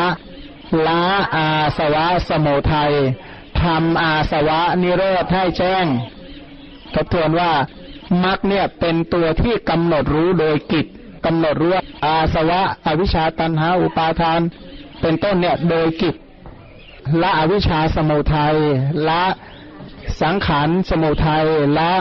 [0.87, 1.03] ละ
[1.35, 1.47] อา
[1.77, 2.93] สวะสมุทัย
[3.63, 5.85] ทำอาสวะนิโรธให้แจ้ง
[6.93, 7.51] ทบทวนว่า
[8.23, 10.85] มรรคเนี่ยเป็นตัวที่กำหนดรู้โดยกิจ
[11.25, 11.71] กำหนดรู้
[12.05, 14.41] อาสวะ อวิชชาตันหาอุปาทาน
[15.01, 16.15] เป็นต้นเนี่ยโดยกิจ
[17.21, 18.55] ละอวิชชาสมุทัย
[19.09, 19.23] ละ
[20.21, 21.45] สังขารสมุทัย
[21.77, 21.91] ละ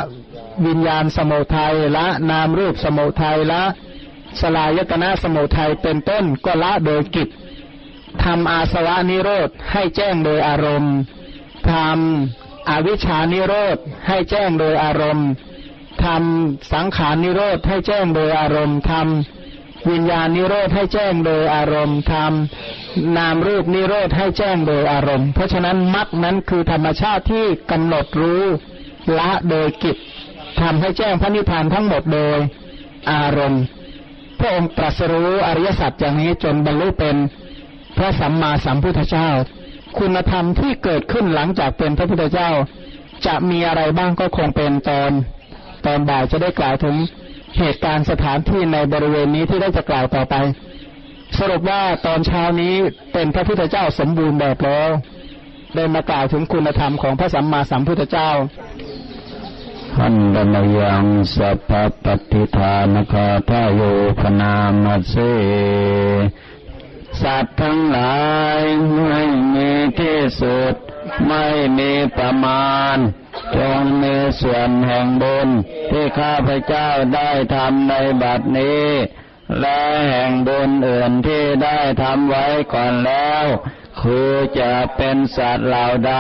[0.67, 3.63] วิญญาณสมุทัยละนามรูปสมุทัยละ
[4.41, 7.29] สลายตนะสมุทัยเป็นต้นก็ละโดยกิจ
[8.23, 10.95] ทำอาสวะนิโรธให้แจ้งโดยอารมณ์
[11.73, 15.29] ทำอวิชานิโรธให้แจ้งโดยอารมณ์
[16.05, 28.43] ทำสังขารนิโรธให้แจ้งโดยอารมณ์ทำวิญญาณนิโรธให้แจ้งโดยอารมณ์ทำนามรูปนิโรธให้แจ้งโดยอารมณ์ เพราะฉะนั้นมรรคนั้นคือธรรมชาติที่กำหนดรู้
[29.19, 29.97] ละโดยกิจ
[30.61, 32.39] ทำให้แจ้งพระนิพพานทั้งหมดโดย
[33.13, 33.63] อารมณ์
[34.39, 37.17] พระองค์ตรัสรู้อริยสัจอย่างนี้จนบรรลุเป็น
[37.97, 39.29] พระสัมมาสัมพุทธเจ้า
[39.99, 42.51] คุณธรรมที่เกิดขึ้นหลังจากเป็นพระพุทธเจ้า
[43.27, 45.11] จะมีอะไรบ้างก็คงเป็นตอน
[45.87, 46.97] ตอนบ่ายจะได้กล่าวถึง
[47.59, 50.35] เหตุการณ์สถานที่ในบริเวณนี้ที่ได้จะกล่าวต่อไป
[51.39, 52.75] สรุปว่าตอนเช้านี้
[53.13, 54.89] เป็นพระพุทธเจ้าสมบูรณ์แบบแล้ว
[55.75, 58.31] ได้มากล่าวถึงคุณธรรมของพระสัมมาสัมพุทธเจ้า
[59.97, 61.05] ขันดนยัง
[61.35, 61.71] สัพพ
[62.05, 63.81] ปฏิทานคาทาโย
[64.21, 64.55] พนา
[64.85, 65.15] มาเส
[67.23, 68.19] สัตว์ทั้งหลา
[68.59, 68.61] ย
[69.07, 69.23] ไม่
[69.55, 69.71] มี
[70.01, 70.75] ที่สุด
[71.29, 71.47] ไม่
[71.79, 72.97] มีประมาณ
[73.57, 75.49] จงมีส่วนแห่งบุญ
[75.91, 78.89] ที่ข้าพเจ้าได้ทำในบัดนี้
[79.61, 79.81] และ
[80.11, 83.45] แห่งบุญอื่นที่ได้ทำไว้ก่อนแล้ว
[84.01, 84.31] คือ
[84.61, 86.15] จะเป็นสัตว์เหล่าใด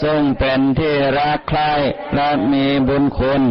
[0.00, 1.72] ซึ่งเป็นที่รักใคร่
[2.14, 3.42] และมีบุญคุณ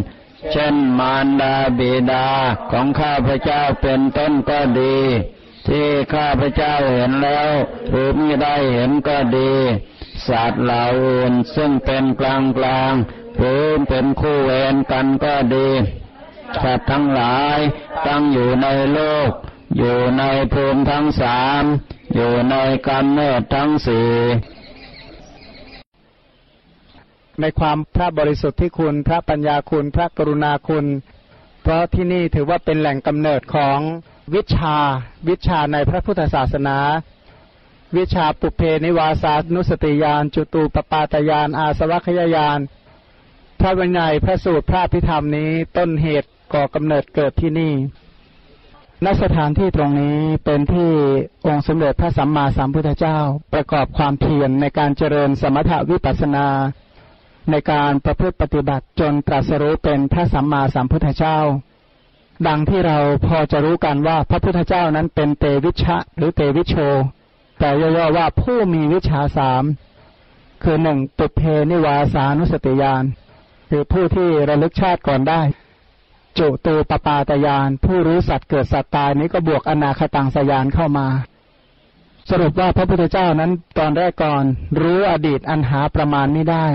[0.52, 2.28] เช่นมารดาบิดา
[2.70, 4.98] ของข้าพเจ้าเป็นต้นก็ดี
[5.70, 7.50] ที่ข้าพเจ้าเห็นแล้ว
[7.90, 9.52] หรือไม่ได้เห็นก็ดี
[10.28, 12.94] สัตว์เหล่าอื่นซึ่งเป็นกลางกลาง
[13.36, 15.68] หรือเป็นคู่เวรกันก็ดี
[16.62, 17.58] สัตว์ทั้งหลาย
[18.06, 19.30] ตั้งอยู่ในโลก
[19.76, 20.22] อยู่ใน
[20.52, 21.62] ภูมิทั้งสาม
[22.14, 22.56] อยู่ใน
[22.88, 24.10] กำเนิดทั้งสี่
[27.40, 30.86] ในความพระบริสุทธิ์ที่คุณพระปัญญาคุณพระกรุณาคุณ
[31.62, 33.80] เพราะที่นี่ถือว่าเป็นแหล่งกำเนิดของ
[34.34, 34.76] วิชา
[35.28, 36.78] วิชาในพระพุทธศาสนา
[37.96, 42.58] วิชาปุเพนิวาสานุสติยาน จุตูปปาตยาน อาสวัคยายาน
[43.60, 47.74] พระวินัยพระสูตรพระพิธรรมนี้ต้นเหตุก่อกำเนิดเกิดที่นี่
[49.04, 50.90] ณสถานที่ตรงนี้เป็นที่
[51.46, 53.18] องค์สมเด็จพระสัมมาสัมพุทธเจ้า
[53.52, 56.46] ประกอบความเพียรในการเจริญสมถวิปัสสนา
[57.50, 61.38] ในการประพฤติปฏิบัติจนตรัสรู้เป็นพระสัมมาสัมพุทธเจ้า
[62.46, 66.74] ดังที่เราพอจะรู้กันว่าพระพุทธเจ้านั้นเป็นเตวิชะหรือเตวิโช
[67.58, 69.64] แต่ย่อๆว่าผู้มีวิชาสาม
[70.62, 71.40] คือหนึ่งปุเพ
[71.70, 73.04] นิวาสานุสติยาน
[73.70, 75.40] คือผู้ที่ระลึกชาติก่อนได้
[76.38, 81.06] จุตูปปาตยาน ผู้รู้สัตว์เกิดสัตว์ตายนี้ก็บวกอนาคตังสยานเข้ามา
[82.30, 84.44] สรุปว่าพระพุทธเจ้านั้นตอนแรกก่อน
[84.80, 86.66] รู้อดีตอันหาประมาณไม่ได้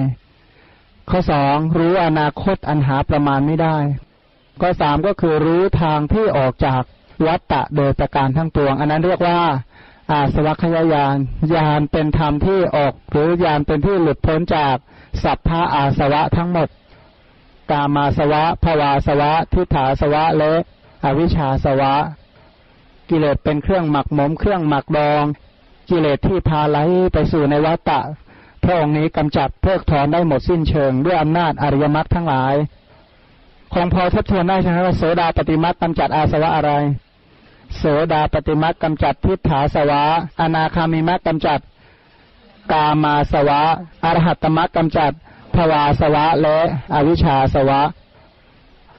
[1.10, 3.78] ข้อสองรู้อนาคตอันหาประมาณไม่ได้
[4.62, 6.82] ข้อสามก็คือรู้ทางที่ออกจาก
[7.28, 9.40] วัตตะโดยประการทั้งปวง อันนั้นเรียกว่า
[10.12, 11.18] อาสวัคยายาน
[11.56, 14.76] ยานเป็นธรรมที่ออก หรือยานเป็นที่หลุดพ้นจาก
[15.24, 16.70] สัพพะอาสวะทั้งหมด
[17.72, 20.54] กามาสวะภวาสวะ ทิฏฐาสวะและ
[21.04, 21.94] อวิชชาสวะ
[23.10, 25.24] กิเลสเป็นเครื่องหมักหมม เครื่องหมักดอง
[25.90, 26.78] กิเลสที่พาไหล
[27.14, 28.00] ไปสู่ในวัฏฏะ
[28.64, 32.54] พระองค์นี้กำจัดเพิกถอนได้หมดสิ้นเชิง ด้วยอำนาจอริยมรรคทั้งหลาย
[33.76, 36.72] คงพอทบทวนได้ใช่ไหมว่าโสดาปฏิมรรคกำจัดอาสวะอะไร
[37.78, 37.84] โส
[38.14, 40.02] ดาปฏิมรรคกำจัดทิฏฐาสวะ
[40.42, 41.60] อนาคามิมรรคกำจัด
[42.72, 43.62] กามาสวะ
[44.04, 45.12] อรหัตตมรรคกำจัด
[45.56, 46.58] ภวาสวะและ
[46.94, 47.82] อวิชชาสวะ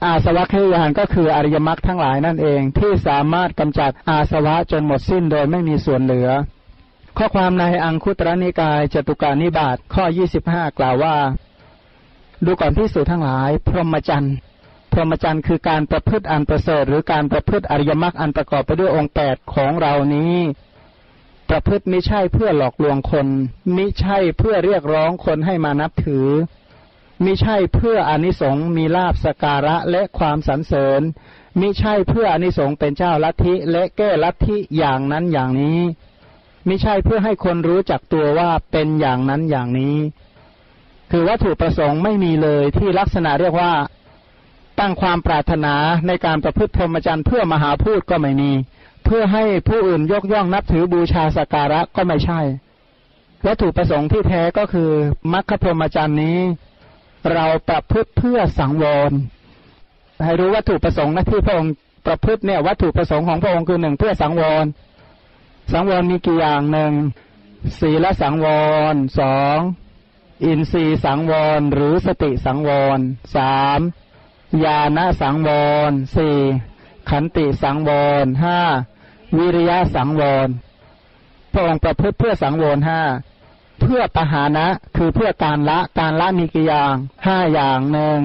[0.05, 6.29] อาสวะขยานก็คืออริยมรรคทั้งหลายนั่นเองที่สามารถกำจัดอาสวะจนหมดสิ้นโดยไม่มีส่วนเหลือ
[7.17, 10.05] ข้อความในอังคุตรนิกายจตุการนิบาตข้อ
[10.41, 11.15] 25 กล่าวว่า
[12.45, 14.35] ดูก่อนที่สู่ทั้งหลาย พรหมจรรย์
[14.99, 20.35] รหมจรรย์คือการประพฤติอันประเสริฐหรือการประพฤติอริยมรรคอันประกอบไปด้วยองค์แปดของเรานี้
[21.49, 23.27] ประพฤติไม่ใช่เพื่อหลอกลวงคน
[23.75, 26.27] มิใช่เพื่อเรียกร้องคนให้มานับถือ
[27.23, 31.01] มิใช่เพื่ออนิสงส์มีลาบสการะและความสรรเสริญ
[31.59, 35.79] มิใช่เพื่ออนิสงส์เป็นเจ้าลัทธิและแก้ลัทธิอย่างนั้นอย่างนี้
[36.67, 39.97] มิใช่เพื่อให้คนรู้จักตัวว่าเป็นอย่างนั้นอย่างนี้
[41.11, 43.73] คือวัตถุประสงค์ไม่มีเลยที่ลักษณะเรียกว่า
[44.79, 45.75] ตั้งความปรารถนา
[46.07, 48.51] ในการประพฤติพรหมจรรย์เพื่อมหาพูดก็ไม่มี
[49.05, 52.39] เพื่อให้ผู้อื่นยกย่องนับถือบูชาสักการะก็ไม่ใช่
[53.45, 54.91] วัตถุประสงค์ที่แท้ก็คือ
[55.33, 56.39] มรรคพรหมจรรย์นี้
[57.33, 59.11] เราประพฤติเพื่อสังวร
[60.23, 61.73] ให้รู้วัตถุประสงค์นะที่พระองค์
[62.07, 64.65] ประพฤติเนี่ยวัตถุประสงค์ของพระองค์คือหนึ่งเพื่อสังวร
[65.73, 66.93] สังวรมีกี่อย่างหนึ่ง
[67.79, 68.47] ศีลสังว
[68.93, 69.57] รสอง
[70.45, 72.99] อินทรีย์สังวรหรือสติสังวร
[73.35, 73.79] สาม
[74.63, 75.49] ญาณสังว
[75.89, 76.37] รสี่
[77.09, 77.89] ขันติสังว
[78.23, 78.59] รห้า
[79.37, 80.47] วิริยะสังวร
[81.51, 83.01] พระองค์ประพฤติเพื่อสังวรห้า
[83.81, 86.95] เพื่อปหานะ คือเพื่อการละการละมีกี่อย่าง
[87.25, 88.21] ห้าอย่างหนึ่ง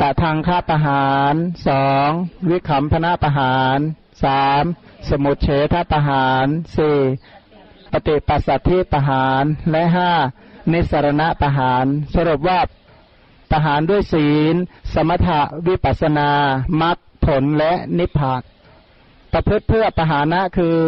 [0.00, 1.34] ตะทางค่าประหาร
[1.68, 2.08] สอง
[2.48, 3.78] วิขำพนะประหาร
[4.24, 4.64] สาม
[5.08, 6.46] สมุเฉทประหาร
[6.76, 6.98] สี่
[7.92, 10.12] ปฏิปัสสัทธิประหารและห้า
[10.72, 11.84] นิสรณะประหาร
[12.14, 12.58] สรุปว่า
[13.50, 14.54] ประหารด้วยศีล
[14.94, 16.28] สมถะวิปัสนา
[16.82, 18.42] มรรคผลและนิพพาน
[19.32, 20.78] ประพฤติเพื่อประหานะคือ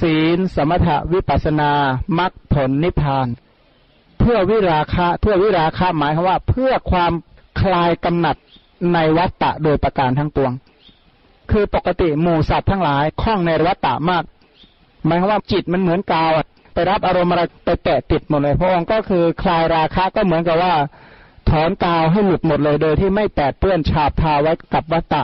[0.00, 1.70] ศีล สมถะวิปัสนา
[2.18, 3.26] มรรคผลนิพพาน
[4.18, 7.12] เพื่อวิราคะเพื่อวิราคะหมายความว่า เพื่อความ
[7.60, 8.36] คลายกำหนัด
[8.94, 10.52] ในวัฏฏะโดยประการทั้งปวง
[11.50, 14.24] คือปกติหมู่สัตว์ทั้งหลายคล้องในวัฏฏะมาก
[15.04, 16.30] หมายความว่าจิตมันเหมือนกาว
[16.74, 20.72] ไปรับอารมณ์อะไรไปแตะติดหมดเลยพระองค์ก็คือคลายราคะก็เหมือนกับว่า
[21.50, 25.22] ถอนกาวให้หลุดหมดเลยโดยที่ไม่แปดเปื้อนฉาบทาไว้กับวัตตะ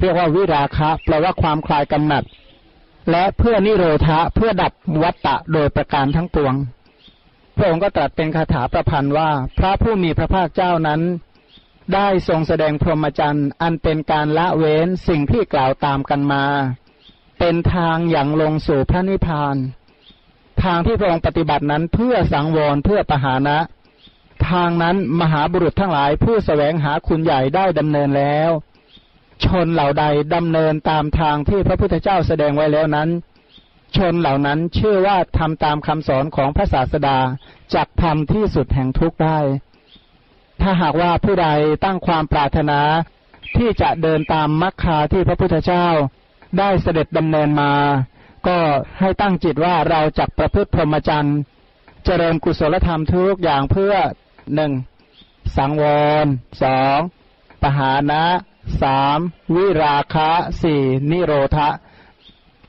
[0.00, 2.24] เรียกว่าวิราคะแปลว่าความคลายกำหนัด
[3.10, 4.72] และเพื่อนิโรธะเพื่อดับ
[5.02, 6.54] วัตตะโดยประการทั้งปวง
[7.56, 11.00] พระองค์ก็ตรัสเป็นคาถาประพันธ์ว่า พระผู้มีพระภาคเจ้านั้น
[11.94, 16.44] ได้ทรงแสดงพรหมจรรย์ อันเป็นการละเว้นสิ่งที่กล่าวตามกันมา
[17.38, 19.56] เป็นทางอย่างลงสู่พระนิพพาน
[20.62, 23.58] ทางที่พระองค์ปฏิบัตินั้นเพื่อสังวรเพื่อปหานะ
[24.50, 28.50] ทางนั้นมหาบุรุษทั้งหลายผู้สแสวงหาคุณใหญ่ได้ดำเนินแล้ว
[29.44, 30.04] ชนเหล่าใด
[30.34, 33.08] ดำเนินตามทางที่พระพุทธเจ้าแสดงไว้แล้วนั้น
[33.96, 37.18] ชนเหล่านั้นเชื่อว่าทำตามคำสอนของพระศาสดา
[37.74, 39.38] จักทำที่สุดแห่งทุกข์ได้
[40.60, 41.48] ถ้าหากว่าผู้ใด
[41.84, 42.80] ตั้งความปรารถนา
[43.56, 45.86] ที่จะเดินตามมรรคาที่พระพุทธเจ้า
[46.58, 47.72] ได้เสด็จดำเนินมา
[48.46, 48.58] ก็
[49.00, 51.38] ให้ตั้งจิตว่าเราจักประพฤติพรหมจรรย์
[52.04, 53.94] เจริญกุศลธรรมทุกอย่างเพื่อ
[54.54, 54.72] หนึ่ง
[55.56, 55.84] สังว
[56.24, 56.26] ร
[56.62, 56.98] สอง
[57.62, 58.24] ปหานะ
[58.82, 59.18] สาม
[59.54, 60.30] วิราคะ
[60.62, 61.68] สี่นิโรธะ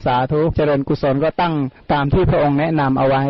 [0.06, 1.56] สาธุเจริญกุศลก็ตั้ง
[1.92, 3.24] ตามที่พระองค์แนะนำเอาไว้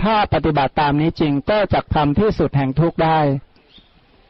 [0.00, 3.18] ถ้าปฏิบัติตามนี้จริงก็จะทำที่สุดแห่งทุกข์ได้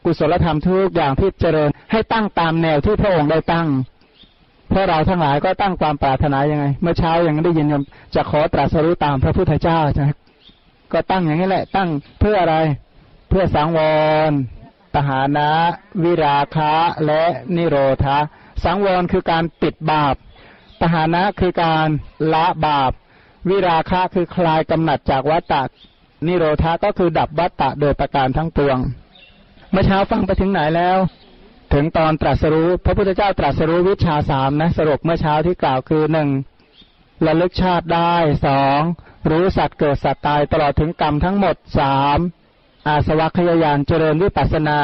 [0.05, 3.67] กุศลธรรมทุกอย่างที่เจริญให้ตั้งตามแนวที่พระองค์ได้ตั้ง
[4.71, 7.83] พราะเราทั้งหลายก็ตั้งความปรารถนายังไง เมื่อเช้ายังได้ยินยม
[8.15, 10.09] จะขอตรัสรู้ตามพระพุทธเจ้าใช่ไหม
[10.93, 11.89] ก็ตั้งอย่างนี้แหละ ตั้ง
[12.19, 12.55] เพื่ออะไร
[13.29, 13.79] เพื่อสังว
[14.29, 14.31] ร
[14.93, 15.49] ปหานะ
[16.03, 16.73] วิราคะ
[17.05, 17.23] และ
[17.55, 18.17] นิโรธะ
[18.63, 20.15] สังวรคือการปิดบาป
[20.79, 21.87] ปหานะคือการ
[22.33, 22.91] ละบาป
[23.49, 25.63] วิราคะคือคลายกำหนัดจากวัตตะ
[26.27, 28.77] นิโรธาก็คือดับวัตตะโดยประการทั้งปวง
[29.71, 30.97] เมื่อเช้าฟังไปถึงไหนแล้ว
[31.73, 36.29] ถึงตอนตรัสรู้ พระพุทธเจ้าตรัสรู้วิชาสามนะสรุปเมื่อเช้าที่กล่าวคือหนึ่ง
[37.25, 38.13] ระลึกชาติได้
[38.45, 38.81] สอง
[39.29, 42.19] รู้สัตว์เกิดสัตว์ตายตลอดถึงกรรมทั้งหมดสาม
[42.87, 44.79] อาสวัคยายานเจริญวิปัสนา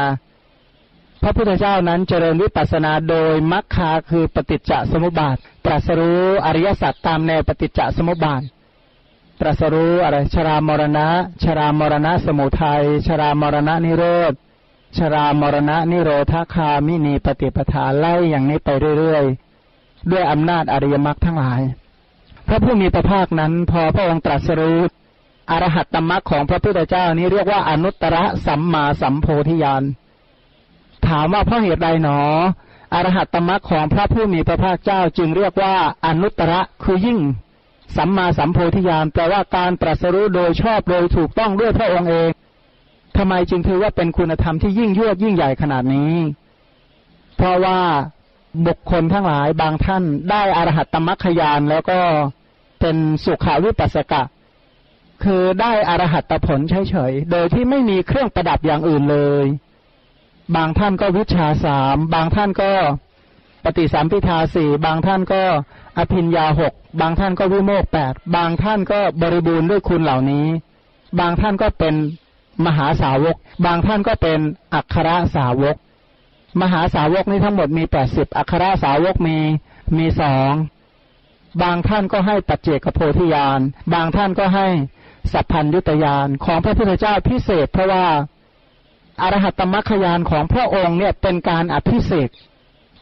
[1.21, 8.41] พระพุทธเจ้านั้นเจริญวิปัสนาโดยมัคคาคือปฏิจจสมุปบาท ตรัสรู้อริยสัจตามแนวปฏิจจสมุปบาท
[9.39, 11.07] ตรัสรู้อะไรชรามรณะ
[11.43, 14.33] ชรามรณะสมุทัยชรามรณะนิโรธ
[14.97, 21.61] ชรามรณะนิโรธคามินีปฏิปทาไล่อย่างนี้ไปเรื่อยๆ ด้วยอำนาจอริยมรรคทั้งหลาย
[22.47, 24.79] พระผู้มีพระภาคนั้น พอพระองค์ตรัสรู้
[25.51, 29.83] อรหัตตมรรคของพระพุทธเจ้านี้เรียกว่าอนุตตรสัมมาสัมโพธิญาณ
[31.07, 32.19] ถามว่าเพราะเหตุใดหนอ
[32.93, 35.73] อรหัตตมรรคของพระผู้มีพระภาคเจ้าจึงเรียกว่า
[36.05, 36.53] อนุตตร
[36.83, 37.19] คือยิ่ง
[37.97, 42.29] สัมมาสัมโพธิญาณแปลว่าการตรัสรู้โดยชอบโดยถูกต้องด้วยพระองค์เอง
[43.17, 46.13] ทำไมจึงถือว่าเป็นคุณธรรมที่ยิ่งยวดยิ่งใหญ่ขนาดนี้
[47.37, 47.79] เพราะว่า
[48.67, 51.99] บุคคลทั้งหลายบางท่านได้อรหัตตมรรคญาณแล้วก็
[52.81, 54.23] เป็นสุขาวิปัสสกะ
[55.23, 59.45] คือได้อรหัตผลเฉยๆ โดยที่ไม่มีเครื่องประดับอย่างอื่นเลย
[60.55, 62.71] บางท่านก็วิชาสาม บางท่านก็
[63.63, 65.41] ปฏิสามพิทาสี่ บางท่านก็
[65.97, 70.45] อภิญญาหก บางท่านก็วิโมกแปด บางท่านก็บริบูรณ์ด้วยคุณเหล่านี้
[71.19, 71.95] บางท่านก็เป็น
[72.65, 74.39] มหาสาวก บางท่านก็เป็น
[74.73, 75.75] อัครสาวก
[76.61, 79.37] มหาสาวกนี้ทั้งหมดมีแปดสิบอัครสาวกมี
[79.97, 80.51] มีสอง
[81.61, 83.59] บางท่านก็ให้ปัจเจกโพธิญาณ
[83.93, 84.67] บางท่านก็ให้
[85.33, 88.05] สัพพัญยุตยานของพระพุทธเจ้าพิเศษ เพราะว่า
[89.21, 92.29] อรหัตตมรรคยานของพระองค์เนี่ยเป็นการอภิเศก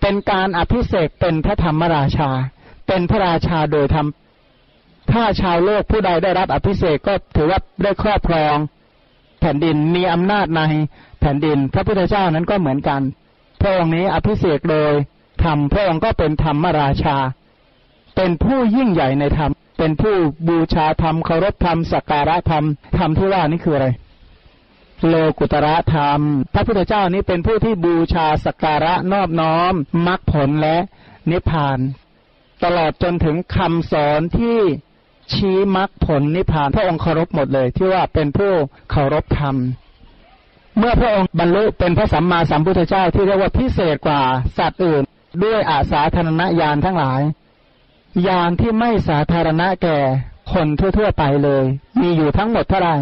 [0.01, 2.30] เป็นการอภิเศกเป็นพระธรรมราชา
[2.88, 4.07] เป็นพระราชาโดยธรรม
[5.11, 8.55] ถ้าชาวโลกผู้ใดได้รับอภิเศกก็ถือว่าได้ครอบครอง
[9.39, 10.61] แผ่นดินมีอำนาจใน
[11.19, 13.01] แผ่นดิน พระพุทธเจ้านั้นก็เหมือนกัน
[13.64, 14.94] พระองค์นี้อภิเศกโดย
[15.44, 17.18] ธรรมพระองค์ก็เป็นธรรมราชา
[18.15, 20.15] เป็นผู้ยิ่งใหญ่ในธรรม เป็นผู้
[20.48, 22.65] บูชาธรรมเคารพธรรมสักการะธรรม
[22.98, 23.88] ธรรมที่ว่านี่คืออะไร
[25.07, 26.22] โลกุตระธรรม
[26.53, 29.73] พระพุทธเจ้านี้เป็นผู้ที่บูชาสักการะนอบน้อม
[30.07, 30.77] มรรคผลและ
[31.31, 31.80] นิพพาน
[32.64, 34.60] ตลอดจนถึงคำสอนที่
[35.34, 38.52] ชี้มรรคผลนิพพานพระองค์เคารพหมดเลย ที่ว่าเป็นผู้
[38.91, 39.56] เคารพธรรม
[40.78, 44.22] เมื่อพระองค์บรรลุเป็นพระสัมมาสัมพุทธเจ้าที่เรียกว่าพิเศษกว่า
[44.58, 45.04] สัตว์อื่น
[45.44, 47.22] ด้วยอาสาธารณญาณทั้งหลาย
[48.28, 49.98] ญาณที่ไม่สาธารณะแก่
[50.54, 51.64] คนทั่ว ๆ ไปเลย
[52.02, 52.95] มีอยู่ทั้งหมดเท่าไหร่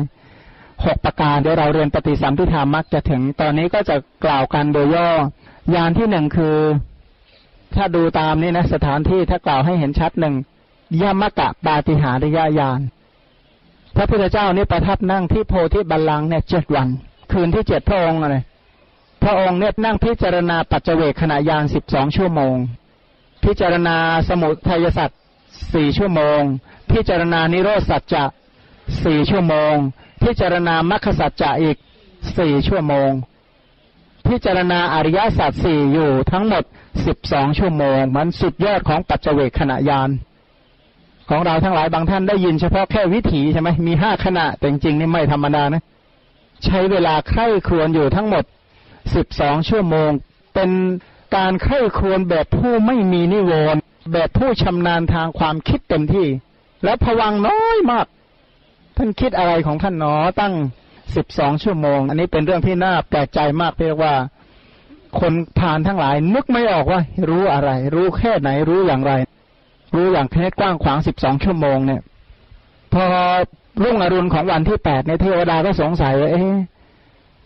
[0.85, 3.95] หกประการเดี๋ยวเราเรียนปฏิสัมพิธามักจะถึงตอนนี้ก็จะ
[4.25, 5.09] กล่าวกันโดยย่อ
[5.75, 6.57] ยานที่หนึ่งคือ
[7.75, 10.35] ถ้าดูตามนี้นะ สถานที่ถ้ากล่าวให้เห็นชัดหนึ่ง
[11.01, 12.79] ยมกะปาติหาริยญาณ
[13.95, 16.87] พระพุทธเจ้านี่ประทับนั่งที่โพธิบัลลังก์เนี่ยเจ็ดวัน
[17.31, 18.37] คืนที่เจ็ดพระองค์อะไร
[19.23, 22.55] พระองค์เนี่ยนั่งพิจารณาปัจเจเวกขณะยานสิบสองชั่วโมง
[23.43, 23.97] พิจารณา
[24.29, 25.19] สมุทัยสัตว์
[25.73, 26.41] สี่ชั่วโมง
[26.91, 28.23] พิจารณานิโรธสัจจะ
[29.03, 29.73] สี่ชั่วโมง
[30.23, 31.77] พิจารณามรรคสัจจะอีก
[32.37, 33.11] สี่ชั่วโมง
[34.27, 36.63] พิจารณาอริยสัจสี่อยู่ทั้งหมด
[37.05, 40.09] สิบสองชั่วโมง มันสุดยอดของปัจเจเวกขณะยาน
[41.29, 45.83] ของเราทั้งหลายบางท่านได้ยินเฉพาะแค่วิถีใช่ไหมมีห้าขณะแต่จริงๆนี่ไม่ธรรมดานะ
[46.65, 48.43] ใช้เวลาใคร่ครวญอยู่ทั้งหมด
[49.15, 50.11] สิบสองชั่วโมง
[50.55, 50.71] เป็น
[51.35, 53.79] การใคร่ครวญแบบผู้ไม่มีนิวรณ์
[54.13, 56.27] แบบผู้ชำนาญทางความคิดเต็มที่
[56.83, 58.05] แล้วผวังน้อยมาก
[58.97, 60.53] ท่านคิดอะไรของท่านหนอตั้ง
[61.15, 64.15] สิบสองชั่วโมง อันนี้เป็นเรื่องที่น่าแปลกใจมากเรียกว่า
[65.19, 69.13] คนผ่านทั้งหลาย นึกไม่ออกว่า รู้อะไร รู้แค่ไหนรู้อย่างไร
[69.95, 72.01] รู้อย่างแค่กว้างขวางสิบสองชั่วโมงเนี่ย
[72.93, 73.05] พอ
[73.83, 76.55] รุ่งอรุณของวันที่แปดในเทวดาก็สงสัยว่าเอ๊ะ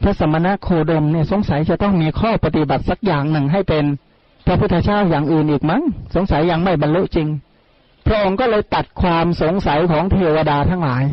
[0.02, 3.86] พระสมณะโคดมเนี่ยสงสัยจะต้องมีข้อปฏิบัติสักอย่างหนึ่งให้เป็น
[4.46, 5.82] พระพุทธเจ้าอย่างอื่นอีกมั้ง
[6.16, 7.28] สงสัยยังไม่บรรลุจริง
[8.06, 11.04] พระองค์ก็เลยตัดความสงสัยของเทวดาทั้งหลาย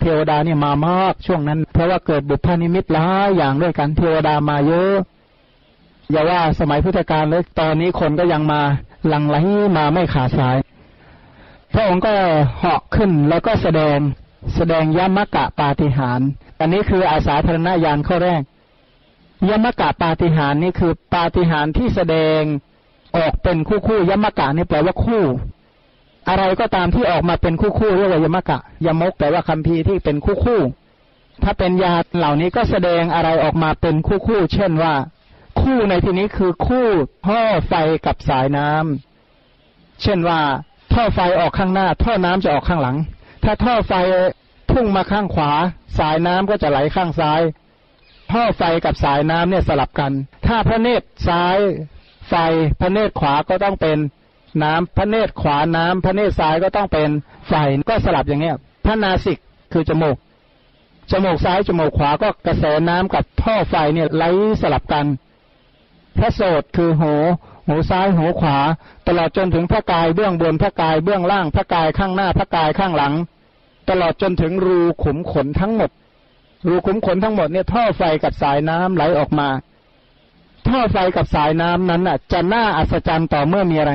[0.00, 4.94] เทวดาเนี่ยมามากช่วงนั้น เพราะว่าเกิดบุพนิมิตหลายอย่างด้วยกันเทวดามาเยอะ
[6.10, 8.60] อย่าว่าสมัยพุทธกาลเลยตอนนี้คนก็ยังมา
[9.08, 9.36] หลังไหล
[9.76, 10.56] มาไม่ขาดสาย
[11.72, 12.14] พระองค์ก็
[12.58, 13.98] เหาะขึ้นแล้วก็แสดง
[14.56, 16.20] แสดงยมกะปาฏิหาร
[16.60, 18.42] อันนี้คืออาสาธรณญาณข้อแรก
[19.48, 22.40] ยมกะปาฏิหารนี่คือปาฏิหารที่แสดง
[23.16, 25.24] ออกเป็นคู่คู่ยมกะนี่แปลว่าคู่
[26.28, 30.60] อะไรก็ตามที่ออกมาเป็นคู่คู่เรียกว่ายมกะยมกแปลว่าคำพีที่เป็นคู่คู่
[31.42, 34.94] ถ้าเป็นยาเหล่านี้ก็แสดงอะไรออกมาเป็นคู่คู่ เช่นว่า
[35.60, 36.86] คู่ในที่นี้คือคู่
[37.26, 37.74] ท่อไฟ
[38.06, 40.40] กับสายน้ำเช่นว่า
[40.98, 42.96] ท่อไฟออกข้างหน้า ท่อน้ำจะออกข้างหลัง
[43.44, 43.92] ถ้าท่อไฟ
[44.70, 45.50] พุ่งมาข้างขวา
[45.98, 47.40] สายน้ำก็จะไหลข้างซ้าย
[48.32, 50.12] ท่อไฟกับสายน้ำเนี่ยสลับกัน
[50.46, 51.58] ถ้าพระเนตรซ้าย
[52.28, 52.34] ไฟ
[52.80, 53.98] พระเนตรขวาก็ต้องเป็น
[54.62, 57.08] น้ำพระเนตรขวาน้ำพระเนตรซ้ายก็ต้องเป็น
[57.48, 57.54] ไฟ
[57.88, 59.38] ก็สลับอย่างเงี้ยพระนาสิก
[59.72, 60.16] คือจมูก
[61.10, 64.24] จมูกซ้ายจมูกขวาก็กระแสน้ำกับท่อไฟเนี่ยไหล
[64.62, 65.06] สลับกัน
[66.18, 67.14] พระโสดคือหู
[67.68, 68.58] หูซ้ายหูขวา
[69.08, 73.14] ตลอดจนถึงพระกายเบื้องบนพระกายเบื้องล่างพระกายข้างหน้าพระกายข้างหลัง
[73.88, 75.90] ตลอดจนถึงรูขุมขนทั้งหมด
[76.68, 79.48] รูขุมขนทั้งหมดเนี่ยท่อไฟกับสายน้ำไหลออกมา
[80.68, 83.92] ท่อไฟกับสายน้ำนั้นอะ จะน่าอัศจรรย์ต่อเมื่อมีอะไร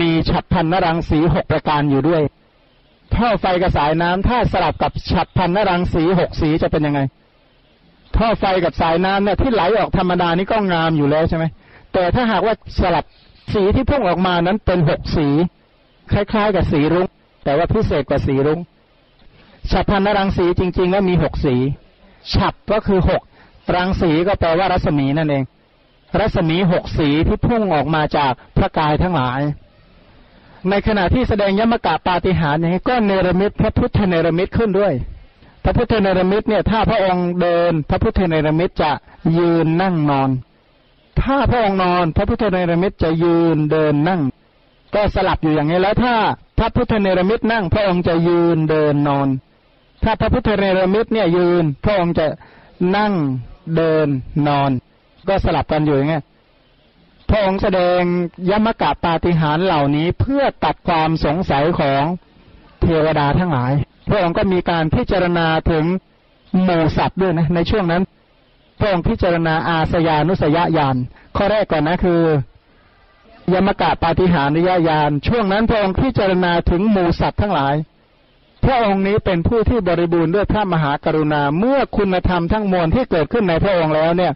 [0.00, 2.22] มีฉับพันนรังสีหกประการอยู่ด้วย
[3.16, 7.00] ท่อไฟกับสายน้ำถ้าสลับกับฉับพันนรังสีหกสีจะเป็นยังไง
[8.16, 11.44] ท่อไฟกับสายน้ำเนี่ยที่ไหลออกธรรมดานี่ก็งามอยู่แล้วใช่ไหม
[11.94, 13.04] แต่ถ้าหากว่าสลับ
[13.52, 15.28] สีที่พุ่งออกมานั้นเป็นหกสี
[16.12, 17.08] คล้าย ๆ กับสีรุง้ง
[17.44, 18.60] แต่ว่าพิเศษกว่าสีรุง้ง
[19.70, 21.54] ฉับพันนรังสีจริงๆแล้วมีหกสี
[22.32, 23.22] ฉับก็คือหก
[23.74, 25.44] รังสีก็แปลว่ารัศมีนั่นเอง
[26.18, 29.40] รัศมีหกสีที่พุ่งออกมาจากพระกายทั้งหลาย
[30.70, 34.94] ในขณะที่แสดงยมกะปาฏิหาริย์อย่างนี้ก็เนรมิตพระพุทธเนรมิตขึ้นด้วย
[35.64, 38.92] พระพุทธเนรมิตเนี่ย ถ้าพระองค์เดิน พระพุทธเนรมิตจะ
[39.36, 40.30] ยืนนั่งนอน
[41.24, 44.20] ถ้าพระองค์นอน พระพุทธเนรมิตจะยืนเดินนั่ง
[44.94, 46.14] ก็สลับอยู่อย่างนี้แล้วถ้า
[46.58, 49.28] พระพุทธเนรมิตนั่ง พระองค์จะยืนเดินนอน
[50.04, 52.26] ถ้าพระพุทธเนรมิตเนี่ยยืน พระองค์จะ
[52.96, 53.12] นั่ง
[53.76, 54.08] เดิน
[54.48, 54.70] นอน
[55.28, 56.20] ก็สลับกันอยู่อย่างเงี้
[57.30, 58.00] พระองค์แสดง
[58.50, 62.02] ยมกะปาฏิหารเหล่านี้เพื่อตัดความสงสัยของ
[62.80, 63.72] เทวดาทั้งหลาย
[64.08, 65.84] พระองค์ก็มีการพิจารณาถึง
[66.62, 68.02] หมู่สัตว์ด้วยนะในช่วงนั้น
[68.78, 70.96] พระองค์พิจารณาอาสยานุสยญาณ
[71.36, 72.22] ข้อแรกก่อนนะคือ
[73.52, 77.74] ยมกะปาฏิหาริยญาณช่วงนั้นพระองค์พิจารณาถึงหมู่สัตว์ทั้งหลาย
[78.64, 84.32] พระองค์นี้เป็นผู้ที่บริบูรณ์ด้วยพระมหากรุณาเมื่อคุณธรรมทั้งมวลที่เกิดขึ้นในพระองค์แล้วเนี่ย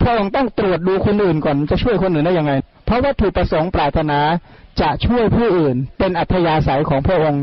[0.00, 2.52] พระองค์ต้องตรวจดูคนอื่นก่อนจะช่วยคนอื่นได้ยังไง
[2.84, 4.18] เพราะวัตถุประสงค์ปรารถนา
[4.80, 7.42] จะช่วยผู้อื่น เป็นอัธยาศัยของพระองค์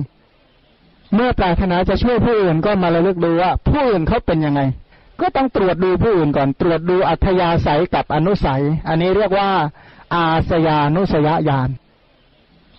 [1.15, 4.61] เมื่อปรารถนาจะช่วยผู้อื่นก็มาระลึกดูว่าผู้อื่นเขาเป็นยังไง
[5.21, 9.49] ก็ต้องตรวจดูผู้อื่นก่อน ตรวจดูอัธยาศัยกับอนุสัย อันนี้เรียกว่า
[10.13, 11.69] อาสยานุสยญาณ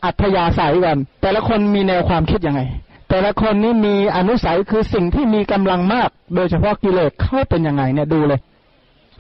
[0.05, 2.61] อัธยาศัยก่อน แต่ละคนมีแนวความคิดยังไง
[3.09, 8.41] แต่ละคนนี่มีอนุสัยคือสิ่งที่มีกำลังมาก โดยเฉพาะกิเลสเข้าเป็นยังไงเนี่ยดูเลย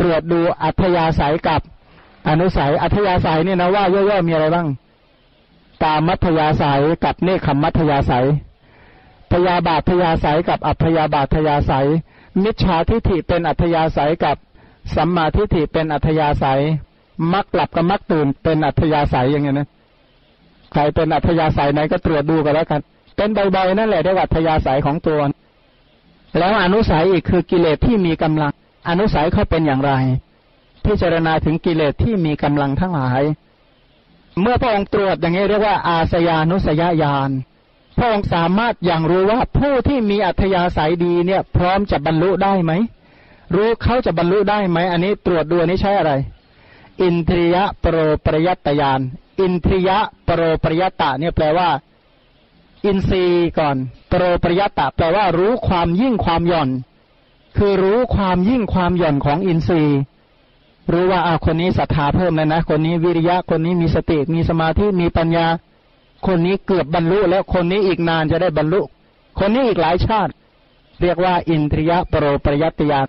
[0.00, 1.60] ตรวจดูอัธยาศัยกับ
[2.28, 4.68] อนุสัย อัธยาศัยเนี่ยนะว่าย่อๆมีอะไรบ้าง
[5.84, 8.26] ตามมัธยาศัยกับเนคขมัธยาศัย
[9.32, 11.88] พยาบาททยาศัยกับอัพยาบาททยาศัย
[12.42, 14.36] มิจฉาทิฏฐิเป็นอัธยาศัยกับ
[14.94, 16.60] สัมมาทิฏฐิเป็นอัธยาศัย
[17.32, 19.68] มักหลับกับมักตื่นเป็นอัธยาศัยอย่างเงี้ยนะ
[20.72, 22.80] ใครเป็นอัธยาศัยไหนก็ตรวจดูกันแล้วกัน
[23.16, 25.20] เป็นใบๆนั่นแหละเรียกว่าอัธยาศัยของตัว
[26.38, 28.52] แล้วอนุสัยอีกคือกิเลสที่มีกำลัง
[28.88, 29.92] อนุสัยเขาเป็นอย่างไร
[30.84, 33.22] พิจารณาถึงกิเลสที่มีกำลังทั้งหลาย
[34.40, 37.30] เมื่อพระองค์ตรวจอย่างนี้เรียกว่าอาสยานุสยญาณ
[38.00, 42.72] พระองค์สามารถอย่างรู้ว่าผู้ที่มีอัธยาศัยดีเนี่ย พร้อมจะบรรลุได้ไหม
[43.54, 46.12] รู้เขาจะบรรลุได้ไหม อันนี้ตรวจดูอันนี้ใช้อะไร
[47.02, 49.00] อินทรียะโปรปริยัตยาน
[49.40, 51.68] อินทรียะโปรปริยัตตะเนี่ยแปลว่า
[52.84, 53.76] อินทรีย์ก่อน
[54.08, 56.68] โปรปริยัตตะแปลว่ารู้ความยิ่งความหย่อน
[57.56, 59.98] คือรู้ความยิ่งความหย่อนของอินทรีย์
[60.92, 65.46] รู้ว่าอาคนนี้ศรัทธาเพิ่มเลยนะ คนนี้วิริยะคนนี้มีสติมีสมาธิมีปัญญา
[66.26, 68.80] คนนี้เกือบบรรลุแล้วคนนี้อีกนานจะได้บรรลุ
[69.38, 70.32] คนนี้อีกหลายชาติ
[71.02, 73.06] เรียกว่า อินทรียะโปรปริยัตยาน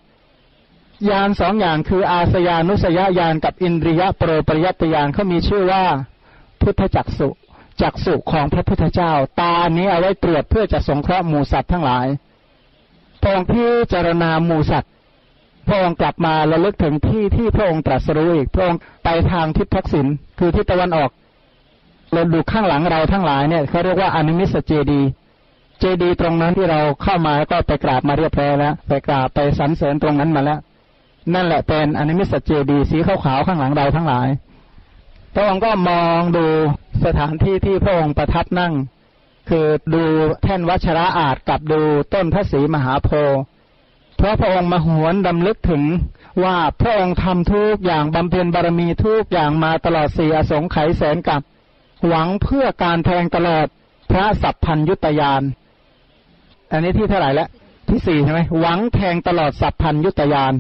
[1.10, 5.84] ยานสองอย่างคืออาสยานุสยญาณกับอินทรียะโปรปริยัตยานเขามีชื่อว่า
[6.62, 7.30] พุทธจักสุ
[7.82, 12.08] จักสุของพระพุทธเจ้า ตานี้เอาไว้ตรวจเพื่อจะสงเคราะห์หมูสัตว์ทั้งหลาย
[13.22, 14.92] พระองค์พิจารณาหมูสัตว์
[15.68, 20.08] พระองค์กลับมาระลึกถึงที่ที่พระองค์ตรัสรู้อีกพระองค์ไปทางทิศทักษิณ
[20.40, 21.10] คือทิศตะวันออก
[22.14, 25.02] เราดูข้างหลังเราทั้งหลายเนี่ยเขาเรียกว่าอนิมิสเจดี
[25.80, 30.60] เจดีตรงนั้นที่เราเข้ามาก็ไปกราบมาเรียบร้อยแล้วไปกราบไปสรรเสริญตรงนั้นมาแล้ว
[31.34, 34.28] นั่นแหละเป็นอนิมิสเจดีสีขาวๆข้างหลังเราทั้งหลาย
[35.34, 36.46] พระองค์ก็มองดู
[37.06, 38.74] สถานที่ที่พระองค์ประทับนั่ง
[39.50, 40.04] คือดู
[40.44, 41.82] แท่นวัชระอาจกับดู
[42.14, 43.40] ต้นพระศรีมหาโพธิ์
[44.18, 45.84] เพราะพระองค์มาหวนดำลึกถึง
[46.44, 51.42] ว่าพระองค์ทำทุกอย่างบำเพ็ญบารมีทุกอย่างมาตลอดสี่อสงไขยแสนกับ
[52.08, 53.68] หวังเพื่อการแทงตลอด
[54.12, 55.42] พระสัพพัญยุตยาน
[56.72, 57.50] อันนี้ที่เท่าไหร่แล้ว
[57.90, 60.54] ที่สี่ใช่ไหมหวังแทงตลอดสัพพัญยุตยาน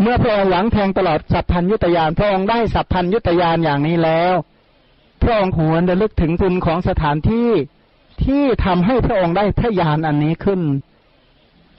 [0.00, 4.34] เมื่อพระองค์หวังแทงตลอดสัพพัญยุตยาน พระองค์ได้สัพพัญยุตยานอย่างนี้แล้ว
[5.22, 7.50] พระองค์หวนระลึกถึงคุณของสถานที่
[8.24, 10.60] ที่ทำให้พระองค์ได้พระญาณอันนี้ขึ้น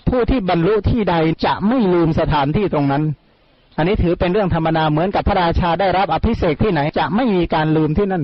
[0.07, 1.15] ผู้ที่บรรลุที่ใด
[1.45, 3.03] จะไม่ลืมสถานที่ตรงนั้น
[3.77, 8.23] อันนี้ถือเป็นเรื่องธรรมดาเหมือนกับพระราชาได้รับอภิเษกที่ไหนจะไม่มีการลืมที่นั่น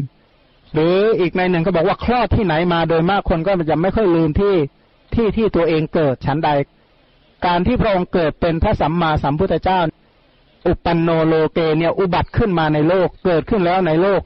[0.73, 4.55] หรืออีกในหนึ่งก็บอกว่าคลอดที่ไหนมาโดยมากคนก็จะไม่ค่อยลืมที่
[5.15, 6.49] ที่ที่ตัวเองเกิดชั้นใด
[7.45, 9.79] การที่พระองค์เกิดเป็นพระสัมมาสัมพุทธเจ้า
[10.67, 14.21] อุปันโนโลเกเนี่ยอุบัติขึ้นมาในโลก เกิดขึ้นแล้วในโลก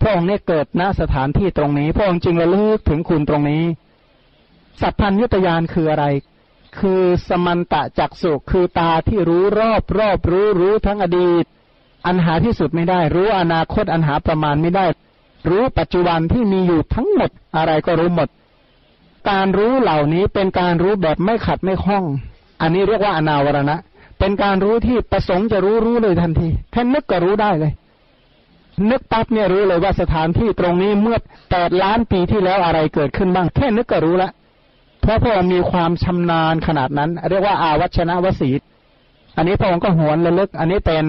[0.00, 3.64] พระองค์เนี่ยเกิดณสถานที่ตรงนี้ พระองค์จึงระลึกถึงคุณตรงนี้
[4.80, 6.06] สัพพัญยุตยานคืออะไร
[6.78, 11.44] คือสมันตะจักสุคือตาที่รู้รอบรอบรู้รู้ทั้งอดีต
[12.06, 14.86] อันหาที่สุดไม่ได้ รู้อนาคตอันหาประมาณไม่ได้
[15.50, 18.28] รู้ปัจจุบันที่มีอยู่ทั้งหมดอะไรก็รู้หมด
[19.30, 22.04] การรู้เหล่านี้เป็นการรู้แบบไม่ขัดไม่คล้อง
[22.60, 23.76] อันนี้เรียกว่าอนาวรณะ
[24.18, 27.72] เป็นการรู้ที่ประสงค์จะรู้รู้เลยทันทีแค่นึกก็รู้ได้เลย
[28.90, 31.18] นึกปั๊บเนี่ยรู้เลยว่าสถานที่ตรงนี้เมื่อ
[31.50, 34.30] แปดล้านปีที่แล้วอะไรเกิดขึ้นบ้าง แค่นึกก็รู้ละ
[35.00, 38.50] เพราะพระองค์มีความชำนาญขนาดนั้น เรียกว่าอาวัชนะวสี
[39.36, 41.04] อันนี้พระองค์ก็หวนระลึก อันนี้เป็น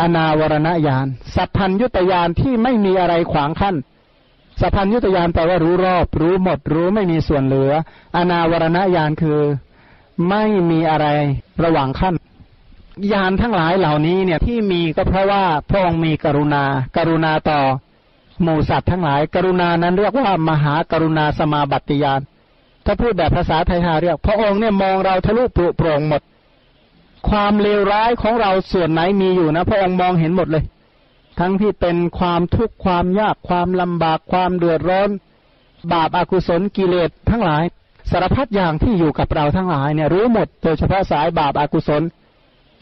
[0.00, 3.76] อนาวรณญาณสัพพัญยุตยานที่ไม่มีอะไรขวางขั้น
[4.60, 7.72] สัพพัญยุตยานแปลว่ารู้รอบ รู้หมด รู้ไม่มีส่วนเหลือ
[8.16, 9.40] อนาวรณญาณคือ
[10.28, 11.06] ไม่มีอะไร
[11.64, 12.14] ระหว่างขั้น
[13.12, 16.64] ยานทั้งหลายเหล่านี้เนี่ยที่มีก็เพราะว่าพระองค์มีกรุณา
[16.96, 17.60] กรุณาต่อ
[18.42, 22.20] หมู่สัตว์ทั้งหลาย กรุณานั้นเรียกว่ามหากรุณาสมาบัติยาน
[22.84, 26.22] ถ้าพูดแบบภาษาไทยๆเรียก พระองค์เนี่ยมองเราทะลุปลุโปร่งหมด
[27.30, 30.64] ความเลวร้ายของเราส่วนไหนมีอยู่นะ พระองค์มองเห็นหมดเลย
[31.40, 35.08] ทั้งที่เป็นความทุกข์ความยากความลำบากความเดือดร้อน
[35.92, 37.64] บาปอากุศลกิเลสทั้งหลาย
[38.10, 42.02] สารพัดอย่างที่อยู่กับเราทั้งหลายเนี่ยรู้หมดโดยเฉพาะสายบาปอากุศล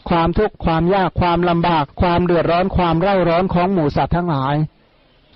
[0.09, 4.55] ความทุกข์ความยากความลำบาก ความเดือดร้อนความเร่าร้อนของหมู่สัตว์ทั้งหลาย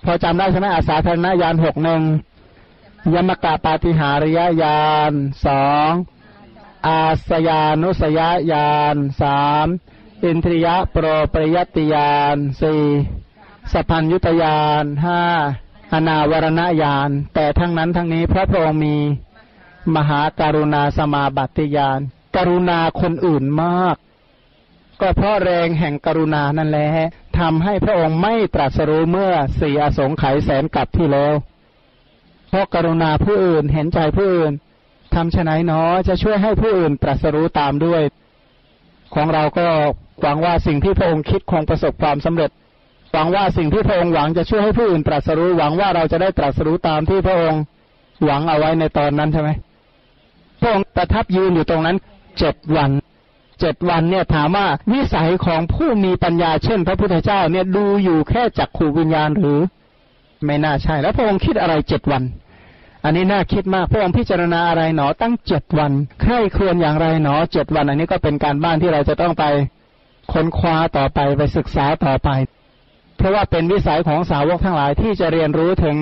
[0.04, 2.02] พอจำได้ใช่ไหมอาสาธารณญาณหกหนึ่ง
[3.14, 5.12] ยมกะปาฏิหาริยญาณ
[5.46, 5.90] สอง
[6.86, 8.20] อาสยานุสย
[8.52, 9.66] ญาณสาม
[10.24, 12.84] อินทรียะโปรปริยติยานสี่
[13.72, 15.22] สัพพัญยุตยานห้า
[15.92, 18.96] อนาวรณญาณแต่ทั้งนั้นทั้งนี้พระพรองค์มี
[19.94, 22.00] มหาการุณาสมาบัติยาน
[22.36, 23.96] กรุณาคนอื่นมาก
[25.00, 26.88] ก็เพราะแรงแห่งกรุณานั่นแหละ
[27.38, 31.34] ทำให้พระองค์ไม่ตรัสรู้เมื่อสี่อสงไขยแสนกับที่แล้ว
[32.48, 34.52] เพราะกรุณาผู้อื่นเห็นใจผู้อื่น
[35.16, 38.02] ทำฉไหนเนาะจะช่วยให้ผู้อื่นตรัสรู้ตามด้วย
[39.14, 39.66] ของเราก็
[40.22, 42.50] หวังว่าสิ่งที่พระองค์คิดคงประสบความสำเร็จ
[43.12, 47.60] หวังว่าสิ่งที่พระองค์หวังจะช่วยให้ผู้อื่นตรัสรู้หวังว่าเราจะได้ตรัสรู้ตามที่พระองค์
[48.24, 49.50] หวังเอาไว้ในตอนนั้นใช่ไหม
[50.60, 51.96] พระองค์ประทับยืนอยู่ตรงนั้น
[52.38, 52.90] เจ็ดวัน
[53.60, 59.60] เจ็ดวันเนี่ยถามว่าวิสัยของผู้มีปัญญาเช่น พระพุทธเจ้าเนี่ยดูอยู่แค่จักขูวิญญาณหรือ
[60.44, 62.22] ไม่น่าใช่ แล้วพระองค์คิดอะไรเจ็ดวัน
[63.06, 65.92] อันนี้น่าคิดมากพระองค์พิจารณาอะไรหนอตั้งเจ็ดวัน
[66.22, 69.44] ใครควรอย่างไรหนอเจ็ดวัน อันนี้ก็เป็นการบ้านที่เราจะต้องไป
[70.32, 72.30] ค้นคว้าต่อไปไปศึกษาต่อไป
[73.16, 75.96] เพราะว่าเป็นวิสัยของสาวกทั้งหลายที่จะเรียนรู้ถึง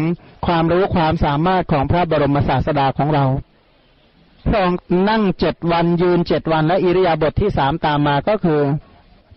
[0.46, 3.24] ความรู้ความสามารถของพระบรมศาสดาของเรา
[4.46, 4.78] พระองค์
[5.10, 8.60] นั่งเจ็ดวันยืนเจ็ดวัน และอิริยาบถทที่สามตามมาก็คือ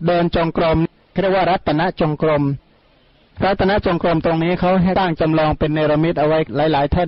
[0.06, 0.78] เดินจงกรม
[1.22, 2.44] เรียกว่ารัตนจงกรม
[3.46, 6.40] รัตนจงกรมตรงนี้เขาให้ตั้งจำลองเป็นเนรมิตเอาไว้
[6.74, 7.08] หลายๆท่าน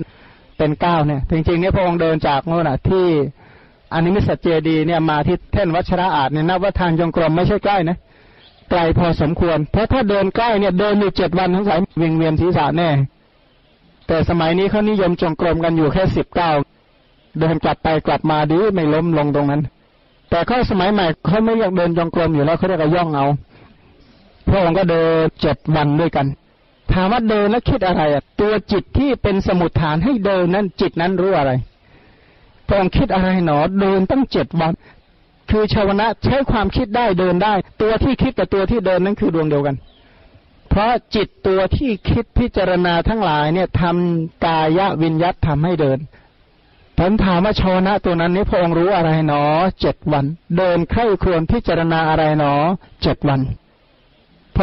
[0.60, 3.06] เป็นเก้าเนี่ยจริงๆเนี่ยพระองค์เดินจากโน่นที่
[3.92, 7.96] อันนี้มิสเจดีเนี่ยมาที่เท่นวัชระอาจเนี่ยนับว่าทางจงกรมไม่ใช่ใกล้นะ
[8.70, 12.88] ไกลพอสมควร เพราะถ้าเดินใกล้เนี่ยเดินอยู่เจ็ดวันทั้งสายเวียงเวียนศีรษะแน่
[14.06, 16.50] แต่สมัยนี้เขานิยมจงกรมกันอยู่แค่สิบเก้า
[17.40, 19.62] เดินกลับไปกลับมาดีไม่ล้มลงตรงนั้น
[20.30, 23.26] แต่เขาสมัยใหม่เขาไม่อยากเดินจงกรมอยู่แล้วเขาเรียกว่าย่องเอา
[24.48, 25.08] พระองค์ก็เดิน
[25.40, 26.26] เจ็ดวันด้วยกัน
[26.92, 31.52] ถามว่าเดินแล้วคิดอะไรอะ ตัวจิตที่เป็นสมุดฐานให้เดินนั้นจิตนั้นรู้อะไร
[32.66, 34.72] พระองค์คิดอะไรหนอ เดินตั้งเจ็ดวัน
[35.50, 39.76] คือชาวนะใช้ความคิดได้เดินได้ ตัวที่คิดกับตัวที่เดินนั้นคือดวงเดียวกัน
[40.70, 45.98] เพราะจิตตัวที่คิดพิจารณาทั้งหลายเนี่ยทำกายวิญญัตทำให้เดิน
[46.98, 49.42] ผมถามว่าชาวนะตัวนั้นนี้พระองค์รู้อะไรหนอ
[49.80, 50.24] เจ็ดวัน
[50.56, 52.52] เดินใคร่ครวญพิจารณาอะไรหนอ
[53.02, 53.40] เจ็ดวัน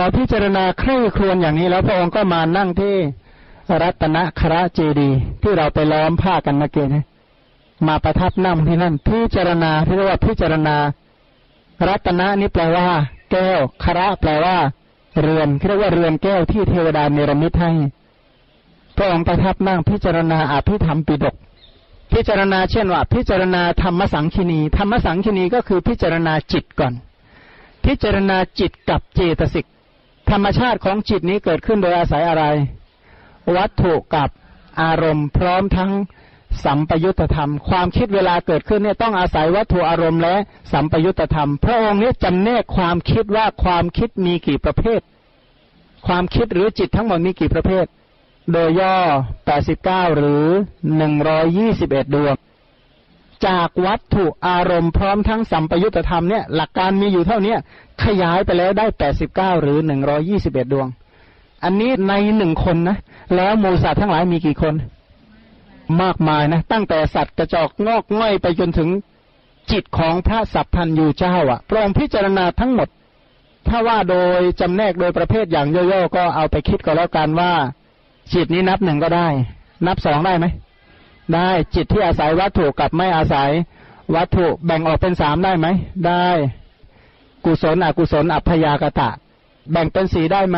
[0.01, 2.95] อพิจารณาใคร่ครวญอย่างนี้แล้วพระองค์ก็มานั่งที่
[3.81, 5.09] รัตนคราเจดี
[5.41, 7.05] ที่เราไปล้อมผ้ากันเมื่อกี้นะ
[7.87, 10.75] มาประทับนั่งที่นั่น พิจารณาที่เรียกว่าพิจารณา
[11.87, 12.87] รัตนะนี้แปลว่า
[13.31, 14.57] แก้วคระแปลว่า
[15.21, 17.71] เรือนเรียกว่าเรือนแก้วที่เทวดาเนรมิตให้
[18.95, 21.35] พระองค์ประทับนั่งพิจารณาอภิธรรมปิฎก
[22.13, 26.93] พิจารณาเช่นว่า พิจารณาธรรมสังคีนีธรรมสังคีนีก็คือพิจารณาจิตก่อน
[27.85, 29.65] พิจารณาจิตกับเจตสิก
[30.29, 32.43] ธรรมชาติของจิตนี้เกิดขึ้นโดยอาศัยอะไร
[33.55, 34.29] วัตถุกับ
[34.81, 35.91] อารมณ์พร้อมทั้ง
[36.63, 40.35] สัมปยุตธรรม ความคิดเวลาเกิดขึ้นเนี่ยต้องอาศัยวัตถุอารมณ์และ
[40.71, 45.01] สัมปยุตธรรม พระองค์นี้จำแนกความคิดว่าความคิดมีกี่ประเภท
[46.07, 47.85] ความคิดหรือจิตทั้งหมดมีกี่ประเภท
[48.51, 48.97] โดยย่อ
[49.53, 50.45] 89 หรือ
[51.27, 52.35] 121 ดวง
[53.47, 57.55] จากวัตถุอารมณ์พร้อมทั้งสัมปยุตธรรมเนี่ยหลักการมีอยู่เท่านี้
[58.03, 58.85] ขยายไปแล้วได้
[59.23, 59.77] 89หรือ
[60.25, 60.87] 121ดวง
[61.63, 62.97] อันนี้ในหนึ่งคนนะ
[63.35, 64.73] แล้วมูสัตว์ทั้งหลายมีกี่คน
[66.01, 68.89] มากมายนะ ตั้งแต่สัตว์กระจอกงอกง่อยไปจนถึง
[69.71, 72.87] จิตของพระสัพพันยูเจ้าอะ่ะพระองค์พิจารณาทั้งหมด
[73.67, 77.51] ถ้าว่าโดยจำแนกโดยประเภทอย่างย่อๆก็เอาไปคิดก็แล้วกันว่า
[78.33, 79.27] จิตนี้นับหนึ่งก็ได้
[79.87, 80.45] นับสองได้ไหม
[81.33, 83.51] ได้จิตที่อาศัยวัตถุกับไม่อาศัย
[84.15, 85.67] วัตถุแบ่งออกเป็นสามได้ไหม
[86.07, 86.27] ได้
[87.45, 89.09] กุศลอกุศลอัพยากตะ
[89.71, 90.57] แบ่งเป็นสีได้ไหม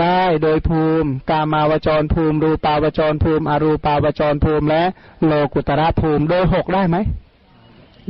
[0.00, 4.82] ได้โดยภูมิ กามาวจรภูมิ รูปาวจรภูมิ อรูปาวจรภูมิ และ
[5.24, 6.96] โลกุตระภูมิโดยหกได้ไหม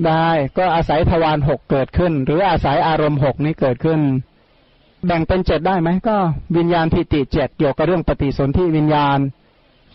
[0.07, 4.01] ได้ก็อาศัยทวารหกเกิดขึ้น หรืออาศัยอารมณ์หกนี้เกิดขึ้น
[5.07, 6.17] แบ่งเป็นเจ็ดได้ไหมก็
[6.57, 9.19] วิญญาณทิฏฐิเจ็ดเกี่ยวกับเรื่องปฏิสนธิวิญญาณ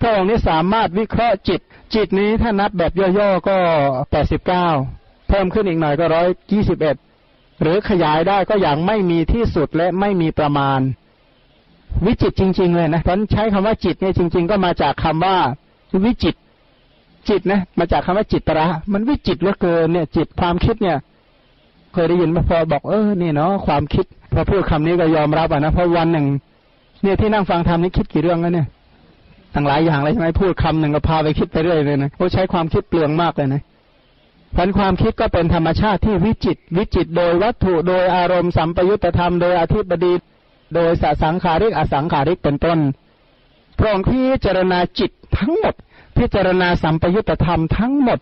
[0.02, 1.62] พระองค์นี้สามารถวิเคราะห์จิต
[1.96, 3.58] จิตนี้ถ้านับแบบย่อๆก็
[4.12, 4.68] แปดสิบเก้า
[5.30, 6.96] เพิ่มขึ้นอีกหน่อยก็ร้อยยี่สิบเอ็ด
[7.62, 10.80] หรือขยายได้ก็อย่างไม่มีที่สุดและไม่มีประมาณ
[12.06, 15.36] วิจิตจริง ๆ เลยนะเพราะใช้คำว่าจิตเนี่ยจริง ๆ ก็มาจากคำว่า
[16.06, 16.36] วิจิต
[17.30, 20.98] จิตนะมาจากคำว่าจิตระ มันวิจิตเหลือเกินเนี่ย จิตความคิดเนี่ย
[21.94, 26.26] เคยได้ยินมาพอบอกเออนี่เนาะความคิดพอพูดคำนี้ก็ยอมรับอะนะเพราะวันหนึ่ง
[27.02, 28.68] เนี่ยที่นั่งฟังธรรมนี่คิดกี่เรื่องแล้วเนี่ย
[29.54, 33.62] ตั้งหลายอย่างเลยใช่ไหมพูดคำหนึ่งก็พาไปคิดไปเรื่อยเลยนะโอ้ใช้ความคิดเปลืองมากเลยนะ
[34.56, 40.14] พันความคิดก็เป็นธรรมชาติที่วิจิต วิจิตโดยวัตถุโดยอารมณ์สัมปยุตธรรมโดยอธิบดี
[40.76, 42.80] โดยสสังขาริกอสังขาริกเป็นต้น
[43.78, 45.76] พระองค์พิจารณาจิตทั้งหมด
[46.18, 48.20] พิจารณาสัมปยุตธรรมทั้งหมด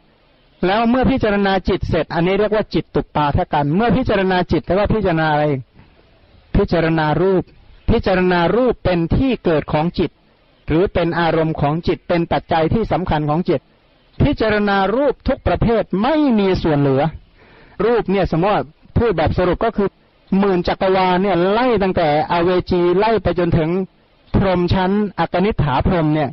[0.66, 5.46] แล้วเมื่อพิจารณาจิตเสร็จ อันนี้เรียกว่าจิตตุปาทกัน เมื่อพิจารณาจิตแปลว่าพิจารณาอะไร
[6.56, 7.44] พิจารณารูป
[7.90, 10.12] พิจารณารูปเป็นที่เกิดของจิต
[10.70, 13.62] หรือเป็นอารมณ์ของจิตเป็นปัจจัยที่สำคัญของจิต
[14.22, 17.02] พิจารณารูปทุกประเภทไม่มีส่วนเหลือ
[17.86, 18.66] รูปเนี่ยสมมติ
[18.98, 19.90] พูดแบบสรุปก็คือ
[20.40, 23.70] หมื่นจักรวาลเนี่ยไล่ตั้งแต่อเวจีไล่ไปจนถึง
[24.36, 26.30] พรหมชั้นอักนิฐาพรหมเนี่ย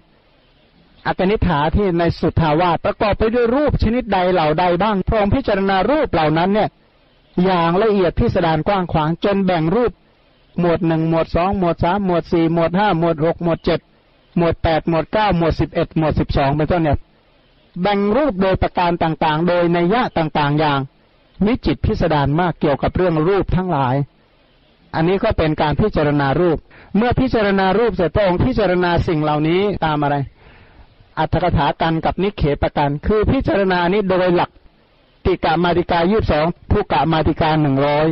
[1.07, 6.69] อักนิฐาที่ในสุทธาวาสประกอบไปด้วยรูปชนิดใดเหล่าใดบ้างพระองค์พิจารณารูปเหล่านั้นเนี่ย
[7.45, 9.93] อย่างละเอียดพิสดารกว้างขวางจนแบ่งรูป
[10.61, 13.81] หมวดหนึ่งหมวดสองหมวดสามหมวดสี่หมวดห้าหมวดหกหมวดเจ็ด
[14.37, 16.99] หมวดแปดหมวดเก้าหมวดสิบเอ็ดหมวดสิบสองเป็นต้นเนี่ย
[17.83, 20.81] แบ่งรูปโดยประการต่างๆ โดยในยะต่างๆ อย่าง
[21.47, 23.95] วิจิตพิสดารมากเกี่ยวกับเรื่องรูปทั้งหลาย
[24.95, 26.59] อันนี้ก็เป็นการพิจารณารูป
[26.97, 30.17] เมื่อพิจารณารูปเสร็จพระองค์พิจารณาสิ่งเหล่านี้ตามอะไร
[31.19, 34.51] อัตถกถากันกับนิเขปกันคือพิจารณานี้โดยหลัก
[35.25, 38.07] ติกามาติกายี่สองผู้กะมาติกาหนึ่งร้อย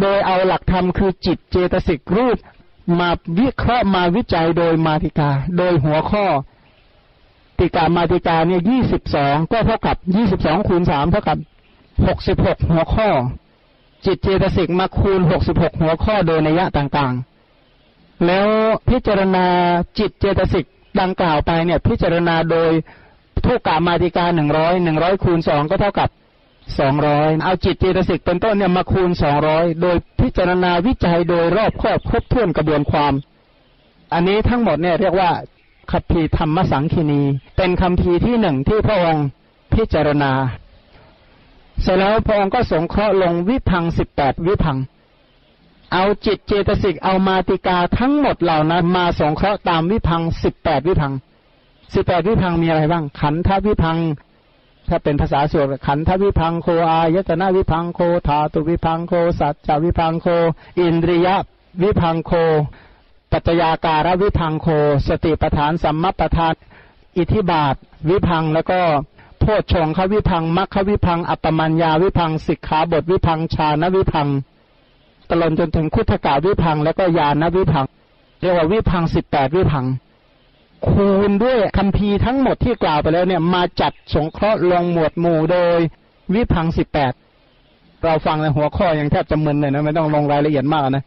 [0.00, 2.36] โดยเอาหลักธรรมคือจิตเจตสิกรูป
[3.00, 3.08] มา
[3.38, 6.26] วิเคราะห์มาวิจัยโดยมาติกา โดยหัวข้อ
[7.58, 11.38] ติกามาติกาเนี่ยยี่สิบสองก็เท่ากับยี่สิบสองคูณสามเท่ากับ
[12.06, 13.08] หกสิบหกหัวข้อ
[14.04, 18.48] จิตเจตสิกมาคูณหกสิบหกหัวข้อโดยนัยะต่างๆ แล้ว
[18.88, 19.46] พิจารณา
[19.98, 20.66] จิตเจตสิก
[21.00, 22.70] ดังกล่าวไปเนี่ย พิจารณาโดย
[23.46, 26.08] ทุกกามาติกาหนึ่งร้อยหนึ่งร้อยคูณสองก็เท่ากับ
[26.78, 33.12] สองร้อยเอาจิตเจตสิกเป็นต้นเนี่ยมาคูณสองร้อยโดยพิจารณาวิจัยโดยรอบครอบครบถ้วนกระบวนความ
[34.12, 35.30] อันนี้ทั้งหมดเนี่ยเรียกว่า
[35.90, 37.22] คัมภีธรรมสังคีนี
[37.56, 39.26] เป็นคัมภีร์ที่หนึ่งที่พระองค์
[39.74, 40.32] พิจารณา
[41.82, 44.78] เสร็จแล้วพระองค์ก็สงเคราะห์ลงวิพังสิบแปดวิพัง
[45.92, 51.12] เอาจิตเจตสิกเอามาติกาทั้งหมดเหล่านั้นมาสงเคราะห์ตามวิพังสิบแปดวิพัง
[51.94, 53.98] สิบแปดวิพังมีอะไรบ้าง ขันธวิพัง
[54.88, 60.26] ถ้าเป็นภาษาสวดขันธวิพังโคอายตนะวิพังโคธาตุวิพังโค สัจจวิพังโค
[60.78, 61.28] อินทรีย
[61.82, 62.32] วิพังโค
[63.32, 64.66] ปัจจยาการวิพังโค
[65.08, 66.54] สติปทานสัมมัปทาน
[67.16, 67.74] อิทิบาท
[68.08, 68.80] วิพังแล้วก็
[69.40, 74.28] โพชฌงควิพังมัคควิพัง อัปปมัญญาวิพังสิกขาบทวิพังชาณวิพัง
[75.30, 77.84] ตลอดจนถึงคุถกาวิพังแล้วก็ญาณวิพัง
[78.40, 79.86] เรียกว่าวิพังสิบแปดวิพัง
[80.88, 85.78] คูณด้วยคำพีทั้งหมดที่กล่าวไปแล้วเนี่ย มาจัดสงเคราะห์ลงหมวดหมู่โดย
[86.34, 87.12] วิพังสิบแปด
[88.04, 91.04] เราฟังในหัวข้อยังแทบจะมึนเลยนะไม่ต้องลงรายละเอียดมากนะ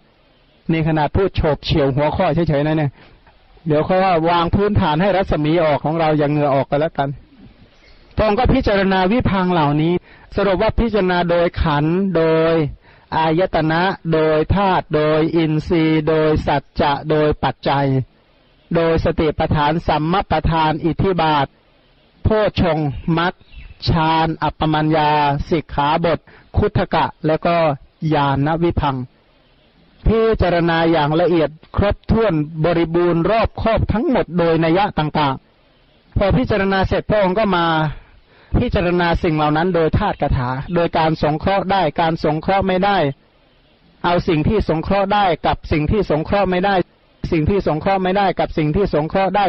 [0.71, 2.91] นี่ขนาดพูดโฉบเฉียวหัวข้อเฉยๆนะเนี่ย
[3.67, 7.09] เดี๋ยวเขาว่าวางพื้นฐานให้รัศมีออกของเราอย่างเหงื่อออกกันแล้วกัน
[8.17, 9.93] พองก็พิจารณาวิพังเหล่านี้
[10.35, 11.85] สรุปว่าพิจารณาโดยขัน
[12.15, 12.53] โดย
[13.15, 13.81] อายตนะ
[14.13, 17.87] โดยธาตุโดยอินทรีย์ โดยสัจจะโดยปัจจัย
[18.75, 21.47] โดยสติปทานสัมมปทานอิทธิบาท
[22.23, 22.27] โพ
[22.61, 22.77] ชง
[23.17, 23.33] มัค
[23.87, 25.11] ฌานอัปปมัญญา
[25.49, 26.19] สิกขาบท
[26.57, 27.55] คุถกะ แล้วก็
[28.13, 28.95] ญาณวิพัง
[30.07, 32.33] พิจารณาอย่างละเอียดครบถ้วน
[32.65, 37.65] บริบูรณ์รอบครอบทั้งหมดโดยนัยยะต่างๆ พอพิจารณาเสร็จพระองค์ก็มา
[38.59, 42.97] พิจารณาสิ่งเหล่านั้นโดยธาตุกถา โดยการสงเคราะห์ได้การสงเคราะห์ไม่ได้
[44.05, 46.75] เอาสิ่งที่สงเคราะห์ได้กับสิ่งที่สงเคราะห์ไม่ได้
[47.31, 49.45] สิ่งที่สงเคราะห์ไม่ได้กับสิ่งที่สงเคราะห์ได้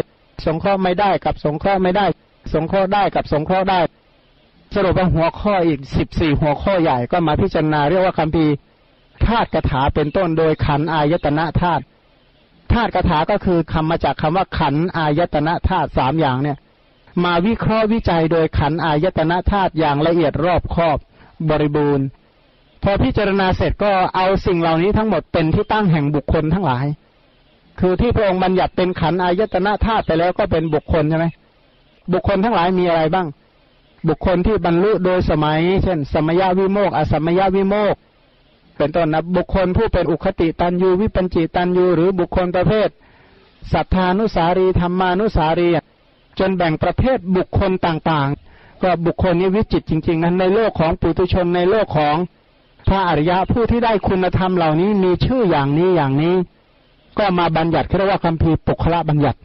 [0.46, 2.06] สงเคราะห์ไม่ได้กับสงเคราะห์ไม่ได้
[2.54, 3.80] สงเคราะห์ได้กับสงเคราะห์ได้
[4.74, 8.46] สรุปว่าหัวข้ออีกสิบสี่หัวข้อใหญ่ก็มาพิจารณาเรียกว่าคำพี
[9.26, 11.82] ธาตุกถาเป็นต้นโดยขันอายตนะธาตุ
[12.72, 16.58] ธาตุกถาก็คือคำมาจากคำว่าขันอายตนะธาตุสามอย่างเนี่ย
[17.24, 20.98] มาวิเคราะห์วิจัยโดยขันอายตนะธาตุอย่างละเอียดรอบครอบ
[21.50, 22.06] บริบูรณ์
[22.82, 26.86] พอพิจารณาเสร็จก็เอาสิ่งเหล่านี้ทั้งหมดเป็นที่ตั้งแห่งบุคคลทั้งหลาย
[27.80, 31.26] คือที่พระองค์บัญญัติเป็นขันอายตนะธาตุไปแล้วก็เป็นบุคคลใช่ไหม
[32.12, 33.26] บุคคลทั้งหลายมีอะไรบ้าง
[34.08, 37.94] บุคคลที่บรรลุโดยสมัย เช่น สมยวิโมกอสมยวิโมก
[38.76, 42.88] เป็นต้นนะบุคคลผู้เป็นอุคติตันยูวิปัญจิตันยูหรือบุคคลประเภท
[43.72, 45.68] สัทธานุสารีธรรมานุสารี
[46.38, 52.16] จนแบ่งประเภทบุคคลต่างๆ ก็บุคคลนี้วิจิตจริงๆนั้นในโลกของปุถุชนในโลกของ
[52.88, 56.36] พระอริยะผู้ที่ได้คุณธรรมเหล่านี้มีชื่ออย่างนี้อย่างนี้
[57.18, 59.38] ก็มาบัญญัติเรียกว่าคัมภีร์ปุคละบัญญัติ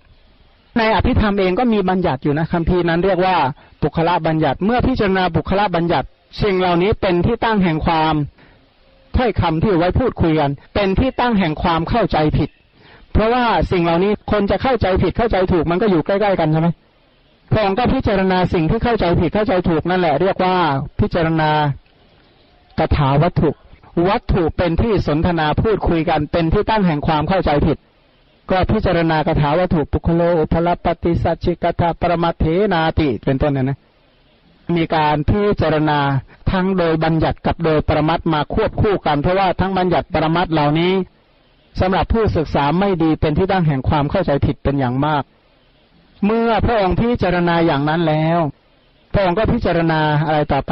[0.78, 3.38] ในอภิธรรมเองก็มีบัญญัติอยู่นะคัมภีร์นั้นเรียกว่า
[3.82, 6.08] ปุคละบัญญัติ เมื่อพิจารณาปุคละบัญญัติ
[6.44, 8.16] สิ่งเหล่านี้เป็นที่ตั้งแห่งความ
[9.18, 12.50] ถ้อยคำที่ไว้พูดคุยกัน เป็นที่ตั้งแห่งความเข้าใจผิด
[13.14, 16.70] เพราะว่าสิ่งเหล่านี้คนจะเข้าใจผิดเข้าใจถูกมันก็อยู่ใกล้ๆกันใช่ไหม
[17.52, 20.56] พระองค์ก็พิจารณาสิ่งที่เข้าใจผิดเข้าใจถูกนั่นแหละ เรียกว่า
[21.00, 21.50] พิจารณา
[22.80, 23.50] กถาวัตถุ
[24.08, 27.78] วัตถุเป็นที่สนทนาพูดคุยกันเป็นที่ตั้งแห่งความเข้าใจผิด
[28.52, 33.78] ก็พิจารณากถาวัตถุปุคโลอุพลปฏิสัจจิกถาปรมัเถนาติเป็นต้นนะนะ
[34.76, 36.00] มีการพิจารณา
[36.52, 40.94] ทั้งโดยบัญญัติกับโดยปรมัตมาควบคู่กัน เพราะว่าทั้งบัญญัติปรมัตเหล่านี้
[41.80, 45.24] สำหรับผู้ศึกษาไม่ดีเป็นที่ตั้งแห่งความเข้าใจผิดเป็นอย่างมาก
[46.26, 48.40] เมื่อพระองค์พิจารณาอย่างนั้นแล้ว
[49.14, 50.72] พระองค์ก็พิจารณาอะไรต่อไป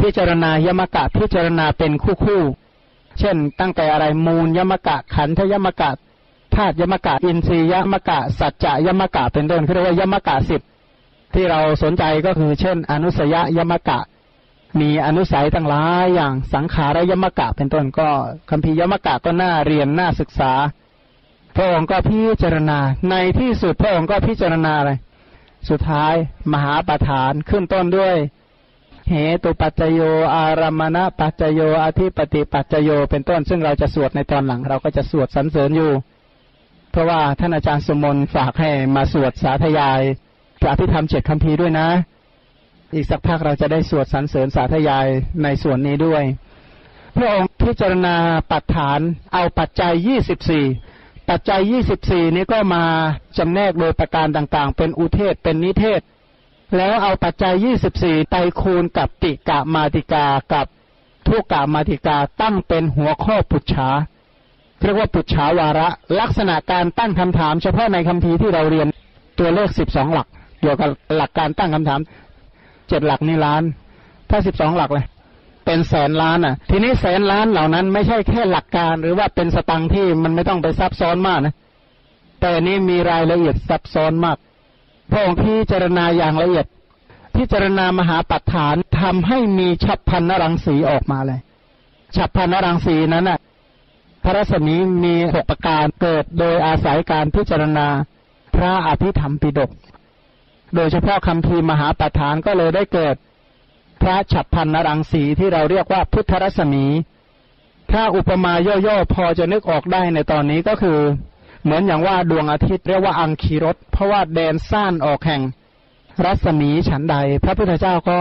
[0.00, 2.42] พิจารณายมกะพิจารณาเป็นคู่คู่
[3.18, 5.90] เช่น ตั้งแต่อะไรมูลยมกะขันธยมกะ
[6.54, 10.60] ธาตุยมกะอินทรียยมกะสัจจะยมกะเป็นต้นเรียกว่ายมกะสิบ
[11.34, 13.98] ที่เราสนใจก็คือ เช่น อนุสยยมกะ
[14.80, 18.08] มีอนุสัยทั้งหลายอย่างสังขารยมกะเป็นต้นก็
[18.50, 20.52] คัมภีร์ยมกะก็น่าเรียนน่าศึกษา
[21.56, 22.78] พระองค์ก็พิจารณา
[23.10, 24.92] ในที่สุดพระองค์ก็พิจารณาอะไร
[25.68, 26.14] สุดท้าย
[26.52, 28.16] มหาประธานขึ้นต้นด้วย
[29.10, 29.14] เห
[29.44, 30.00] ตุปัจจโย
[30.36, 35.92] อารมณปัจจโยอธิปติปัจจโย เป็นต้น ซึ่งเราจะสวดในตอนหลัง เราก็จะสวดสรรเสริญอยู่
[36.90, 40.00] เพราะว่าท่านอาจารย์สมนฝากให้มาสวดสาธยาย
[40.60, 41.88] พระอภิธรรมเจ็ดคำพีด้วยนะ
[42.94, 45.06] อีกสักพักเราจะได้สวดสรรเสริญสาธยาย
[45.42, 46.22] ในส่วนนี้ด้วย
[47.16, 48.16] พระองค์พิจารณา
[48.50, 49.00] ปัจฐาน
[49.34, 50.64] เอาปัจจัยยี่สิบสี่
[51.28, 52.84] ปัจจัยยี่สิบสี่นี้ก็มา
[53.38, 56.00] จำแนกโดยประการต่างๆ เป็นอุเทศเป็นนิเทศ
[56.76, 60.66] แล้วเอาปัจจัยยี่สิบสี่ไปคูณกับติกะมาติกากับ
[61.26, 63.88] ทุกกะมาติกาตั้งเป็นหัวข้อปุจฉา
[64.80, 65.88] เรียกว่าปุจฉาวาระ
[66.20, 68.86] ลักษณะการตั้งคำถาม เฉพาะในคำพีร์ที่เราเรียน
[69.38, 70.26] ตัวเลขสิบสองหลัก
[70.60, 72.00] เกี่ยวกับหลักการตั้งคำถาม
[72.88, 73.62] เจ็ดหลักนี่ล้าน
[74.30, 75.06] ถ้าสิบสองหลักเลย
[75.64, 81.54] เป็นแสนล้านอะ ทีนี้แสนล้านเหล่านั้นไม่ใช่แค่หลักการ หรือว่าเป็นสตังที่มันไม่ต้องไปซับซ้อนมากนะ
[82.40, 84.36] แต่นี้มีรายละเอียดซับซ้อนมาก
[85.10, 86.66] พระองค์พิจารณาอย่างละเอียด
[87.36, 91.40] พิจารณามหาปัฏฐานทำให้มีฉับพันนรังสีออกมาเลย
[92.16, 93.38] ฉับพันนรังสีนั้นน่ะ
[94.22, 94.74] พระรัศมี
[95.04, 97.88] มีหกประการเกิดโดยอาศัยการพิจารณา
[98.54, 99.70] พระอภิธรรมปิฎก
[100.74, 103.14] โดยเฉพาะคำพีมหาปัฏฐานก็เลยได้เกิด
[104.02, 106.84] พระฉับพันนรังสีที่เราเรียกว่าพุทธรัศมี
[107.92, 108.52] ถ้าอุปมา
[108.86, 110.98] ย่อๆพอจะนึกออกได้ในตอนนี้ก็คือ
[111.62, 115.42] เหมือนอย่างว่าดวงอาทิตย์เรียกว่าอังคีรถเพราะว่าแดนซ่านออกแห่ง
[116.24, 118.18] รัศมีฉันใด พระพุทธเจ้าก็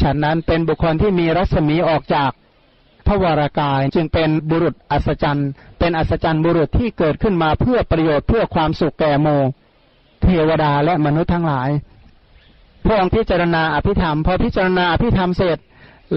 [0.00, 2.30] ฉันนั้นเป็นบุคคลที่มีรัศมีออกจาก
[3.06, 9.28] พระวรากายจึงเป็นบุรุษอัศจรรย์ เป็นอัศจรรย์บุรุษที่เกิดขึ้นมาเพื่อประโยชน์เพื่อความสุขแก่โม
[10.22, 11.68] เทวดาและมนุษย์ทั้งหลาย
[12.84, 15.58] พระองค์พิจารณาอภิธรรม พอพิจารณาอภิธรรมเสร็จ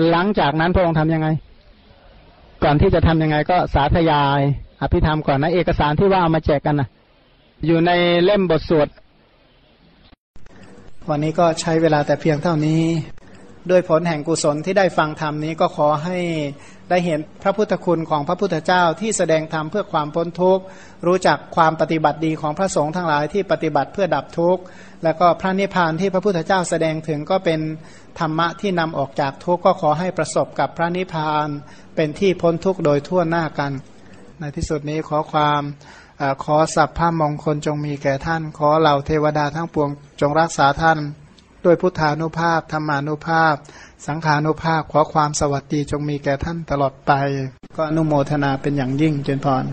[0.10, 1.28] หลังจากนั้นพระองค์ทำยังไง
[2.64, 4.42] ก่อนที่จะทำยังไงก็สาธยาย
[4.82, 6.90] อภิธรรมก่อนนะเอกสารที่ว่าเอามาแจกกันนะ
[7.66, 7.92] อยู่ใน
[8.24, 8.88] เล่มบทสวด
[11.10, 12.84] วันนี้ก็ใช้เวลาแต่เพียงเท่านี้
[13.70, 16.18] ด้วยผลแห่งกุศลที่ได้ฟังธรรมนี้ก็ขอให้
[16.90, 20.64] ได้เห็นพระพุทธคุณของพระพุทธเจ้าที่แสดงธรรมเพื่อความพ้นทุกข์
[21.08, 24.62] รู้จักความปฏิบัติดีของพระสงฆ์ทั้งหลายที่ปฏิบัติเพื่อดับทุกข์
[25.04, 27.60] แล้วก็พระนิพพานที่พระพุทธเจ้าแสดงถึงก็เป็น
[28.20, 31.48] ธรรมะที่นำออกจากทุกข์ก็ขอให้ประสบกับพระนิพพาน
[31.96, 33.72] เป็นที่พ้นทุกข์โดยทั่วหน้ากัน
[34.42, 35.62] ในที่สุดนี้ขอความ
[36.22, 39.90] ออขอสัพพะมงคลจงมีแก่ท่าน ขอเหล่าเทวดาทั้งปวง
[40.22, 40.98] จงรักษาท่าน
[41.66, 43.56] ด้วยพุทธานุภาพธรรมานุภาพ
[44.08, 47.12] สังขานุภาพ ขอความสวัสดีจงมีแก่ท่านตลอดไป
[47.76, 49.66] ก็อนุโมทนาเป็นอย่างยิ่งเจนพร